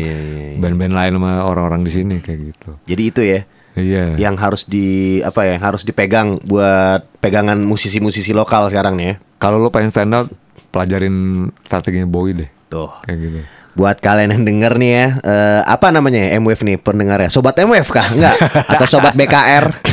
band-band 0.58 0.94
lain 0.94 1.12
sama 1.16 1.32
orang-orang 1.42 1.82
di 1.82 1.92
sini 1.92 2.14
kayak 2.18 2.40
gitu. 2.46 2.70
Jadi 2.86 3.02
itu 3.04 3.22
ya 3.22 3.40
Iya. 3.70 4.18
yang 4.18 4.34
harus 4.34 4.66
di 4.66 5.18
apa 5.22 5.46
ya 5.46 5.56
harus 5.56 5.86
dipegang 5.86 6.42
buat 6.42 7.06
pegangan 7.22 7.54
musisi-musisi 7.62 8.34
lokal 8.34 8.66
sekarang 8.66 8.98
nih 8.98 9.06
ya. 9.06 9.14
Kalau 9.38 9.56
lo 9.56 9.70
pengen 9.70 9.88
stand 9.88 10.10
out, 10.10 10.28
pelajarin 10.68 11.48
strateginya 11.62 12.04
Bowie 12.04 12.34
deh. 12.34 12.50
Tuh. 12.66 12.90
Kayak 13.06 13.18
gitu. 13.22 13.40
Buat 13.80 13.96
kalian 14.04 14.36
yang 14.36 14.44
denger 14.44 14.76
nih 14.76 14.90
ya, 14.92 15.06
eh, 15.24 15.60
apa 15.64 15.88
namanya 15.88 16.20
ya 16.20 16.36
MWF 16.36 16.60
nih 16.68 16.76
pendengarnya? 16.76 17.32
Sobat 17.32 17.56
MWF 17.56 17.88
kah? 17.88 18.12
Enggak? 18.12 18.36
Atau 18.68 18.84
sobat 18.84 19.16
BKR? 19.16 19.72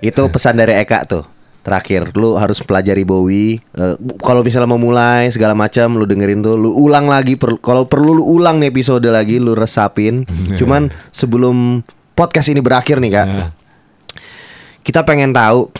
Itu 0.00 0.32
pesan 0.32 0.56
dari 0.56 0.80
Eka 0.80 1.04
tuh. 1.04 1.28
Terakhir, 1.60 2.12
lu 2.16 2.36
harus 2.36 2.60
pelajari 2.60 3.04
Bowie. 3.04 3.60
Bu- 4.00 4.16
kalau 4.20 4.40
misalnya 4.40 4.68
mau 4.68 4.76
mulai 4.76 5.28
segala 5.28 5.52
macam, 5.52 5.96
lu 5.96 6.04
dengerin 6.04 6.40
tuh, 6.40 6.56
lu 6.56 6.72
ulang 6.72 7.04
lagi. 7.04 7.36
per- 7.36 7.60
kalau 7.60 7.84
perlu 7.84 8.16
lu 8.16 8.24
ulang 8.24 8.60
nih 8.60 8.68
episode 8.68 9.04
lagi, 9.08 9.36
lu 9.36 9.52
resapin. 9.52 10.24
Cuman 10.60 10.88
sebelum 11.08 11.84
podcast 12.12 12.48
ini 12.48 12.60
berakhir 12.60 13.00
nih 13.00 13.12
kak, 13.12 13.28
kita 14.84 15.04
pengen 15.04 15.32
tahu 15.32 15.72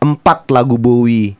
empat 0.00 0.48
lagu 0.48 0.80
Bowie 0.80 1.36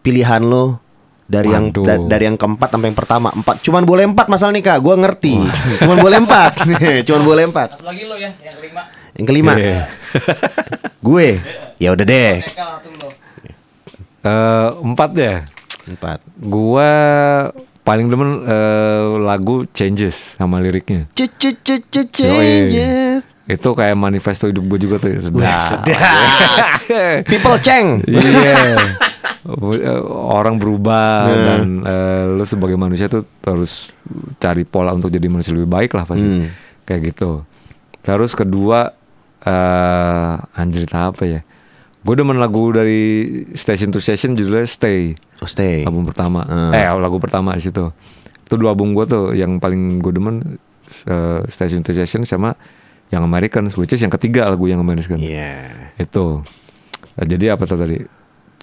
pilihan 0.00 0.42
lo 0.42 0.78
dari 1.26 1.48
yang 1.48 1.74
da- 1.74 1.98
dari 2.00 2.24
yang 2.24 2.34
keempat 2.34 2.70
sampai 2.70 2.86
yang 2.86 2.96
pertama 2.96 3.28
empat 3.30 3.58
cuman 3.60 3.82
boleh 3.82 4.04
empat 4.06 4.26
masal 4.26 4.50
nih 4.50 4.62
kak 4.62 4.78
gue 4.78 4.94
ngerti 4.96 5.34
cuman 5.78 5.98
boleh 5.98 6.18
empat 6.20 6.52
cuman 7.06 7.22
boleh 7.22 7.44
empat 7.46 7.68
Satu 7.72 7.84
lagi 7.84 8.02
lo 8.04 8.14
ya, 8.14 8.30
yang 8.36 8.56
kelima. 8.56 8.82
yang 9.12 9.26
kelima 9.26 9.52
Iya. 9.54 9.80
gue 11.00 11.28
ya 11.76 11.88
udah 11.90 12.04
deh. 12.04 12.34
Eh, 14.22 14.68
empat 14.82 15.10
ya. 15.14 15.34
empat 15.86 16.18
Gua 16.36 16.90
paling 17.80 18.06
demen 18.06 18.42
eh, 18.42 19.04
lagu 19.20 19.62
Changes 19.68 20.34
sama 20.34 20.58
liriknya. 20.58 21.06
C 21.12 21.30
c 21.30 21.54
c 21.54 21.68
c 21.86 21.94
Yoi. 22.18 22.66
changes 22.66 23.22
Itu 23.46 23.70
kayak 23.72 23.94
manifesto 23.94 24.46
hidup 24.46 24.66
gue 24.66 24.78
juga 24.80 24.98
tuh. 24.98 25.14
Sedap. 25.16 25.86
people 27.30 27.54
ceng 27.58 28.02
Iya. 28.02 28.74
Eh, 28.74 28.76
Orang 30.10 30.58
berubah 30.58 31.26
dan 31.48 31.82
eh, 31.82 32.24
lu 32.28 32.44
sebagai 32.44 32.74
manusia 32.74 33.06
tuh 33.06 33.22
harus 33.42 33.90
cari 34.36 34.62
pola 34.62 34.92
untuk 34.92 35.08
jadi 35.08 35.26
manusia 35.26 35.54
lebih 35.54 35.68
baik 35.68 35.94
lah 35.94 36.04
pasti. 36.04 36.26
Hmm. 36.26 36.48
Kayak 36.82 37.14
gitu. 37.14 37.42
Terus 38.02 38.32
kedua 38.32 38.94
eh 39.42 40.32
anjir 40.54 40.86
apa 40.90 41.22
ya? 41.22 41.40
Gue 42.02 42.14
demen 42.14 42.38
lagu 42.38 42.70
dari 42.70 43.26
Station 43.52 43.90
to 43.90 43.98
Station 43.98 44.38
judulnya 44.38 44.66
Stay. 44.66 45.18
oh 45.36 45.44
stay 45.44 45.84
album 45.84 46.08
pertama 46.08 46.40
Hmm. 46.46 46.72
eh 46.72 46.88
lagu 46.96 47.20
pertama 47.20 47.52
di 47.52 47.60
situ 47.60 47.92
itu 48.40 48.54
dua 48.56 48.72
album 48.72 48.96
gue 48.96 49.04
tuh 49.04 49.36
yang 49.36 49.60
paling 49.60 50.00
gue 50.00 50.12
demen 50.14 50.56
eh, 51.04 51.40
Station 51.44 51.84
to 51.84 51.92
Station 51.92 52.24
sama 52.24 52.56
yang 53.10 53.20
American 53.20 53.68
which 53.76 53.92
is 53.92 54.00
yang 54.00 54.08
ketiga 54.08 54.48
lagu 54.48 54.64
yang 54.64 54.80
American 54.80 55.20
iya 55.20 55.92
itu 55.98 56.40
Eh, 57.16 57.24
jadi 57.24 57.56
apa 57.56 57.64
tuh 57.64 57.80
tadi 57.80 57.96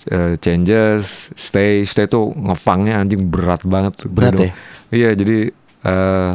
Eh, 0.03 0.35
changes 0.43 1.31
stay 1.31 1.87
stay 1.87 2.11
tuh 2.11 2.35
ngefangnya 2.35 2.99
anjing 2.99 3.31
berat 3.31 3.63
banget. 3.63 3.95
Berat 4.07 4.33
Gua 4.35 4.47
ya? 4.47 4.53
iya 4.91 5.09
jadi 5.15 5.47
eh 5.83 6.31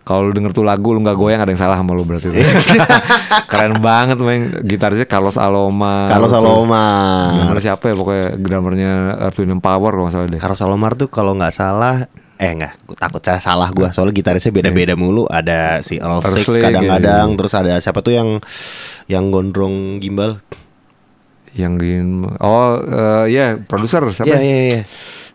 kalau 0.00 0.26
lu 0.26 0.32
denger 0.34 0.50
tuh 0.56 0.64
lagu 0.66 0.90
lu 0.90 1.04
nggak 1.04 1.14
goyang 1.14 1.38
ada 1.44 1.54
yang 1.54 1.60
salah 1.60 1.78
sama 1.78 1.94
lu 1.94 2.02
berarti 2.02 2.34
keren 3.52 3.78
banget 3.78 4.18
main 4.18 4.64
gitarisnya 4.64 5.06
Carlos 5.06 5.36
Aloma. 5.36 6.08
Carlos 6.08 6.32
Alomar 6.32 7.36
drummer 7.36 7.60
siapa 7.62 7.84
ya 7.92 7.94
pokoknya 7.94 8.26
drummernya 8.40 8.92
and 9.30 9.62
Power 9.62 9.92
kalau 9.94 10.10
salah 10.10 10.26
deh. 10.26 10.40
Carlos 10.40 10.60
Alomar 10.64 10.96
tuh 10.96 11.12
kalau 11.12 11.36
nggak 11.36 11.54
salah 11.54 12.08
eh 12.40 12.56
enggak, 12.56 12.72
takut 12.96 13.20
saya 13.20 13.36
salah 13.36 13.68
gua. 13.68 13.92
Soalnya 13.92 14.16
gitarisnya 14.16 14.48
beda-beda 14.48 14.96
mulu. 14.96 15.28
Ada 15.28 15.84
si 15.84 16.00
Earl 16.00 16.24
kadang-kadang, 16.24 17.26
iya. 17.28 17.36
terus 17.36 17.52
ada 17.52 17.76
siapa 17.84 18.00
tuh 18.00 18.16
yang 18.16 18.40
yang 19.12 19.28
gondrong 19.28 20.00
gimbal? 20.00 20.40
Yang 21.52 21.72
gini 21.78 22.02
Oh 22.38 22.78
eh, 22.78 23.24
ya 23.28 23.58
produser 23.58 24.02
siapa? 24.10 24.30
Iya 24.30 24.38
iya 24.38 24.58
iya. 24.68 24.82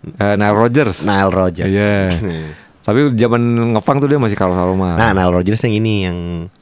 Eh, 0.05 0.35
Nile 0.37 0.55
Rodgers. 0.55 1.03
Nile 1.03 1.31
Rodgers. 1.31 1.67
Iya. 1.67 2.13
Tapi 2.85 3.17
zaman 3.17 3.41
ngefang 3.73 3.97
tuh 3.97 4.05
dia 4.05 4.21
masih 4.21 4.37
Carlos 4.37 4.53
Saloma. 4.53 4.93
Nah, 4.93 5.09
Nile 5.11 5.33
Rodgers 5.33 5.57
yang 5.65 5.73
ini 5.75 5.93
yang 6.05 6.17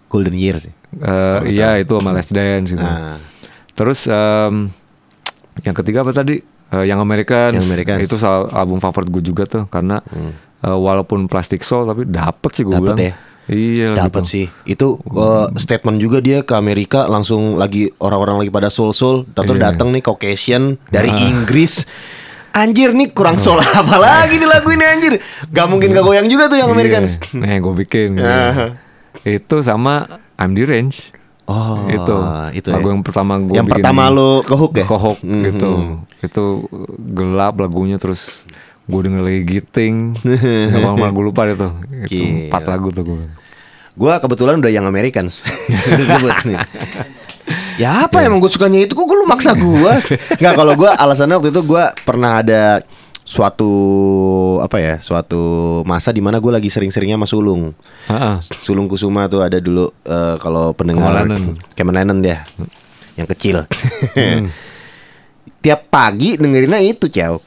Golden 0.08 0.34
Years. 0.34 0.66
ya. 0.66 0.74
Eh, 0.94 1.40
iya 1.52 1.70
itu 1.76 1.92
sama 1.92 2.14
Les 2.14 2.30
Dance 2.30 2.72
gitu. 2.72 2.80
Nah, 2.80 3.20
Terus 3.74 4.06
em, 4.06 4.70
yang 5.62 5.76
ketiga 5.76 6.02
apa 6.02 6.14
tadi? 6.14 6.40
Eh, 6.72 6.86
yang 6.88 6.98
American. 6.98 7.58
Yang 7.58 7.68
Americans. 7.68 8.00
Itu 8.08 8.16
album 8.50 8.80
favorit 8.80 9.10
gue 9.10 9.22
juga 9.22 9.44
tuh 9.44 9.64
karena 9.68 10.00
eh, 10.64 10.70
walaupun 10.72 11.28
Plastic 11.28 11.62
Soul 11.62 11.86
tapi 11.86 12.08
dapet 12.08 12.52
sih 12.56 12.64
gue 12.64 12.72
Hmm. 12.72 12.86
Dapet 12.88 12.96
bilang. 12.96 13.10
ya? 13.12 13.14
Iya. 13.46 13.94
dapat 13.94 14.24
gitu. 14.24 14.32
sih. 14.32 14.46
Itu 14.64 14.88
uh, 15.10 15.52
statement 15.54 15.98
juga 15.98 16.20
dia 16.20 16.42
ke 16.42 16.54
Amerika 16.54 17.06
langsung 17.06 17.56
lagi 17.56 17.92
orang-orang 17.98 18.40
lagi 18.40 18.50
pada 18.50 18.68
soul-soul, 18.68 19.28
tahu 19.28 19.54
Iya. 19.54 19.72
datang 19.72 19.92
nih 19.92 20.00
Caucasian 20.02 20.80
dari 20.88 21.12
Inggris. 21.12 21.84
Anjir 22.54 22.94
nih 22.94 23.10
kurang 23.10 23.36
soul 23.36 23.58
apa 23.58 23.98
lagi 23.98 24.38
nih 24.38 24.46
lagu 24.46 24.70
ini 24.70 24.86
anjir. 24.86 25.14
Gak 25.50 25.66
mungkin 25.66 25.90
gak 25.90 26.04
goyang 26.04 26.28
juga 26.28 26.46
tuh 26.46 26.56
yang 26.56 26.70
Americans. 26.70 27.18
Iya. 27.28 27.42
Nih 27.42 27.58
gue 27.60 27.74
bikin. 27.80 28.08
gitu. 28.16 28.24
Ah. 28.24 28.78
itu 29.22 29.56
sama 29.60 30.06
I'm 30.36 30.54
the 30.54 30.64
Range. 30.64 30.94
Oh, 31.44 31.84
itu. 31.88 32.18
itu 32.56 32.68
lagu 32.72 32.88
ya. 32.88 32.92
yang 32.96 33.04
pertama 33.04 33.36
gue 33.36 33.52
Yang 33.54 33.68
pertama 33.70 34.08
lo 34.08 34.40
ke 34.40 34.56
hook 34.56 34.74
ya? 34.74 34.86
ke 34.86 34.96
hook 34.96 35.20
Mhm. 35.20 35.44
gitu. 35.44 35.72
Itu 36.22 36.44
gelap 37.10 37.60
lagunya 37.60 38.00
terus 38.00 38.48
gue 38.84 39.00
denger 39.00 39.22
lagi 39.24 39.42
giting. 39.48 40.18
Gak 40.74 40.82
lama 40.84 41.08
gue 41.08 41.24
lupa 41.24 41.48
itu. 41.48 41.70
Itu 42.08 42.52
empat 42.52 42.64
lagu 42.68 42.92
tuh 42.92 43.04
gue. 43.08 43.24
Gua 43.94 44.18
kebetulan 44.18 44.58
udah 44.58 44.74
yang 44.74 44.90
Americans. 44.90 45.46
Ya 47.78 48.06
apa 48.06 48.22
emang 48.26 48.38
gue 48.38 48.50
sukanya 48.50 48.86
itu 48.86 48.94
kok 48.94 49.06
lu 49.06 49.26
maksa 49.26 49.58
gua 49.58 49.98
nggak 50.38 50.54
kalau 50.54 50.74
gua 50.78 50.94
alasannya 50.94 51.42
waktu 51.42 51.50
itu 51.50 51.62
gua 51.66 51.90
pernah 52.06 52.38
ada 52.42 52.86
suatu 53.26 53.72
apa 54.62 54.78
ya 54.78 54.96
suatu 55.02 55.82
masa 55.88 56.14
di 56.14 56.22
mana 56.22 56.38
gue 56.44 56.52
lagi 56.54 56.70
sering-seringnya 56.70 57.18
sama 57.18 57.28
sulung 57.28 57.72
Heeh. 58.12 58.36
sulung 58.62 58.86
kusuma 58.86 59.26
tuh 59.32 59.42
ada 59.42 59.58
dulu 59.58 59.90
eh, 60.06 60.36
kalau 60.38 60.76
pendengar 60.78 61.24
Kemen 61.74 61.96
Lennon. 61.98 62.20
Dia 62.22 62.46
yang 63.16 63.28
kecil 63.32 63.66
tiap 65.64 65.88
pagi 65.88 66.36
dengerinnya 66.36 66.84
itu 66.84 67.08
cew 67.10 67.40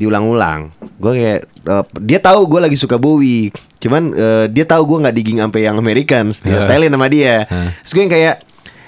diulang-ulang 0.00 0.70
gue 0.98 1.12
kayak 1.12 1.40
eh, 1.46 1.84
dia 2.02 2.18
tahu 2.22 2.40
gue 2.46 2.60
lagi 2.62 2.76
suka 2.78 2.96
Bowie. 2.96 3.50
Cuman 3.82 4.14
eh, 4.14 4.44
dia 4.50 4.64
tahu 4.64 4.82
gue 4.94 4.98
nggak 5.04 5.16
digging 5.16 5.38
sampai 5.42 5.60
yang 5.66 5.76
Americans 5.78 6.40
dia 6.44 6.66
telin 6.66 6.92
sama 6.92 7.06
dia. 7.10 7.44
Terus 7.82 7.92
gue 7.92 8.02
yang 8.04 8.14
kayak 8.14 8.36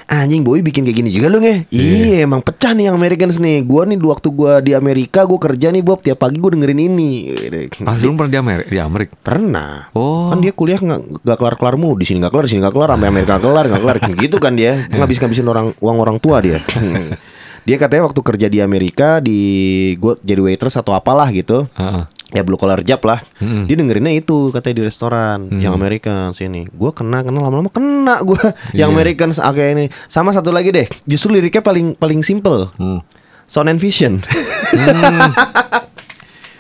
anjing 0.07 0.47
Bowie 0.47 0.63
bikin 0.63 0.87
kayak 0.87 1.03
gini 1.03 1.11
juga 1.11 1.27
lu 1.27 1.43
nge? 1.43 1.67
Iya. 1.75 2.31
Emang 2.31 2.41
pecah 2.41 2.73
nih 2.73 2.89
yang 2.89 2.97
Americans 2.97 3.43
nih. 3.43 3.67
Gue 3.67 3.83
nih 3.91 3.99
waktu 3.99 4.29
gue 4.31 4.53
di 4.63 4.73
Amerika 4.73 5.27
gue 5.27 5.39
kerja 5.39 5.69
nih 5.75 5.83
Bob. 5.83 6.01
Tiap 6.01 6.19
pagi 6.23 6.39
gue 6.39 6.51
dengerin 6.55 6.81
ini. 6.81 7.11
Ah, 7.83 7.99
lu 7.99 8.15
pernah 8.15 8.31
di 8.31 8.39
Amerika? 8.39 8.69
Di 8.71 8.79
Amerika? 8.79 9.13
Pernah. 9.19 9.91
Oh. 9.99 10.31
Kan 10.31 10.39
dia 10.41 10.55
kuliah 10.55 10.79
nggak 10.79 11.27
nggak 11.27 11.39
kelar 11.39 11.55
kelar 11.59 11.75
mulu. 11.75 11.99
Di 11.99 12.07
sini 12.07 12.23
nggak 12.23 12.33
kelar 12.33 12.45
di 12.47 12.51
sini 12.55 12.61
nggak 12.63 12.75
kelar 12.75 12.89
sampai 12.95 13.09
Amerika 13.11 13.31
nggak 13.37 13.45
kelar 13.45 13.65
nggak 13.67 13.83
kelar. 13.83 13.97
Gitu 14.15 14.37
kan 14.39 14.53
dia. 14.55 14.73
Ngabis 14.95 15.19
ngabisin 15.19 15.47
orang 15.51 15.67
uang 15.83 15.99
orang 15.99 16.17
tua 16.23 16.39
dia. 16.39 16.63
dia 17.67 17.77
katanya 17.77 18.07
waktu 18.07 18.21
kerja 18.23 18.47
di 18.47 18.63
Amerika 18.63 19.19
di 19.19 19.41
gue 19.99 20.15
jadi 20.23 20.39
waitress 20.39 20.79
atau 20.79 20.95
apalah 20.95 21.27
gitu. 21.29 21.67
Heeh. 21.75 22.07
Ya 22.31 22.43
blue 22.43 22.59
collar 22.59 22.83
job 22.83 23.03
lah. 23.03 23.23
Mm-mm. 23.39 23.67
Dia 23.67 23.75
dengerinnya 23.75 24.13
itu 24.13 24.51
katanya 24.51 24.75
di 24.79 24.85
restoran 24.85 25.47
yang 25.57 25.73
American 25.73 26.31
sini. 26.31 26.67
Gue 26.69 26.91
kena 26.91 27.23
kena 27.23 27.39
lama-lama 27.39 27.71
kena 27.71 28.23
gue 28.23 28.39
yang 28.79 28.91
Iya. 28.91 28.95
American 28.95 29.31
kayak 29.35 29.71
ini. 29.75 29.87
Sama 30.07 30.31
satu 30.31 30.51
lagi 30.51 30.71
deh. 30.71 30.87
Justru 31.05 31.35
liriknya 31.35 31.61
paling 31.61 31.95
paling 31.95 32.23
simple. 32.23 32.71
Hmm. 32.79 33.03
Sound 33.47 33.69
and 33.69 33.79
Vision. 33.79 34.19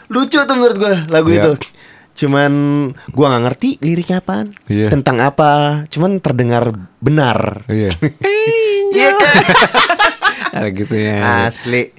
Lucu 0.07 0.39
tuh 0.39 0.55
menurut 0.55 0.79
gue 0.79 0.95
lagu 1.11 1.29
Iya. 1.31 1.43
itu. 1.43 1.53
Cuman 2.17 2.53
gua 3.13 3.29
nggak 3.29 3.45
ngerti 3.45 3.69
liriknya 3.85 4.25
apaan, 4.25 4.57
Iya. 4.67 4.89
tentang 4.89 5.21
apa. 5.21 5.85
Cuman 5.93 6.17
terdengar 6.19 6.73
benar. 6.99 7.67
Iya. 7.69 7.93
Iya 8.97 9.13
kan? 9.13 9.35
Ada 10.57 10.69
gitu 10.73 10.95
ya. 10.97 11.47
Asli. 11.49 11.93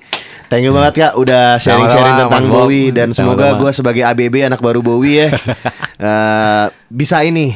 Thank 0.47 0.63
you 0.63 0.71
banget 0.71 0.93
kak 0.95 1.13
udah 1.19 1.59
sharing-sharing 1.59 2.15
tentang 2.23 2.47
Mas 2.47 2.47
Bob. 2.47 2.71
Bowie 2.71 2.95
dan 2.95 3.11
semoga 3.11 3.59
gue 3.59 3.67
sebagai 3.75 4.07
ABB 4.07 4.47
anak 4.47 4.63
baru 4.63 4.79
Bowie 4.79 5.27
ya 5.27 5.35
eh, 6.07 6.65
bisa 6.87 7.19
ini, 7.27 7.51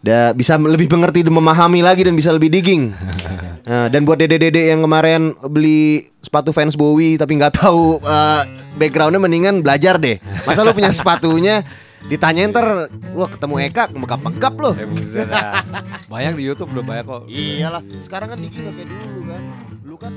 da, 0.00 0.32
bisa 0.32 0.56
lebih 0.56 0.88
mengerti 0.88 1.20
dan 1.20 1.36
memahami 1.36 1.84
lagi 1.84 2.00
dan 2.00 2.16
bisa 2.16 2.32
lebih 2.32 2.48
digging. 2.48 2.90
Eh, 3.60 3.92
dan 3.92 4.08
buat 4.08 4.16
dede-dede 4.16 4.72
yang 4.72 4.80
kemarin 4.82 5.36
beli 5.46 6.02
sepatu 6.24 6.48
fans 6.50 6.74
Bowie 6.80 7.20
tapi 7.20 7.36
nggak 7.36 7.60
tahu 7.60 8.00
eh, 8.02 8.42
backgroundnya 8.80 9.20
mendingan 9.20 9.60
belajar 9.60 10.00
deh. 10.00 10.16
Masa 10.48 10.64
lu 10.64 10.72
punya 10.72 10.90
sepatunya 10.90 11.60
ditanyain 12.08 12.48
ntar 12.48 12.88
wah 13.12 13.28
ketemu 13.28 13.54
Eka 13.68 13.92
megap-megap 13.92 14.54
buset 14.56 15.28
dah. 15.28 15.60
Banyak 16.12 16.40
di 16.40 16.42
YouTube 16.48 16.72
udah 16.72 16.84
banyak 16.88 17.04
kok. 17.04 17.22
Iyalah, 17.28 17.82
sekarang 18.00 18.28
kan 18.32 18.38
digging 18.40 18.64
nggak 18.64 18.74
kayak 18.80 18.88
dulu 18.88 19.20
kan. 19.28 19.42
Lu 19.90 19.98
kan 19.98 20.14